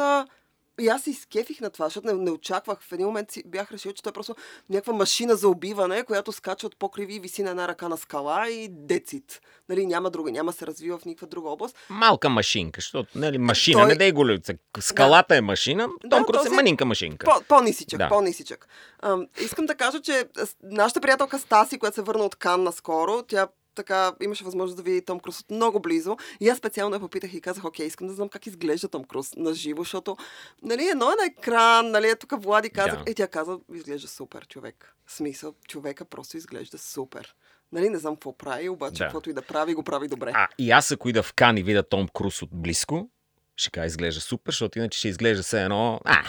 А, 0.78 0.82
и 0.82 0.88
аз 0.88 1.02
се 1.02 1.10
изкефих 1.10 1.60
на 1.60 1.70
това, 1.70 1.86
защото 1.86 2.06
не, 2.06 2.12
не 2.14 2.30
очаквах. 2.30 2.78
В 2.80 2.92
един 2.92 3.06
момент 3.06 3.30
си 3.30 3.42
бях 3.46 3.72
решил, 3.72 3.92
че 3.92 4.02
той 4.02 4.10
е 4.10 4.12
просто 4.12 4.36
някаква 4.70 4.92
машина 4.92 5.36
за 5.36 5.48
убиване, 5.48 6.04
която 6.04 6.32
скача 6.32 6.66
от 6.66 6.76
покриви 6.76 7.14
и 7.14 7.20
виси 7.20 7.42
на 7.42 7.50
една 7.50 7.68
ръка 7.68 7.88
на 7.88 7.96
скала 7.96 8.48
и 8.48 8.68
децит. 8.70 9.40
Нали, 9.68 9.86
няма 9.86 10.10
друга, 10.10 10.32
няма 10.32 10.52
се 10.52 10.66
развива 10.66 10.98
в 10.98 11.04
никаква 11.04 11.26
друга 11.26 11.48
област. 11.50 11.76
Малка 11.90 12.28
машинка, 12.28 12.80
защото, 12.80 13.18
нали, 13.18 13.38
машина, 13.38 13.80
Той- 13.80 13.88
не 13.88 13.94
дай 13.94 14.12
го 14.12 14.26
люца. 14.26 14.54
Скалата 14.80 15.36
е 15.36 15.40
машина, 15.40 15.88
Том 16.10 16.24
Круз 16.24 16.36
този- 16.36 16.48
е 16.48 16.52
манинка 16.52 16.84
машинка. 16.84 17.24
По, 17.26 17.42
по-нисичък, 17.48 17.98
Да. 17.98 18.08
по-нисичък. 18.08 18.68
Ам, 19.02 19.26
искам 19.40 19.66
да 19.66 19.74
кажа, 19.74 20.00
че 20.00 20.24
нашата 20.62 21.00
приятелка 21.00 21.38
Стаси, 21.38 21.78
която 21.78 21.94
се 21.94 22.02
върна 22.02 22.24
от 22.24 22.36
Кан 22.36 22.62
наскоро, 22.62 23.22
тя 23.22 23.48
така 23.76 24.12
имаше 24.22 24.44
възможност 24.44 24.76
да 24.76 24.82
види 24.82 25.02
Том 25.04 25.20
Круз 25.20 25.40
от 25.40 25.50
много 25.50 25.80
близо. 25.80 26.16
И 26.40 26.48
аз 26.48 26.58
специално 26.58 26.96
я 26.96 27.00
попитах 27.00 27.34
и 27.34 27.40
казах, 27.40 27.64
окей, 27.64 27.86
искам 27.86 28.06
да 28.06 28.14
знам 28.14 28.28
как 28.28 28.46
изглежда 28.46 28.88
Том 28.88 29.04
Круз 29.04 29.34
на 29.36 29.54
живо, 29.54 29.82
защото 29.82 30.16
нали, 30.62 30.88
едно 30.88 31.04
е 31.04 31.14
на 31.20 31.26
екран, 31.26 31.90
нали, 31.90 32.08
е 32.08 32.16
тук 32.16 32.42
Влади 32.42 32.70
казах, 32.70 33.04
Да. 33.04 33.10
и 33.10 33.14
тя 33.14 33.28
каза, 33.28 33.58
изглежда 33.74 34.08
супер 34.08 34.46
човек. 34.46 34.94
В 35.06 35.12
смисъл, 35.12 35.54
човека 35.68 36.04
просто 36.04 36.36
изглежда 36.36 36.78
супер. 36.78 37.34
Нали, 37.72 37.88
не 37.90 37.98
знам 37.98 38.16
какво 38.16 38.36
прави, 38.38 38.68
обаче 38.68 38.98
Да. 38.98 39.04
каквото 39.04 39.30
и 39.30 39.32
да 39.32 39.42
прави, 39.42 39.74
го 39.74 39.82
прави 39.82 40.08
добре. 40.08 40.32
А, 40.34 40.48
и 40.58 40.70
аз 40.70 40.92
ако 40.92 41.08
ида 41.08 41.22
в 41.22 41.32
Кан 41.34 41.58
и 41.58 41.62
видя 41.62 41.82
Том 41.82 42.08
Круз 42.14 42.42
от 42.42 42.50
близко, 42.52 43.08
ще 43.56 43.70
кажа, 43.70 43.86
изглежда 43.86 44.20
супер, 44.20 44.52
защото 44.52 44.78
иначе 44.78 44.98
ще 44.98 45.08
изглежда 45.08 45.42
все 45.42 45.62
едно... 45.62 46.00
А, 46.04 46.22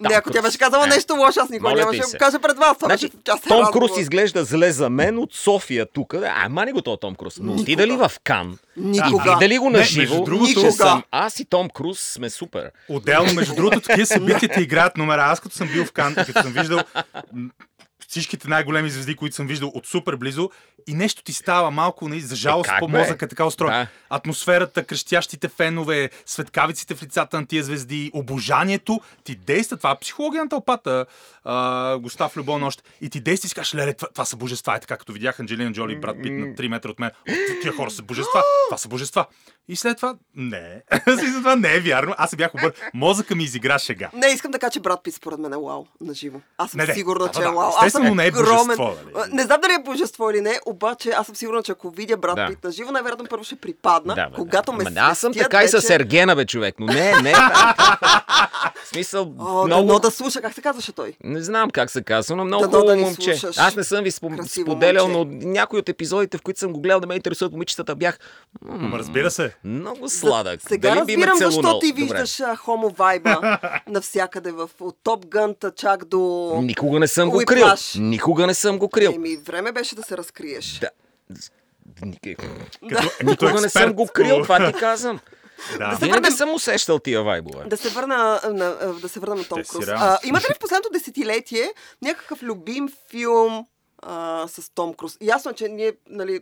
не, 0.00 0.14
ако 0.14 0.30
тя 0.30 0.42
беше 0.42 0.58
казала 0.58 0.84
Е, 0.84 0.88
нещо 0.88 1.14
лошо, 1.14 1.40
аз 1.40 1.48
никога 1.50 1.74
нямаше 1.74 2.00
да 2.00 2.06
го 2.06 2.12
кажа 2.18 2.38
пред 2.38 2.56
вас. 2.56 2.76
Това 2.78 2.88
Значи, 2.88 3.08
беше 3.24 3.40
Том. 3.48 3.72
Круз 3.72 3.90
изглежда 3.98 4.44
зле 4.44 4.72
за 4.72 4.90
мен 4.90 5.18
от 5.18 5.34
София 5.34 5.86
тук. 5.86 6.14
А, 6.14 6.48
мани 6.48 6.72
го 6.72 6.82
то 6.82 6.96
Том 6.96 7.14
Круз. 7.14 7.38
Но 7.38 7.44
Никога. 7.44 7.62
отида 7.62 7.86
ли 7.86 7.92
в 7.92 8.12
Кан 8.24 8.58
Никога. 8.76 9.30
и 9.30 9.34
видя 9.34 9.48
ли 9.48 9.58
го 9.58 9.70
Не, 9.70 9.78
на 9.78 9.84
живо, 9.84 10.24
другото- 10.24 10.72
съм 10.72 11.02
аз 11.10 11.40
и 11.40 11.44
Том 11.44 11.68
Круз 11.70 12.00
сме 12.00 12.30
супер. 12.30 12.70
Отделно, 12.88 13.34
между 13.34 13.54
другото, 13.54 13.80
такива 13.80 14.06
събития 14.06 14.48
ти 14.48 14.60
играят 14.60 14.96
номера. 14.96 15.22
Аз 15.22 15.40
като 15.40 15.54
съм 15.54 15.68
бил 15.68 15.84
в 15.84 15.92
Кан, 15.92 16.14
като 16.14 16.32
съм 16.32 16.52
виждал 16.52 16.80
всичките 18.14 18.48
най-големи 18.48 18.90
звезди, 18.90 19.16
които 19.16 19.36
съм 19.36 19.46
виждал 19.46 19.68
от 19.68 19.86
супер 19.86 20.16
близо, 20.16 20.50
и 20.86 20.94
нещо 20.94 21.22
ти 21.22 21.32
става 21.32 21.70
малко, 21.70 22.08
нали, 22.08 22.20
за 22.20 22.36
жалост, 22.36 22.70
как 22.70 22.78
по 22.78 22.88
мозъка 22.88 23.28
така 23.28 23.44
устроен. 23.44 23.72
Да. 23.72 23.86
Атмосферата, 24.10 24.84
крещящите 24.84 25.48
фенове, 25.48 26.10
светкавиците 26.26 26.94
в 26.94 27.02
лицата 27.02 27.40
на 27.40 27.46
тия 27.46 27.64
звезди, 27.64 28.10
обожанието 28.14 29.00
ти 29.24 29.34
действа. 29.34 29.76
Това 29.76 29.90
е 29.90 29.98
психология 30.00 30.42
на 30.42 30.48
тълпата, 30.48 31.06
а, 31.44 31.98
Густав 31.98 32.36
Любон 32.36 32.62
още. 32.62 32.82
И 33.00 33.10
ти 33.10 33.20
действа 33.20 33.46
и 33.46 33.48
си 33.48 33.54
кажеш, 33.54 33.74
леле, 33.74 33.94
това, 33.94 34.08
това 34.08 34.24
са 34.24 34.36
божества. 34.36 34.76
Е 34.76 34.80
така, 34.80 34.96
като 34.96 35.12
видях 35.12 35.40
Анджелина 35.40 35.72
Джоли 35.72 35.92
и 35.92 35.96
Брат 35.96 36.16
Пит 36.22 36.32
на 36.32 36.46
3 36.46 36.68
метра 36.68 36.90
от 36.90 37.00
мен. 37.00 37.10
Тия 37.62 37.72
хора 37.72 37.90
са 37.90 38.02
божества. 38.02 38.42
Това 38.68 38.78
са 38.78 38.88
божества. 38.88 39.26
И 39.68 39.76
след 39.76 39.96
това, 39.96 40.14
не. 40.34 40.82
След 41.04 41.34
това 41.34 41.56
не 41.56 41.74
е 41.74 41.80
вярно. 41.80 42.14
Аз 42.18 42.30
се 42.30 42.36
бях 42.36 42.54
обър... 42.54 42.72
Мозъка 42.94 43.34
ми 43.34 43.44
изигра 43.44 43.78
шега. 43.78 44.10
Не, 44.14 44.26
искам 44.26 44.50
да 44.50 44.58
кажа, 44.58 44.70
че 44.70 44.80
брат 44.80 45.00
Пит 45.04 45.14
според 45.14 45.38
мен 45.38 45.52
е 45.52 45.56
вау 45.56 45.86
на 46.00 46.14
живо. 46.14 46.40
Аз 46.58 46.70
съм 46.70 46.78
Не, 46.78 46.86
не, 46.86 46.94
сигурна, 46.94 47.24
да, 47.24 47.30
че 47.30 47.40
да, 47.40 47.48
е 47.48 47.50
вау. 47.50 47.72
Аз 47.80 47.92
съм 47.92 48.03
Естествено 48.06 48.14
не 48.14 48.26
е 48.26 48.30
огромен... 48.30 48.66
божество, 48.66 48.94
нали? 49.16 49.32
Не 49.32 49.42
знам 49.42 49.60
дали 49.60 49.72
е 49.72 49.82
божество 49.82 50.30
или 50.30 50.40
не, 50.40 50.60
обаче 50.66 51.10
аз 51.10 51.26
съм 51.26 51.36
сигурна, 51.36 51.62
че 51.62 51.72
ако 51.72 51.90
видя 51.90 52.16
брат 52.16 52.36
Да. 52.36 52.46
Пит 52.48 52.64
на 52.64 52.72
живо, 52.72 52.92
най-вероятно 52.92 53.26
първо 53.26 53.44
ще 53.44 53.56
припадна. 53.56 54.14
Да, 54.14 54.26
бе, 54.26 54.36
когато 54.36 54.72
да. 54.72 54.78
ме 54.78 54.84
Ама, 54.88 55.00
Аз 55.00 55.18
съм 55.18 55.32
така 55.34 55.62
и 55.62 55.68
с 55.68 55.72
вече- 55.72 55.94
Ергена, 55.94 56.36
бе, 56.36 56.44
човек. 56.44 56.74
Но 56.78 56.86
не, 56.86 57.12
не. 57.14 57.32
В 58.76 58.86
смисъл, 58.86 59.22
О, 59.38 59.64
много... 59.66 59.82
дано 59.82 59.98
да 59.98 60.10
слуша, 60.10 60.40
как 60.40 60.54
се 60.54 60.62
казваше 60.62 60.92
той? 60.92 61.12
Не 61.24 61.40
знам 61.40 61.70
как 61.70 61.90
се 61.90 62.02
казва, 62.02 62.36
но 62.36 62.44
много 62.44 62.62
да 62.62 62.70
хубаво 62.70 62.94
ни 62.94 63.02
момче. 63.02 63.34
слушаш. 63.34 63.58
Аз 63.58 63.76
не 63.76 63.84
съм 63.84 64.04
ви 64.04 64.10
спо- 64.10 64.36
Красиво 64.36 64.66
споделял, 64.66 65.08
момче. 65.08 65.36
но 65.38 65.52
някои 65.52 65.78
от 65.78 65.88
епизодите, 65.88 66.38
в 66.38 66.42
които 66.42 66.60
съм 66.60 66.72
го 66.72 66.80
гледал 66.80 67.00
да 67.00 67.06
ме 67.06 67.14
интересуват 67.14 67.52
момичетата, 67.52 67.94
бях 67.94 68.18
м- 68.62 68.74
Ама 68.76 68.98
разбира 68.98 69.30
се. 69.30 69.54
много 69.64 70.08
сладък. 70.08 70.60
Сега 70.62 70.88
Дали 70.90 71.04
би 71.06 71.16
ме 71.16 71.26
разбирам 71.26 71.52
защо 71.52 71.78
ти 71.78 71.92
виждаш 71.92 72.40
хомо 72.56 72.88
вайба 72.88 73.58
навсякъде 73.88 74.52
в, 74.52 74.70
от 74.80 74.96
Топ 75.02 75.26
Гънта 75.26 75.70
чак 75.72 76.04
до... 76.04 76.18
Никога 76.62 77.00
не 77.00 77.08
съм 77.08 77.30
го 77.30 77.42
крил. 77.46 77.66
Никога 77.96 78.46
не 78.46 78.54
съм 78.54 78.78
го 78.78 78.88
крил. 78.88 79.10
Еми, 79.10 79.36
време 79.36 79.72
беше 79.72 79.94
да 79.94 80.02
се 80.02 80.16
разкриеш. 80.16 80.78
Да. 80.78 80.90
Ник- 82.02 82.38
Като, 82.90 83.10
Никога 83.24 83.60
не 83.60 83.68
съм 83.68 83.92
го 83.92 84.06
крил, 84.06 84.42
това 84.42 84.66
ти 84.66 84.78
казвам. 84.80 85.20
Да. 85.70 85.92
се 85.92 86.04
Винаги 86.04 86.20
върнем- 86.20 86.30
съм 86.30 86.50
усещал 86.50 86.98
тия 86.98 87.22
вайбове. 87.22 87.64
Да 87.64 87.76
се 87.76 87.88
върна 87.88 88.16
на, 88.44 88.70
да 88.92 89.08
се 89.08 89.20
върна 89.20 89.34
на 89.34 89.44
Том 89.44 89.62
Круз. 89.64 89.88
А, 89.88 90.18
имате 90.24 90.50
ли 90.50 90.54
в 90.54 90.58
последното 90.58 90.90
десетилетие 90.90 91.72
някакъв 92.02 92.42
любим 92.42 92.88
филм 93.10 93.66
а, 93.98 94.44
с 94.48 94.70
Том 94.70 94.94
Круз? 94.94 95.16
Ясно 95.20 95.50
е, 95.50 95.54
че 95.54 95.68
ние, 95.68 95.92
нали, 96.08 96.40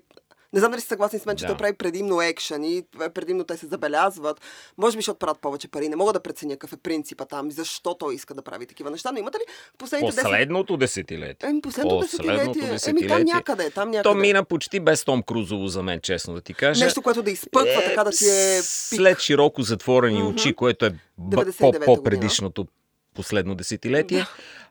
не 0.53 0.61
знам 0.61 0.71
дали 0.71 0.81
сте 0.81 0.88
съгласни 0.88 1.19
с 1.19 1.27
мен, 1.27 1.37
че 1.37 1.43
Да. 1.43 1.49
той 1.49 1.57
прави 1.57 1.73
предимно 1.73 2.23
екшен 2.23 2.65
и 2.65 2.83
предимно 3.15 3.45
те 3.45 3.57
се 3.57 3.67
забелязват. 3.67 4.41
Може 4.79 4.97
би, 4.97 5.03
защото 5.03 5.19
правят 5.19 5.38
повече 5.38 5.69
пари. 5.69 5.88
Не 5.88 5.97
мога 5.97 6.12
да 6.12 6.21
преценя 6.21 6.53
какъв 6.53 6.73
е 6.73 6.77
принципа 6.77 7.25
там 7.25 7.49
и 7.49 7.53
защо 7.53 7.95
той 7.95 8.15
иска 8.15 8.35
да 8.35 8.43
прави 8.43 8.67
такива 8.67 8.91
неща. 8.91 9.12
Но 9.12 9.19
имате 9.19 9.38
ли 9.38 9.43
последните 9.79 10.12
10... 10.12 10.23
Последното 10.23 10.77
десетилетие. 10.77 11.49
Еми, 11.49 11.61
последното 11.61 12.01
Последното 12.01 12.33
десетилетие. 12.43 12.62
Еми, 12.62 12.73
десетилетие. 12.73 13.09
там 13.09 13.25
някъде, 13.27 13.71
там 13.71 13.91
някъде. 13.91 14.03
То 14.05 14.15
мина 14.17 14.45
почти 14.45 14.81
без 14.81 15.05
Том 15.05 15.23
Крузово 15.23 15.67
за 15.67 15.83
мен, 15.83 16.01
честно 16.01 16.35
да 16.35 16.41
ти 16.41 16.55
кажа. 16.55 16.85
Нещо, 16.85 17.03
което 17.03 17.23
да 17.23 17.31
изпъква, 17.31 17.83
така 17.85 18.05
да 18.05 18.11
ти 18.11 18.25
е 18.25 18.57
пик. 18.59 18.65
След 18.99 19.21
широко 19.21 19.62
затворени 19.62 20.23
очи, 20.23 20.55
което 20.55 20.87
е 20.87 20.91
б- 21.19 21.37
99-та 21.37 21.79
по- 21.79 21.85
по-предишното 21.87 22.67
последно 23.15 23.55
десетилетие. 23.55 24.27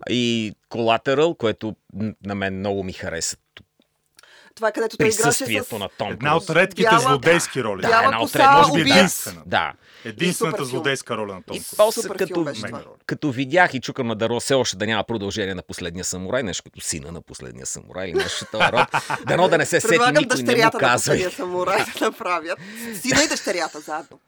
И 0.09 0.53
Collateral, 0.69 1.37
което 1.37 1.75
на 2.25 2.35
мен 2.35 2.59
много 2.59 2.83
ми 2.83 2.93
хареса. 2.93 3.37
Това 4.55 4.67
е 4.67 4.71
където 4.71 4.97
той 4.97 5.07
играше 5.07 5.63
с... 5.63 5.71
на 5.71 5.89
Том 5.89 6.11
Една 6.11 6.37
от 6.37 6.49
редките 6.49 6.89
Бяла- 6.89 6.99
злодейски 6.99 7.63
роли. 7.63 7.81
Да, 7.81 7.87
Бяла 7.87 8.03
една 8.03 8.21
от 8.21 8.35
ред- 8.35 8.45
може 8.51 8.73
би 8.73 8.91
единствена. 8.91 9.41
Да. 9.45 9.73
Единствената 10.05 10.65
злодейска 10.65 11.17
роля 11.17 11.33
на 11.33 11.41
Том 11.41 11.55
И 11.55 11.59
Круз. 11.59 11.73
после 11.77 12.01
Супер 12.01 12.17
като, 12.17 12.33
това. 12.33 12.83
като 13.05 13.31
видях 13.31 13.73
и 13.73 13.81
чукам 13.81 14.07
на 14.07 14.15
дърво, 14.15 14.39
все 14.39 14.53
още 14.53 14.77
да 14.77 14.85
няма 14.85 15.03
продължение 15.03 15.55
на 15.55 15.61
последния 15.61 16.05
самурай, 16.05 16.43
нещо 16.43 16.63
като 16.63 16.81
сина 16.81 17.11
на 17.11 17.21
последния 17.21 17.65
самурай 17.65 18.07
или 18.07 18.17
нещо 18.17 18.45
този 18.51 18.63
род. 18.63 18.87
Дано 19.27 19.47
да 19.47 19.57
не 19.57 19.65
се 19.65 19.81
сети 19.81 19.93
никой, 19.93 20.11
не 20.11 20.19
му 20.19 20.25
дъщерята 20.25 20.81
на 20.81 20.99
самурай 21.31 21.77
да 21.93 22.05
направят. 22.05 22.59
Сина 22.95 23.23
и 23.23 23.27
дъщерята 23.27 23.79
заедно. 23.79 24.19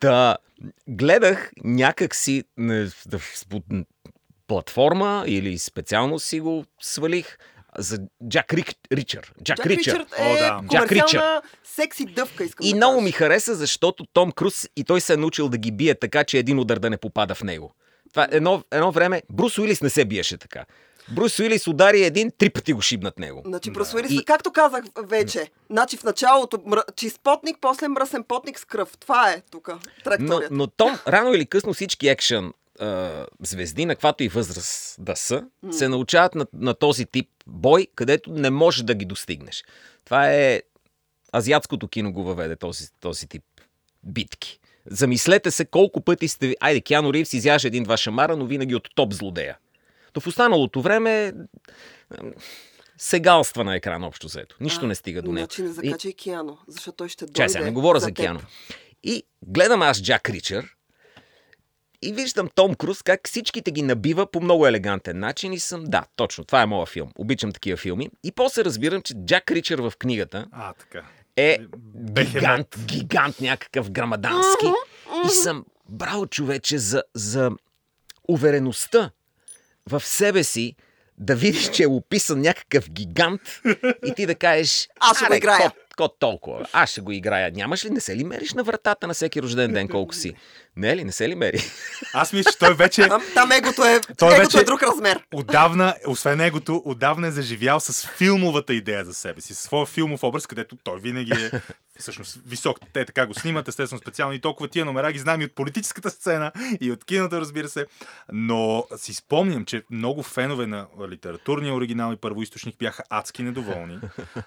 Та, 0.00 0.36
гледах 0.88 1.50
някак 1.58 2.14
си 2.14 2.44
не, 2.56 2.88
да, 3.06 3.18
в- 3.18 3.44
под 3.48 3.62
платформа 4.46 5.24
или 5.26 5.58
специално 5.58 6.18
си 6.18 6.40
го 6.40 6.64
свалих 6.80 7.38
за 7.78 7.98
Джак 8.28 8.54
Рик, 8.54 8.68
Ричър. 8.92 9.32
Джак, 9.42 9.56
Джак 9.56 9.66
Ричър. 9.66 9.92
Ричард 9.92 10.08
О, 10.20 10.22
е 10.26 10.34
да. 10.34 10.60
Джак 10.62 10.82
Ричард. 10.84 10.88
комерциална 10.88 11.42
секси 11.64 12.06
дъвка, 12.06 12.44
искам 12.44 12.66
И 12.66 12.70
да 12.70 12.76
много 12.76 13.00
ми 13.00 13.12
хареса, 13.12 13.54
защото 13.54 14.06
Том 14.06 14.32
Круз 14.32 14.68
и 14.76 14.84
той 14.84 15.00
се 15.00 15.12
е 15.12 15.16
научил 15.16 15.48
да 15.48 15.58
ги 15.58 15.72
бие 15.72 15.94
така, 15.94 16.24
че 16.24 16.38
един 16.38 16.58
удар 16.58 16.78
да 16.78 16.90
не 16.90 16.96
попада 16.96 17.34
в 17.34 17.42
него. 17.42 17.74
Това 18.10 18.24
е 18.24 18.28
едно, 18.30 18.62
едно 18.72 18.92
време 18.92 19.22
Брус 19.30 19.58
Уилис 19.58 19.82
не 19.82 19.90
се 19.90 20.04
биеше 20.04 20.38
така. 20.38 20.64
Брус 21.10 21.38
Уилис 21.38 21.66
удари 21.66 22.02
един, 22.02 22.30
три 22.38 22.50
пъти 22.50 22.72
го 22.72 22.80
шибнат 22.80 23.18
него. 23.18 23.42
Значи, 23.46 23.70
Да. 23.70 23.74
просвали 23.74 24.06
И- 24.10 24.24
както 24.24 24.52
казах 24.52 24.84
вече, 24.98 25.50
значи 25.70 25.96
в 25.96 26.04
началото 26.04 26.58
мр... 26.66 26.82
чист 26.96 27.20
потник, 27.22 27.56
после 27.60 27.88
мръсен 27.88 28.24
потник 28.24 28.58
с 28.60 28.64
кръв. 28.64 28.98
Това 28.98 29.32
е 29.32 29.42
тук 29.50 29.68
Но, 29.68 29.78
траекторията. 30.04 30.54
но 30.54 30.66
Том, 30.66 30.98
рано 31.08 31.34
или 31.34 31.46
късно 31.46 31.72
всички 31.72 32.08
екшен 32.08 32.52
а, 32.80 33.26
звезди, 33.42 33.86
на 33.86 33.94
каквато 33.94 34.22
и 34.24 34.28
възраст 34.28 34.96
да 34.98 35.16
са, 35.16 35.44
се 35.70 35.88
научават 35.88 36.34
на, 36.34 36.46
на 36.52 36.74
този 36.74 37.06
тип 37.06 37.28
бой, 37.46 37.86
където 37.94 38.30
не 38.30 38.50
можеш 38.50 38.82
да 38.82 38.94
ги 38.94 39.04
достигнеш. 39.04 39.64
Това 40.04 40.32
е 40.32 40.62
азиатското 41.34 41.88
кино 41.88 42.12
го 42.12 42.22
въведе 42.24 42.56
този, 42.56 42.84
този 43.00 43.26
тип 43.26 43.44
битки. 44.02 44.60
Замислете 44.86 45.50
се 45.50 45.64
колко 45.64 46.00
пъти 46.00 46.28
сте... 46.28 46.56
Айде, 46.60 46.80
Киано 46.80 47.12
Ривз 47.12 47.32
изяже 47.32 47.68
един-два 47.68 47.96
шамара, 47.96 48.36
но 48.36 48.46
винаги 48.46 48.74
от 48.74 48.88
топ 48.94 49.12
злодея. 49.12 49.58
То 50.12 50.20
в 50.20 50.26
останалото 50.26 50.82
време 50.82 51.32
сегалства 52.98 53.64
на 53.64 53.76
екран 53.76 54.04
общо 54.04 54.26
взето. 54.26 54.56
Нищо 54.60 54.86
не 54.86 54.94
стига 54.94 55.22
до 55.22 55.32
него. 55.32 55.44
Значи 55.44 55.62
не 55.62 55.68
И- 55.68 55.72
закачай 55.72 56.12
Киано, 56.12 56.58
защото 56.68 56.96
той 56.96 57.08
ще 57.08 57.24
дойде 57.24 57.36
Чай 57.36 57.48
сега, 57.48 57.64
не 57.64 57.70
говоря 57.70 58.00
за, 58.00 58.06
теб. 58.06 58.16
Киано. 58.16 58.40
И 59.02 59.22
гледам 59.46 59.82
аз 59.82 60.02
Джак 60.02 60.30
Ричър 60.30 60.74
и 62.02 62.12
виждам 62.12 62.48
Том 62.54 62.74
Круз 62.74 63.02
как 63.02 63.20
всичките 63.28 63.70
ги 63.70 63.82
набива 63.82 64.30
по 64.30 64.40
много 64.40 64.66
елегантен 64.66 65.18
начин 65.18 65.52
и 65.52 65.58
съм, 65.58 65.84
да, 65.84 66.04
точно, 66.16 66.44
това 66.44 66.62
е 66.62 66.66
моят 66.66 66.88
филм. 66.88 67.10
Обичам 67.18 67.52
такива 67.52 67.76
филми. 67.76 68.10
И 68.24 68.32
после 68.32 68.64
разбирам, 68.64 69.02
че 69.02 69.14
Джак 69.26 69.50
Ричър 69.50 69.78
в 69.80 69.92
книгата 69.98 70.46
А, 70.52 70.72
така. 70.72 71.02
е 71.36 71.58
Бехемот. 71.78 72.32
гигант, 72.34 72.76
гигант 72.86 73.40
някакъв 73.40 73.90
грамадански. 73.90 74.66
И 75.26 75.28
съм, 75.28 75.64
браво 75.88 76.26
човече, 76.26 76.78
за, 76.78 77.02
за 77.14 77.50
увереността 78.28 79.10
в 79.86 80.00
себе 80.00 80.44
си 80.44 80.76
да 81.18 81.36
видиш, 81.36 81.70
че 81.70 81.82
е 81.82 81.86
описан 81.86 82.40
някакъв 82.40 82.90
гигант 82.90 83.40
и 84.06 84.14
ти 84.16 84.26
да 84.26 84.34
кажеш... 84.34 84.88
Аз 85.00 85.16
ще 85.16 85.26
го 85.26 85.32
«Аре, 85.32 85.36
играя». 85.36 85.70
ко- 85.70 85.96
ко 85.96 86.08
толкова? 86.08 86.66
Аз 86.72 86.90
ще 86.90 87.00
го 87.00 87.12
играя. 87.12 87.52
Нямаш 87.52 87.84
ли, 87.84 87.90
не 87.90 88.00
се 88.00 88.16
ли 88.16 88.24
мериш 88.24 88.54
на 88.54 88.62
вратата 88.64 89.06
на 89.06 89.14
всеки 89.14 89.42
рожден 89.42 89.72
ден 89.72 89.88
колко 89.88 90.14
си? 90.14 90.34
Не 90.78 90.96
ли, 90.96 91.04
не 91.04 91.12
се 91.12 91.28
ли 91.28 91.34
мери? 91.34 91.60
Аз 92.14 92.32
мисля, 92.32 92.52
че 92.52 92.58
той 92.58 92.74
вече 92.74 93.08
Там, 93.08 93.22
там 93.34 93.52
егото 93.52 93.84
е, 93.84 94.00
Той 94.18 94.28
егото 94.28 94.42
вече- 94.42 94.58
е 94.58 94.64
друг 94.64 94.82
размер. 94.82 95.24
отдавна, 95.34 95.94
освен 96.06 96.38
негото, 96.38 96.82
отдавна 96.84 97.26
е 97.26 97.30
заживял 97.30 97.80
с 97.80 98.06
филмовата 98.08 98.74
идея 98.74 99.04
за 99.04 99.14
себе 99.14 99.40
си, 99.40 99.54
с 99.54 99.58
своя 99.58 99.86
филмов 99.86 100.22
образ, 100.22 100.46
където 100.46 100.76
той 100.76 101.00
винаги 101.00 101.32
е 101.32 101.50
всъщност 101.98 102.38
висок. 102.46 102.78
Те 102.92 103.04
така 103.04 103.26
го 103.26 103.34
снимат, 103.34 103.68
естествено 103.68 104.00
специално 104.00 104.34
и 104.34 104.40
толкова 104.40 104.68
тия 104.68 104.84
номера 104.84 105.12
ги 105.12 105.18
знаем 105.18 105.40
и 105.40 105.44
от 105.44 105.54
политическата 105.54 106.10
сцена, 106.10 106.52
и 106.80 106.92
от 106.92 107.04
киното, 107.04 107.40
разбира 107.40 107.68
се. 107.68 107.86
Но 108.32 108.84
си 108.96 109.14
спомням, 109.14 109.64
че 109.64 109.82
много 109.90 110.22
фенове 110.22 110.66
на 110.66 110.86
литературния 111.10 111.74
оригинал 111.74 112.12
и 112.12 112.16
първоисточник 112.16 112.76
бяха 112.78 113.02
адски 113.10 113.42
недоволни, 113.42 113.98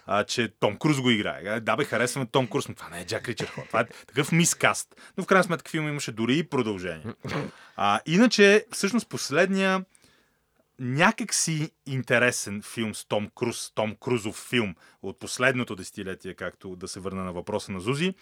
а, 0.05 0.23
че 0.23 0.49
Том 0.59 0.77
Круз 0.77 1.01
го 1.01 1.09
играе. 1.09 1.59
Да, 1.59 1.75
бе, 1.75 1.83
харесваме 1.85 2.27
Том 2.31 2.47
Круз, 2.47 2.67
но 2.67 2.75
това 2.75 2.89
не 2.89 3.01
е 3.01 3.05
Джак 3.05 3.27
Ричард. 3.27 3.51
Това 3.67 3.79
е 3.79 3.85
такъв 4.07 4.31
мискаст. 4.31 4.87
Но 5.17 5.23
в 5.23 5.27
крайна 5.27 5.43
сметка 5.43 5.71
филм 5.71 5.87
имаше 5.87 6.11
дори 6.21 6.37
и 6.37 6.43
продължение. 6.43 7.05
А, 7.75 7.99
иначе, 8.05 8.65
всъщност, 8.71 9.09
последния 9.09 9.85
някак 10.79 11.33
си 11.33 11.71
интересен 11.85 12.61
филм 12.61 12.95
с 12.95 13.05
Том 13.05 13.29
Круз, 13.35 13.71
Том 13.75 13.95
Крузов 13.95 14.47
филм 14.49 14.75
от 15.01 15.19
последното 15.19 15.75
десетилетие, 15.75 16.33
както 16.33 16.75
да 16.75 16.87
се 16.87 16.99
върна 16.99 17.23
на 17.23 17.33
въпроса 17.33 17.71
на 17.71 17.79
Зузи. 17.79 18.13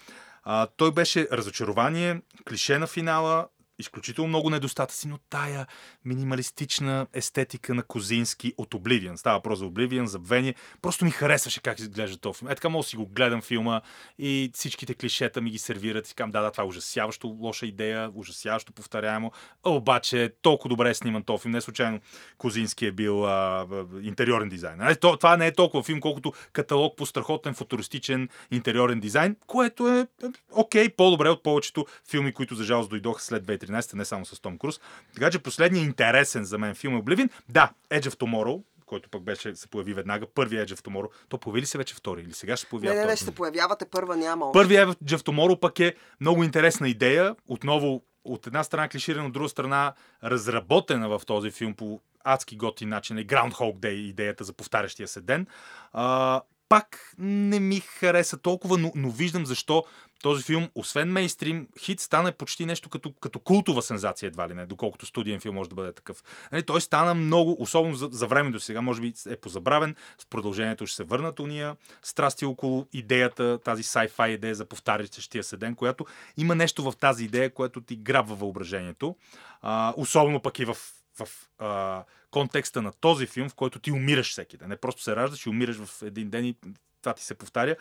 А, 0.44 0.68
той 0.68 0.92
беше 0.92 1.28
разочарование, 1.32 2.22
клише 2.48 2.80
на 2.80 2.88
финала, 2.88 3.48
изключително 3.80 4.28
много 4.28 4.50
недостатъци, 4.50 5.08
но 5.08 5.18
тая 5.18 5.68
минималистична 6.06 7.08
естетика 7.14 7.74
на 7.74 7.84
Козински 7.84 8.54
от 8.58 8.74
Oblivion. 8.74 9.16
Става 9.16 9.38
въпрос 9.38 9.60
за 9.60 9.66
Oblivion, 9.66 10.06
забвение. 10.06 10.56
Просто 10.82 11.06
ми 11.06 11.12
харесваше 11.12 11.62
как 11.62 11.80
изглежда 11.80 12.18
този 12.18 12.40
филм. 12.40 12.52
Е 12.52 12.56
така 12.56 12.70
мога 12.70 12.84
си 12.84 12.96
го 12.96 13.06
гледам 13.06 13.42
филма 13.42 13.82
и 14.20 14.52
всичките 14.54 14.94
клишета 14.94 15.42
ми 15.42 15.52
ги 15.52 15.58
сервират 15.58 16.10
и 16.10 16.16
казвам, 16.16 16.32
да, 16.32 16.42
да, 16.42 16.52
това 16.52 16.64
е 16.64 16.68
ужасяващо 16.68 17.28
лоша 17.28 17.66
идея, 17.66 18.12
ужасяващо 18.16 18.74
повторяемо. 18.74 19.32
Обаче 19.64 20.34
толкова 20.42 20.70
добре 20.70 20.90
е 20.90 20.94
сниман 20.94 21.24
този 21.24 21.42
филм. 21.42 21.52
Не 21.52 21.62
случайно 21.62 22.00
Козински 22.38 22.86
е 22.86 22.92
бил 22.92 23.26
а, 23.26 23.68
интериорен 24.02 24.50
дизайн. 24.50 24.78
Нали? 24.78 24.96
То, 24.96 25.18
това 25.18 25.38
не 25.38 25.48
е 25.48 25.54
толкова 25.54 25.84
филм, 25.84 26.00
колкото 26.00 26.34
каталог 26.54 26.98
по 26.98 27.06
страхотен 27.06 27.54
футуристичен 27.54 28.30
интериорен 28.52 29.00
дизайн, 29.00 29.36
което 29.48 29.88
е 29.88 30.00
е, 30.00 30.06
окей, 30.52 30.90
по-добре 30.90 31.30
от 31.30 31.44
повечето 31.44 31.86
филми, 32.10 32.34
които 32.34 32.56
за 32.56 32.64
жалост 32.64 32.90
дойдоха 32.90 33.22
след 33.22 33.44
2013, 33.46 33.69
не 33.96 34.06
само 34.06 34.26
с 34.26 34.42
Том 34.42 34.58
Круз. 34.58 34.80
Така 35.14 35.32
че 35.32 35.40
последният 35.40 35.86
интересен 35.88 36.44
за 36.46 36.58
мен 36.58 36.76
филм 36.76 36.98
е 36.98 37.02
Oblivion. 37.02 37.30
Да, 37.50 37.70
Edge 37.92 38.10
of 38.10 38.14
Tomorrow, 38.16 38.64
който 38.86 39.10
пък 39.10 39.24
беше, 39.24 39.56
се 39.56 39.68
появи 39.68 39.94
веднага. 39.94 40.26
Първият 40.36 40.70
Edge 40.70 40.76
of 40.76 40.80
Tomorrow. 40.88 41.08
То 41.30 41.38
появи 41.38 41.62
ли 41.62 41.66
се 41.66 41.78
вече 41.78 41.96
втори? 41.96 42.22
Или 42.22 42.34
сега 42.34 42.58
ще 42.58 42.62
се 42.62 42.76
Не, 42.76 42.80
появява 42.80 42.96
не, 42.96 43.00
не, 43.02 43.06
втори? 43.06 43.16
ще 43.18 43.26
се 43.26 43.36
появявате 43.36 43.86
първа 43.86 44.18
няма. 44.18 44.46
още. 44.46 44.60
Първият 44.60 44.90
Edge 44.90 45.18
of 45.18 45.22
Tomorrow 45.22 45.60
пък 45.60 45.80
е 45.80 45.96
много 46.22 46.44
интересна 46.44 46.90
идея. 46.90 47.36
Отново, 47.48 48.04
от 48.24 48.48
една 48.48 48.64
страна 48.64 48.90
клиширана, 48.90 49.26
от 49.28 49.34
друга 49.34 49.50
страна 49.50 49.94
разработена 50.24 51.10
в 51.10 51.22
този 51.28 51.52
филм 51.52 51.74
по 51.74 52.02
адски 52.24 52.56
готин 52.58 52.90
начин. 52.90 53.18
Е 53.18 53.26
Groundhog 53.26 53.76
Day, 53.80 53.90
идеята 53.90 54.44
за 54.44 54.54
повтарящия 54.54 55.08
се 55.08 55.22
ден. 55.22 55.48
А, 55.94 56.42
пак 56.70 57.14
не 57.18 57.60
ми 57.60 57.80
хареса 57.80 58.38
толкова, 58.38 58.78
но, 58.78 58.92
но 58.96 59.10
виждам 59.10 59.46
защо 59.46 59.84
този 60.22 60.44
филм, 60.44 60.70
освен 60.76 61.12
мейнстрим, 61.12 61.68
хит 61.80 62.00
стана 62.00 62.32
почти 62.32 62.66
нещо 62.66 62.90
като, 62.90 63.14
като 63.14 63.40
култова 63.40 63.82
сензация, 63.82 64.28
едва 64.28 64.50
ли 64.50 64.54
не, 64.54 64.66
доколкото 64.66 65.06
студиен 65.06 65.40
филм 65.40 65.56
може 65.56 65.70
да 65.70 65.76
бъде 65.76 65.94
такъв. 65.94 66.24
Нали, 66.52 66.64
той 66.64 66.82
стана 66.82 67.14
много, 67.14 67.56
особено 67.60 67.96
за, 67.96 68.10
за 68.12 68.28
време 68.28 68.52
до 68.52 68.60
сега, 68.60 68.82
може 68.82 69.02
би 69.02 69.14
е 69.30 69.36
позабравен, 69.36 69.96
с 70.18 70.26
продължението 70.26 70.88
ще 70.88 70.96
се 70.96 71.04
върнат 71.04 71.40
уния 71.40 71.76
страсти 72.04 72.46
около 72.46 72.88
идеята, 72.94 73.60
тази 73.64 73.84
sci-fi 73.84 74.30
идея 74.30 74.56
за 74.56 74.66
повтарящия 74.66 75.44
се 75.44 75.58
ден, 75.58 75.76
която 75.76 76.06
има 76.38 76.56
нещо 76.56 76.92
в 76.92 76.98
тази 76.98 77.26
идея, 77.26 77.54
което 77.54 77.82
ти 77.82 77.96
грабва 77.96 78.36
въображението. 78.36 79.16
А, 79.62 79.94
особено 79.98 80.42
пък 80.42 80.60
и 80.60 80.66
в, 80.66 80.78
в 81.20 81.28
а, 81.60 82.04
контекста 82.32 82.82
на 82.82 82.92
този 82.92 83.26
филм, 83.26 83.50
в 83.50 83.56
който 83.56 83.80
ти 83.80 83.92
умираш 83.92 84.32
всеки 84.32 84.58
ден. 84.58 84.70
Не 84.70 84.78
просто 84.78 85.04
се 85.04 85.16
раждаш 85.16 85.46
и 85.46 85.50
умираш 85.50 85.78
в 85.78 86.02
един 86.02 86.30
ден 86.30 86.46
и 86.46 86.56
това 87.02 87.14
ти 87.14 87.24
се 87.24 87.36
повтаря. 87.36 87.76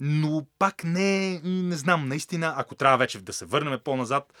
Но 0.00 0.46
пак 0.58 0.84
не, 0.84 1.40
не 1.44 1.76
знам, 1.76 2.08
наистина, 2.08 2.54
ако 2.56 2.74
трябва 2.74 2.98
вече 2.98 3.20
да 3.20 3.32
се 3.32 3.44
върнем 3.44 3.80
по-назад 3.84 4.32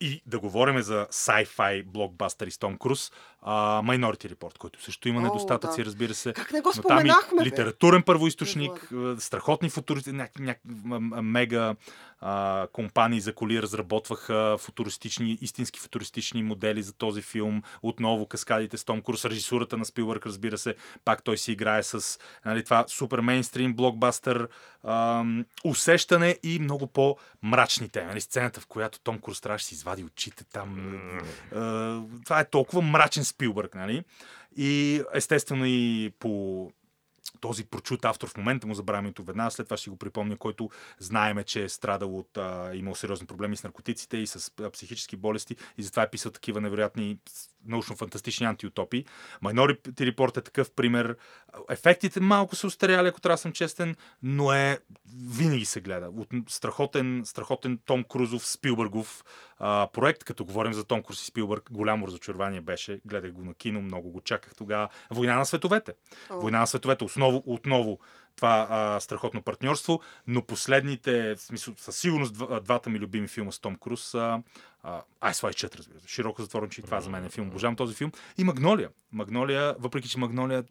и 0.00 0.22
да 0.26 0.38
говорим 0.38 0.82
за 0.82 1.06
sci-fi 1.10 1.84
блокбастър 1.84 2.50
с 2.50 2.58
Том 2.58 2.78
Круз, 2.78 3.12
а, 3.44 3.82
Minority 3.82 4.34
Report, 4.34 4.58
който 4.58 4.82
също 4.82 5.08
има 5.08 5.20
О, 5.20 5.22
недостатъци, 5.22 5.80
да. 5.80 5.84
разбира 5.84 6.14
се. 6.14 6.32
Как 6.32 6.52
не 6.52 6.60
го 6.60 6.72
там 6.72 6.82
споменахме, 6.82 7.38
бе? 7.38 7.44
литературен 7.44 8.02
първоисточник, 8.02 8.92
а, 8.92 9.16
страхотни 9.20 9.70
футуристи, 9.70 10.12
няк, 10.12 10.38
няк, 10.38 10.60
мега 11.22 11.74
а, 12.20 12.66
компании 12.72 13.20
за 13.20 13.34
коли 13.34 13.62
разработваха 13.62 14.56
футуристични, 14.58 15.38
истински 15.40 15.80
футуристични 15.80 16.42
модели 16.42 16.82
за 16.82 16.92
този 16.92 17.22
филм. 17.22 17.62
Отново 17.82 18.26
каскадите 18.26 18.78
с 18.78 18.84
Том 18.84 19.02
Круз, 19.02 19.24
режисурата 19.24 19.76
на 19.76 19.84
Спилбърг, 19.84 20.26
разбира 20.26 20.58
се, 20.58 20.74
пак 21.04 21.22
той 21.22 21.38
си 21.38 21.52
играе 21.52 21.82
с 21.82 22.18
нали, 22.44 22.64
това 22.64 22.84
супер 22.88 23.20
мейнстрим 23.20 23.74
блокбастър 23.74 24.48
ам, 24.84 25.44
усещане 25.64 26.38
и 26.42 26.58
много 26.58 26.86
по-мрачни 26.86 27.88
теми. 27.88 28.06
Нали, 28.06 28.20
сцената, 28.20 28.60
в 28.60 28.66
която 28.66 29.00
Том 29.00 29.18
Круз 29.18 29.40
трябваше 29.40 29.64
да 29.64 29.68
си 29.68 29.74
извади 29.74 30.04
очите 30.04 30.44
там. 30.44 31.00
А, 31.54 32.00
това 32.24 32.40
е 32.40 32.50
толкова 32.50 32.82
мрачен 32.82 33.24
Спилбърг, 33.34 33.74
нали? 33.74 34.04
И 34.56 35.02
естествено 35.14 35.64
и 35.66 36.12
по 36.18 36.72
този 37.40 37.64
прочут 37.64 38.04
автор 38.04 38.28
в 38.28 38.36
момента 38.36 38.66
му 38.66 38.74
забравям 38.74 39.04
името 39.04 39.22
веднага, 39.22 39.50
след 39.50 39.66
това 39.66 39.76
ще 39.76 39.90
го 39.90 39.96
припомня, 39.96 40.36
който 40.36 40.70
знаеме, 40.98 41.44
че 41.44 41.64
е 41.64 41.68
страдал 41.68 42.18
от, 42.18 42.36
а, 42.36 42.70
имал 42.74 42.94
сериозни 42.94 43.26
проблеми 43.26 43.56
с 43.56 43.64
наркотиците 43.64 44.16
и 44.16 44.26
с 44.26 44.52
психически 44.72 45.16
болести 45.16 45.56
и 45.78 45.82
затова 45.82 46.02
е 46.02 46.10
писал 46.10 46.32
такива 46.32 46.60
невероятни 46.60 47.18
научно-фантастични 47.68 48.44
антиутопии. 48.44 49.04
Minority 49.42 50.14
Report 50.14 50.36
е 50.36 50.40
такъв 50.42 50.70
пример. 50.70 51.16
Ефектите 51.70 52.20
малко 52.20 52.56
са 52.56 52.66
устаряли, 52.66 53.08
ако 53.08 53.20
трябва 53.20 53.38
съм 53.38 53.52
честен, 53.52 53.96
но 54.22 54.52
е 54.52 54.78
винаги 55.28 55.64
се 55.64 55.80
гледа. 55.80 56.10
От 56.16 56.28
страхотен, 56.48 57.22
страхотен 57.24 57.78
Том 57.84 58.04
Крузов, 58.04 58.46
Спилбъргов 58.46 59.24
а, 59.58 59.88
проект, 59.92 60.24
като 60.24 60.44
говорим 60.44 60.72
за 60.72 60.84
Том 60.84 61.02
Круз 61.02 61.22
и 61.22 61.26
Спилбърг, 61.26 61.68
голямо 61.70 62.06
разочарование 62.06 62.60
беше. 62.60 63.00
Гледах 63.04 63.32
го 63.32 63.44
на 63.44 63.54
кино, 63.54 63.82
много 63.82 64.10
го 64.10 64.20
чаках 64.20 64.54
тогава. 64.54 64.88
Война 65.10 65.36
на 65.36 65.46
световете. 65.46 65.92
О. 66.30 66.40
Война 66.40 66.58
на 66.58 66.66
световете. 66.66 67.04
Осново, 67.04 67.42
отново 67.46 67.98
това 68.36 68.66
а, 68.70 69.00
страхотно 69.00 69.42
партньорство, 69.42 70.00
но 70.26 70.42
последните, 70.42 71.34
в 71.34 71.40
смисъл, 71.40 71.74
със 71.76 71.96
сигурност 71.96 72.34
два- 72.34 72.60
двата 72.60 72.90
ми 72.90 72.98
любими 72.98 73.28
филма 73.28 73.52
с 73.52 73.58
Том 73.58 73.76
Круз 73.76 74.04
са 74.04 74.42
а, 74.82 75.02
Ice 75.22 75.32
White 75.32 75.66
Shut, 75.66 75.78
разбира 75.78 76.00
се. 76.00 76.08
Широко 76.08 76.42
затворничи, 76.42 76.82
това 76.82 77.00
за 77.00 77.10
мен 77.10 77.24
е 77.24 77.28
филм. 77.28 77.48
Обожавам 77.48 77.76
този 77.76 77.94
филм. 77.94 78.12
И 78.38 78.44
Магнолия. 78.44 78.90
Магнолия, 79.12 79.76
въпреки 79.78 80.08
че 80.08 80.18
Магнолия, 80.18 80.64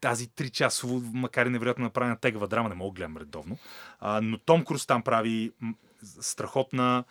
тази 0.00 0.28
3 0.28 0.50
часово, 0.50 1.02
макар 1.14 1.46
и 1.46 1.50
невероятно 1.50 1.84
направена 1.84 2.16
тегава 2.16 2.48
драма, 2.48 2.68
не 2.68 2.74
мога 2.74 2.90
да 2.90 2.96
гледам 2.96 3.16
редовно. 3.16 3.58
А, 4.00 4.20
но 4.20 4.38
Том 4.38 4.64
Круз 4.64 4.86
там 4.86 5.02
прави 5.02 5.52
страхотна 6.20 7.04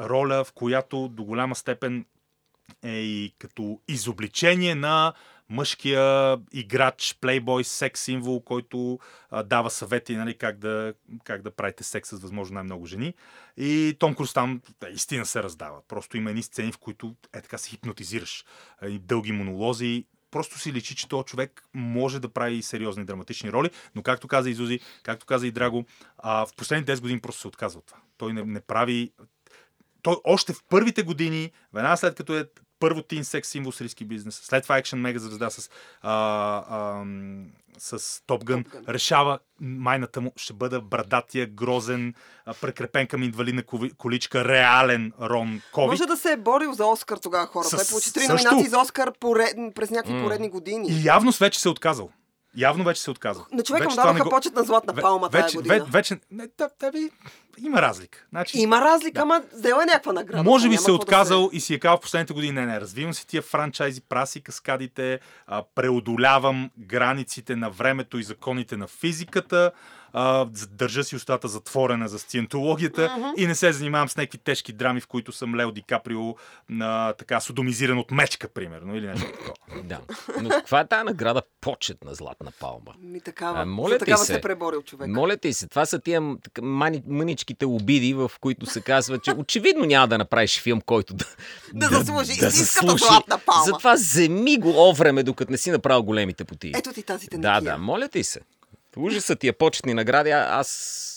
роля, 0.00 0.44
в 0.44 0.52
която 0.52 1.08
до 1.08 1.24
голяма 1.24 1.54
степен 1.54 2.04
е 2.84 2.98
и 2.98 3.34
като 3.38 3.80
изобличение 3.88 4.74
на 4.74 5.12
мъжкия 5.48 6.36
играч, 6.52 7.18
плейбой, 7.20 7.64
секс 7.64 8.00
символ, 8.00 8.40
който 8.40 8.98
а, 9.30 9.42
дава 9.42 9.70
съвети 9.70 10.16
нали, 10.16 10.34
как, 10.34 10.58
да, 10.58 10.94
как 11.24 11.42
да 11.42 11.50
правите 11.50 11.84
секс 11.84 12.08
с 12.08 12.20
възможно 12.20 12.54
най-много 12.54 12.86
жени. 12.86 13.14
И 13.56 13.96
Том 13.98 14.14
Круз 14.14 14.32
там 14.32 14.60
да, 14.80 14.88
истина 14.88 15.26
се 15.26 15.42
раздава. 15.42 15.80
Просто 15.88 16.16
има 16.16 16.30
едни 16.30 16.42
сцени, 16.42 16.72
в 16.72 16.78
които 16.78 17.14
е 17.34 17.40
така 17.40 17.58
се 17.58 17.70
хипнотизираш. 17.70 18.44
Едни 18.82 18.98
дълги 18.98 19.32
монолози. 19.32 20.04
Просто 20.30 20.58
си 20.58 20.72
личи, 20.72 20.96
че 20.96 21.08
този 21.08 21.24
човек 21.24 21.64
може 21.74 22.20
да 22.20 22.28
прави 22.28 22.62
сериозни 22.62 23.04
драматични 23.04 23.52
роли, 23.52 23.70
но 23.94 24.02
както 24.02 24.28
каза 24.28 24.50
Изузи, 24.50 24.80
както 25.02 25.26
каза 25.26 25.46
и 25.46 25.50
Драго, 25.50 25.84
а, 26.18 26.46
в 26.46 26.54
последните 26.56 26.96
10 26.96 27.00
години 27.00 27.20
просто 27.20 27.40
се 27.40 27.48
отказва 27.48 27.78
от 27.78 27.86
това. 27.86 27.98
Той 28.18 28.32
не, 28.32 28.42
не 28.42 28.60
прави 28.60 29.12
той 30.02 30.16
още 30.24 30.52
в 30.52 30.64
първите 30.68 31.02
години, 31.02 31.50
веднага 31.72 31.96
след 31.96 32.14
като 32.14 32.36
е 32.36 32.44
първо 32.80 33.02
тин 33.02 33.24
секс 33.24 33.48
символ 33.48 33.72
с 33.72 33.80
риски 33.80 34.04
бизнес, 34.04 34.34
след 34.34 34.62
това 34.62 34.76
екшен 34.78 35.00
мега 35.00 35.18
звезда 35.18 35.50
с, 35.50 35.70
а, 36.02 36.12
а, 36.68 37.04
с 37.78 38.22
Топ 38.26 38.44
Гън, 38.44 38.64
решава 38.88 39.38
майната 39.60 40.20
му 40.20 40.32
ще 40.36 40.52
бъде 40.52 40.80
брадатия, 40.80 41.46
грозен, 41.46 42.14
прекрепен 42.60 43.06
към 43.06 43.22
инвалидна 43.22 43.62
количка, 43.98 44.44
реален 44.44 45.12
Рон 45.20 45.60
Кови. 45.72 45.86
Може 45.86 46.06
да 46.06 46.16
се 46.16 46.32
е 46.32 46.36
борил 46.36 46.72
за 46.72 46.86
Оскар 46.86 47.16
тогава 47.18 47.46
хора. 47.46 47.64
С- 47.64 47.70
Той 47.70 47.84
получи 47.88 48.12
три 48.12 48.20
също. 48.20 48.44
номинации 48.44 48.70
за 48.70 48.78
Оскар 48.78 49.12
поред... 49.20 49.54
през 49.74 49.90
някакви 49.90 50.14
М. 50.14 50.22
поредни 50.24 50.48
години. 50.50 50.88
И 50.90 51.04
явно 51.04 51.32
вече 51.32 51.60
се 51.60 51.68
е 51.68 51.72
отказал. 51.72 52.10
Явно 52.56 52.84
вече 52.84 53.00
се 53.00 53.10
отказва. 53.10 53.44
На 53.52 53.62
човека 53.62 53.84
му 53.84 53.96
Вече 53.96 54.12
не 54.14 54.20
го- 54.20 54.30
почет 54.30 54.54
на 54.54 54.62
златна 54.62 54.94
палма 54.94 55.28
вече, 55.28 55.42
тази 55.42 55.56
година. 55.56 55.74
ве- 55.76 55.84
вече, 55.84 56.18
не, 56.30 56.48
да, 56.58 56.68
да, 56.80 56.90
би, 56.92 57.10
има 57.58 57.82
разлика. 57.82 58.26
Значи, 58.30 58.58
Има 58.58 58.80
разлика, 58.80 59.14
Да. 59.14 59.22
ама 59.22 59.42
взела 59.52 59.82
е 59.82 59.86
някаква 59.86 60.12
награда. 60.12 60.42
Може 60.42 60.64
би 60.64 60.68
Няма 60.68 60.78
се 60.78 60.84
е 60.84 60.86
какво 60.86 60.98
да 60.98 61.02
отказал 61.02 61.50
и 61.52 61.60
си 61.60 61.74
е 61.74 61.78
казал 61.78 61.96
в 61.96 62.00
последните 62.00 62.32
години, 62.32 62.52
не, 62.52 62.66
не, 62.66 62.80
развивам 62.80 63.14
си 63.14 63.26
тия 63.26 63.42
франчайзи, 63.42 64.00
праси 64.00 64.40
каскадите, 64.40 65.18
а, 65.46 65.62
преодолявам 65.74 66.70
границите 66.78 67.56
на 67.56 67.70
времето 67.70 68.18
и 68.18 68.22
законите 68.22 68.76
на 68.76 68.86
физиката, 68.88 69.70
а, 70.18 70.46
държа 70.70 71.04
си 71.04 71.16
устата 71.16 71.48
затворена 71.48 72.08
за 72.08 72.18
сциентологията 72.18 73.32
и 73.36 73.46
не 73.46 73.54
се 73.54 73.72
занимавам 73.72 74.08
с 74.08 74.16
някакви 74.16 74.38
тежки 74.38 74.72
драми, 74.72 75.00
в 75.00 75.06
които 75.06 75.32
съм 75.32 75.56
Лео 75.56 75.72
Ди 75.72 75.82
Каприо 75.82 76.34
на, 76.68 77.12
така 77.18 77.40
судомизиран 77.40 77.98
от 77.98 78.10
мечка, 78.10 78.48
примерно, 78.48 78.96
или 78.96 79.06
нещо 79.06 79.26
такова. 79.32 79.82
Да. 79.84 80.00
Но 80.42 80.48
каква 80.48 80.80
е 80.80 80.86
тази 80.86 81.04
награда? 81.04 81.42
Почет 81.60 82.04
на 82.04 82.14
златна 82.14 82.52
палма. 82.60 82.94
Ми 83.02 83.20
такава. 83.20 83.60
А, 83.60 83.66
моля 83.66 83.98
такава 83.98 84.18
се. 84.24 84.32
се 84.34 84.40
преборил 84.40 84.82
човек. 84.82 85.08
Моля 85.08 85.36
ти 85.36 85.52
се, 85.52 85.68
това 85.68 85.86
са 85.86 85.98
тия 85.98 86.20
мани, 86.62 87.02
мъничките 87.06 87.66
обиди, 87.66 88.14
в 88.14 88.30
които 88.40 88.66
се 88.66 88.80
казва, 88.80 89.18
че 89.18 89.30
очевидно 89.30 89.84
няма 89.84 90.08
да 90.08 90.18
направиш 90.18 90.62
филм, 90.62 90.80
който 90.80 91.14
да, 91.14 91.24
Да 91.74 91.86
заслужи 91.86 92.32
истинската 92.32 92.96
златна 92.96 93.38
палма. 93.46 93.64
Затова 93.64 93.94
вземи 93.94 94.58
го 94.58 94.88
овреме, 94.88 95.22
докато 95.22 95.52
не 95.52 95.58
си 95.58 95.70
направил 95.70 96.02
големите 96.02 96.44
потии. 96.44 96.72
Ето 96.76 96.92
ти 96.92 97.02
тази 97.02 97.26
да, 97.26 97.30
тенекия. 97.30 97.62
да, 97.62 97.78
моля 97.78 98.08
ти 98.08 98.24
се. 98.24 98.40
Ужаса 98.96 99.36
тия 99.36 99.52
почетни 99.52 99.94
награди, 99.94 100.30
аз... 100.30 101.12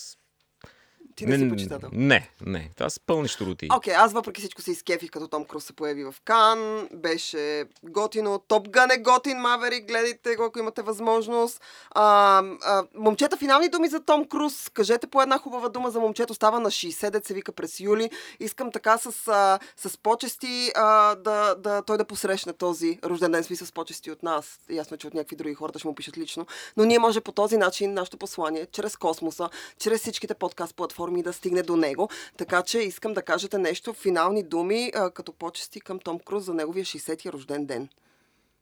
Ти 1.20 1.26
не, 1.26 1.38
си 1.38 1.48
почитател. 1.48 1.88
Не, 1.92 2.30
не. 2.46 2.70
Това 2.76 2.90
са 2.90 3.00
пълни 3.06 3.28
щуроти. 3.28 3.68
Окей, 3.76 3.94
аз 3.94 4.12
въпреки 4.12 4.40
всичко 4.40 4.62
се 4.62 4.70
изкефих, 4.70 5.10
като 5.10 5.28
Том 5.28 5.44
Круз 5.44 5.64
се 5.64 5.72
появи 5.72 6.04
в 6.04 6.14
Кан. 6.24 6.88
Беше 6.94 7.64
готино. 7.82 8.38
Топ 8.48 8.68
Ган 8.68 8.90
е 8.90 8.98
готин, 8.98 9.38
Мавери, 9.38 9.80
гледайте 9.80 10.36
го, 10.36 10.44
ако 10.44 10.58
имате 10.58 10.82
възможност. 10.82 11.60
А, 11.90 12.42
а, 12.64 12.84
момчета, 12.94 13.36
финални 13.36 13.68
думи 13.68 13.88
за 13.88 14.00
Том 14.00 14.24
Круз. 14.24 14.68
Кажете 14.68 15.06
по 15.06 15.22
една 15.22 15.38
хубава 15.38 15.68
дума 15.68 15.90
за 15.90 16.00
момчето. 16.00 16.34
Става 16.34 16.60
на 16.60 16.70
60, 16.70 17.10
деца 17.10 17.34
вика 17.34 17.52
през 17.52 17.80
юли. 17.80 18.10
Искам 18.40 18.72
така 18.72 18.98
с, 18.98 19.28
а, 19.28 19.58
с 19.76 19.98
почести 19.98 20.70
а, 20.74 21.14
да, 21.14 21.54
да, 21.54 21.82
той 21.82 21.98
да 21.98 22.04
посрещне 22.04 22.52
този 22.52 22.98
рожден 23.04 23.32
ден, 23.32 23.44
смисъл 23.44 23.66
с 23.66 23.72
почести 23.72 24.10
от 24.10 24.22
нас. 24.22 24.58
Ясно, 24.70 24.96
че 24.96 25.06
от 25.06 25.14
някакви 25.14 25.36
други 25.36 25.54
хората 25.54 25.78
ще 25.78 25.88
му 25.88 25.94
пишат 25.94 26.18
лично. 26.18 26.46
Но 26.76 26.84
ние 26.84 26.98
може 26.98 27.20
по 27.20 27.32
този 27.32 27.56
начин 27.56 27.94
нашето 27.94 28.16
послание, 28.16 28.66
чрез 28.72 28.96
космоса, 28.96 29.48
чрез 29.78 30.00
всичките 30.00 30.34
подкаст 30.34 30.74
платформи 30.74 31.09
да 31.22 31.32
стигне 31.32 31.62
до 31.62 31.76
него. 31.76 32.08
Така 32.36 32.62
че 32.62 32.78
искам 32.78 33.14
да 33.14 33.22
кажете 33.22 33.58
нещо, 33.58 33.92
финални 33.92 34.42
думи, 34.42 34.92
а, 34.94 35.10
като 35.10 35.32
почести 35.32 35.80
към 35.80 35.98
Том 35.98 36.18
Круз 36.18 36.44
за 36.44 36.54
неговия 36.54 36.84
60-ти 36.84 37.32
рожден 37.32 37.66
ден. 37.66 37.88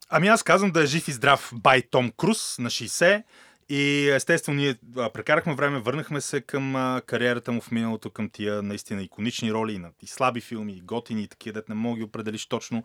Ами 0.09 0.27
аз 0.27 0.43
казвам 0.43 0.71
да 0.71 0.83
е 0.83 0.85
жив 0.85 1.07
и 1.07 1.11
здрав 1.11 1.51
бай 1.53 1.81
Том 1.81 2.11
Круз 2.17 2.55
на 2.59 2.69
60 2.69 3.23
и 3.69 4.09
естествено 4.09 4.57
ние 4.57 4.75
прекарахме 5.13 5.55
време, 5.55 5.79
върнахме 5.79 6.21
се 6.21 6.41
към 6.41 6.73
кариерата 7.05 7.51
му 7.51 7.61
в 7.61 7.71
миналото, 7.71 8.09
към 8.09 8.29
тия 8.29 8.61
наистина 8.61 9.03
иконични 9.03 9.53
роли, 9.53 9.73
и, 9.73 9.77
на, 9.77 9.89
и 10.01 10.07
слаби 10.07 10.41
филми, 10.41 10.73
и 10.73 10.81
готини, 10.81 11.23
и 11.23 11.27
такива, 11.27 11.53
дет 11.53 11.69
не 11.69 11.75
мога 11.75 11.97
ги 11.97 12.03
определиш 12.03 12.45
точно. 12.45 12.83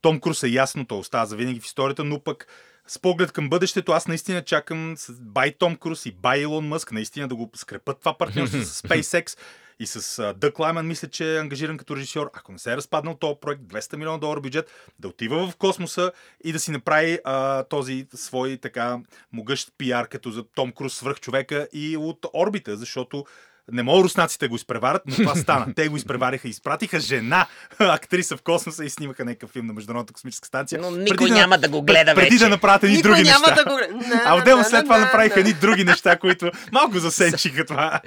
Том 0.00 0.20
Круз 0.20 0.42
е 0.42 0.48
ясно, 0.48 0.86
той 0.86 0.98
остава 0.98 1.26
за 1.26 1.36
винаги 1.36 1.60
в 1.60 1.66
историята, 1.66 2.04
но 2.04 2.20
пък 2.20 2.46
с 2.86 2.98
поглед 2.98 3.32
към 3.32 3.48
бъдещето, 3.48 3.92
аз 3.92 4.08
наистина 4.08 4.42
чакам 4.42 4.94
с 4.96 5.12
бай 5.20 5.52
Том 5.52 5.76
Круз 5.76 6.06
и 6.06 6.12
бай 6.12 6.40
Илон 6.40 6.68
Мъск, 6.68 6.92
наистина 6.92 7.28
да 7.28 7.34
го 7.34 7.50
скрепат 7.54 7.98
това 7.98 8.18
партньорство 8.18 8.62
с 8.62 8.82
SpaceX 8.88 9.38
и 9.80 9.86
с 9.86 10.34
Дък 10.36 10.58
Лайман, 10.58 10.86
мисля, 10.86 11.08
че 11.08 11.34
е 11.34 11.38
ангажиран 11.38 11.78
като 11.78 11.96
режисьор. 11.96 12.30
Ако 12.34 12.52
не 12.52 12.58
се 12.58 12.72
е 12.72 12.76
разпаднал 12.76 13.14
този 13.14 13.34
проект, 13.40 13.62
200 13.62 13.96
милиона 13.96 14.18
долара 14.18 14.40
бюджет, 14.40 14.70
да 14.98 15.08
отива 15.08 15.50
в 15.50 15.56
космоса 15.56 16.12
и 16.44 16.52
да 16.52 16.60
си 16.60 16.70
направи 16.70 17.18
а, 17.24 17.62
този 17.62 18.06
свой 18.14 18.58
така 18.62 18.98
могъщ 19.32 19.72
пиар, 19.78 20.08
като 20.08 20.30
за 20.30 20.44
Том 20.54 20.72
Круз 20.72 20.94
свръх 20.94 21.20
човека 21.20 21.68
и 21.72 21.96
от 21.96 22.26
орбита, 22.34 22.76
защото 22.76 23.24
не 23.72 23.82
мога 23.82 24.04
руснаците 24.04 24.44
да 24.44 24.48
го 24.48 24.56
изпреварят, 24.56 25.02
но 25.06 25.14
това 25.16 25.34
стана. 25.34 25.74
Те 25.74 25.88
го 25.88 25.96
изпревариха 25.96 26.48
и 26.48 26.50
изпратиха 26.50 27.00
жена, 27.00 27.46
актриса 27.78 28.36
в 28.36 28.42
космоса 28.42 28.84
и 28.84 28.90
снимаха 28.90 29.24
някакъв 29.24 29.50
филм 29.50 29.66
на 29.66 29.72
Международната 29.72 30.12
космическа 30.12 30.48
станция. 30.48 30.80
Но 30.80 30.90
Преди 30.90 31.02
никой 31.02 31.28
да- 31.28 31.34
няма 31.34 31.58
да 31.58 31.68
го 31.68 31.82
гледа 31.82 32.14
Преди 32.14 32.30
вече. 32.30 32.38
да 32.38 32.48
направят 32.48 32.82
едни 32.84 33.02
други 33.02 33.22
няма 33.22 33.46
неща. 33.48 33.54
да 33.54 33.70
го... 33.70 33.78
Не, 33.98 34.22
А 34.24 34.36
отделно 34.36 34.64
след 34.64 34.84
това 34.84 34.98
направиха 34.98 35.40
едни 35.40 35.52
други 35.52 35.84
неща, 35.84 36.16
които 36.16 36.50
малко 36.72 36.98
засенчиха 36.98 37.64
това. 37.64 38.00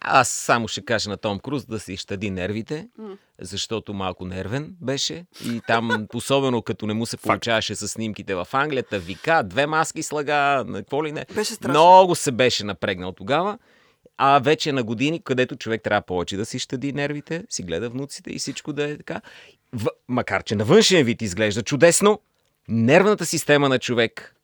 Аз 0.00 0.28
само 0.28 0.68
ще 0.68 0.84
кажа 0.84 1.10
на 1.10 1.16
Том 1.16 1.38
Круз 1.38 1.66
да 1.66 1.80
си 1.80 1.96
щади 1.96 2.30
нервите, 2.30 2.88
защото 3.40 3.94
малко 3.94 4.24
нервен 4.24 4.74
беше. 4.80 5.24
И 5.44 5.60
там, 5.66 6.06
особено 6.14 6.62
като 6.62 6.86
не 6.86 6.94
му 6.94 7.06
се 7.06 7.16
получаваше 7.16 7.74
с 7.74 7.88
снимките 7.88 8.34
в 8.34 8.48
Англия, 8.52 8.82
та 8.82 8.98
вика, 8.98 9.42
две 9.44 9.66
маски 9.66 10.02
слага, 10.02 10.32
на 10.66 10.78
какво 10.78 11.04
ли 11.04 11.12
не. 11.12 11.26
Беше 11.34 11.54
страшно. 11.54 11.70
Много 11.72 12.14
се 12.14 12.32
беше 12.32 12.64
напрегнал 12.64 13.12
тогава. 13.12 13.58
А 14.22 14.38
вече 14.38 14.68
е 14.70 14.72
на 14.72 14.82
години, 14.82 15.22
където 15.24 15.56
човек 15.56 15.82
трябва 15.82 16.02
повече 16.02 16.36
да 16.36 16.44
си 16.44 16.58
щади 16.58 16.92
нервите, 16.92 17.44
си 17.50 17.62
гледа 17.62 17.90
внуците 17.90 18.30
и 18.30 18.38
всичко 18.38 18.72
да 18.72 18.90
е 18.90 18.96
така. 18.96 19.20
В... 19.72 19.86
Макар, 20.08 20.42
че 20.42 20.54
на 20.54 20.64
външен 20.64 21.04
вид 21.04 21.22
изглежда 21.22 21.62
чудесно, 21.62 22.20
нервната 22.68 23.26
система 23.26 23.68
на 23.68 23.78
човек 23.78 24.34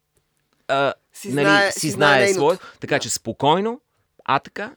а, 0.68 0.93
Си 1.12 1.29
нали, 1.33 1.47
знае- 1.47 1.72
си 1.72 1.81
си 1.81 1.91
знае, 1.91 2.20
нейното. 2.20 2.59
Така 2.81 2.95
Да. 2.95 2.99
че 3.01 3.11
спокойно, 3.11 3.81
а 4.24 4.39
така, 4.39 4.74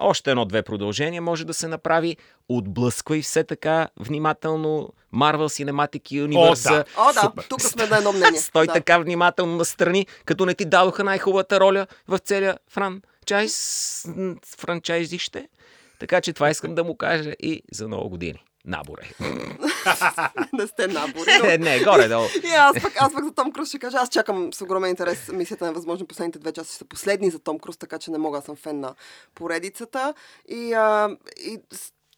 още 0.00 0.30
едно-две 0.30 0.62
продължения 0.62 1.22
може 1.22 1.44
да 1.44 1.54
се 1.54 1.68
направи. 1.68 2.16
Отблъсквай 2.48 3.22
все 3.22 3.44
така 3.44 3.88
внимателно 4.00 4.88
Marvel 5.14 5.64
Cinematic 5.64 6.02
Universe. 6.26 6.70
да. 6.70 6.84
О, 6.96 7.12
да, 7.12 7.20
Супер. 7.20 7.44
тук 7.48 7.60
сме 7.62 7.86
на 7.86 7.96
едно 7.98 8.12
мнение. 8.12 8.40
Стой 8.40 8.66
да. 8.66 8.72
така 8.72 8.98
внимателно 8.98 9.56
настрани, 9.56 10.06
като 10.24 10.46
не 10.46 10.54
ти 10.54 10.64
дадоха 10.64 11.04
най-хубавата 11.04 11.60
роля 11.60 11.86
в 12.08 12.18
целия 12.18 12.58
франчайз, 13.24 14.04
м, 14.08 14.34
франчайзище. 14.58 15.48
Така 16.00 16.20
че 16.20 16.32
това 16.32 16.50
искам 16.50 16.74
да 16.74 16.84
му 16.84 16.96
кажа 16.96 17.32
и 17.32 17.62
за 17.72 17.86
много 17.86 18.08
години. 18.08 18.44
Наборе. 18.66 19.02
не 20.52 20.66
сте 20.66 20.86
набори. 20.86 21.30
но- 21.38 21.46
не, 21.46 21.58
не, 21.58 21.80
горе-долу. 21.80 22.26
И 22.44 22.48
аз 22.48 22.82
пък, 22.82 22.92
аз 22.96 23.12
пък 23.14 23.24
за 23.24 23.34
Том 23.34 23.52
Круз 23.52 23.68
ще 23.68 23.78
кажа, 23.78 23.96
аз 23.96 24.08
чакам 24.08 24.52
с 24.52 24.60
огромен 24.60 24.90
интерес 24.90 25.28
мисията 25.28 25.64
на 25.66 25.72
възможно 25.72 26.06
последните 26.06 26.38
две 26.38 26.52
части 26.52 26.74
са 26.74 26.84
последни 26.84 27.30
за 27.30 27.38
Том 27.38 27.58
Круз, 27.58 27.76
така 27.76 27.98
че 27.98 28.10
не 28.10 28.18
мога, 28.18 28.38
аз 28.38 28.44
съм 28.44 28.56
фен 28.56 28.80
на 28.80 28.94
поредицата. 29.34 30.14
И, 30.48 30.72
а, 30.72 31.16
и 31.38 31.58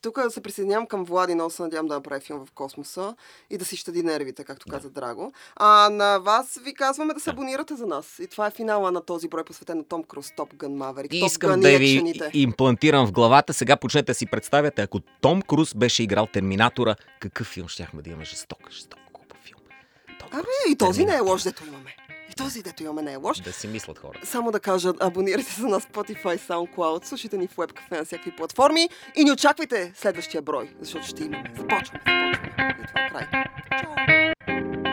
тук 0.06 0.20
се 0.28 0.40
присъединявам 0.40 0.86
към 0.86 1.04
Влади, 1.04 1.34
много 1.34 1.50
се 1.50 1.62
надявам 1.62 1.86
да 1.86 1.94
направи 1.94 2.20
филм 2.20 2.46
в 2.46 2.50
космоса 2.50 3.14
и 3.50 3.58
да 3.58 3.64
си 3.64 3.76
щади 3.76 4.02
нервите, 4.02 4.44
както 4.44 4.66
каза 4.70 4.90
Драго. 4.90 5.32
А 5.56 5.90
на 5.90 6.18
вас 6.18 6.58
ви 6.64 6.74
казваме 6.74 7.14
да 7.14 7.20
се 7.20 7.30
абонирате 7.30 7.74
за 7.74 7.86
нас. 7.86 8.18
И 8.18 8.26
това 8.26 8.46
е 8.46 8.50
финала 8.50 8.92
на 8.92 9.00
този 9.00 9.28
брой, 9.28 9.44
посветен 9.44 9.78
на 9.78 9.84
Том 9.84 10.02
Круз, 10.04 10.32
Топ 10.36 10.54
Гън 10.54 10.72
Маверик. 10.72 11.14
И 11.14 11.18
искам 11.18 11.50
Гън 11.50 11.60
да 11.60 11.78
ви 11.78 12.14
имплантирам 12.32 13.06
в 13.06 13.12
главата. 13.12 13.54
Сега 13.54 13.76
почнете 13.76 14.06
да 14.06 14.14
си 14.14 14.26
представяте, 14.26 14.82
ако 14.82 15.00
Том 15.20 15.42
Круз 15.42 15.74
беше 15.74 16.02
играл 16.02 16.26
Терминатора, 16.26 16.96
какъв 17.20 17.46
филм 17.46 17.68
щяхме 17.68 18.02
да 18.02 18.10
имаме? 18.10 18.24
Жесток, 18.24 18.70
жесток, 18.70 18.98
Абе, 20.32 20.48
и 20.70 20.76
този 20.76 21.04
не 21.04 21.16
е 21.16 21.20
лош, 21.20 21.42
дето 21.42 21.64
имаме. 21.66 21.96
И 22.30 22.34
този, 22.34 22.62
дето 22.62 22.82
имаме, 22.82 23.02
не 23.02 23.12
е 23.12 23.16
лош. 23.16 23.40
Да 23.40 23.52
си 23.52 23.68
мислят 23.68 23.98
хората. 23.98 24.26
Само 24.26 24.50
да 24.52 24.60
кажа, 24.60 24.92
абонирайте 25.00 25.52
се 25.52 25.62
на 25.62 25.80
Spotify, 25.80 26.38
SoundCloud, 26.38 27.04
слушайте 27.04 27.38
ни 27.38 27.48
в 27.48 27.56
WebCafe 27.56 27.98
на 27.98 28.04
всякакви 28.04 28.36
платформи 28.36 28.88
и 29.16 29.24
не 29.24 29.32
очаквайте 29.32 29.92
следващия 29.94 30.42
брой, 30.42 30.70
защото 30.80 31.06
ще 31.06 31.24
имаме. 31.24 31.52
Започваме, 31.56 32.00
започваме. 32.04 32.32
И 32.82 32.86
това 32.86 33.20
е 33.20 33.30
край. 33.30 33.44
Чао! 33.80 34.85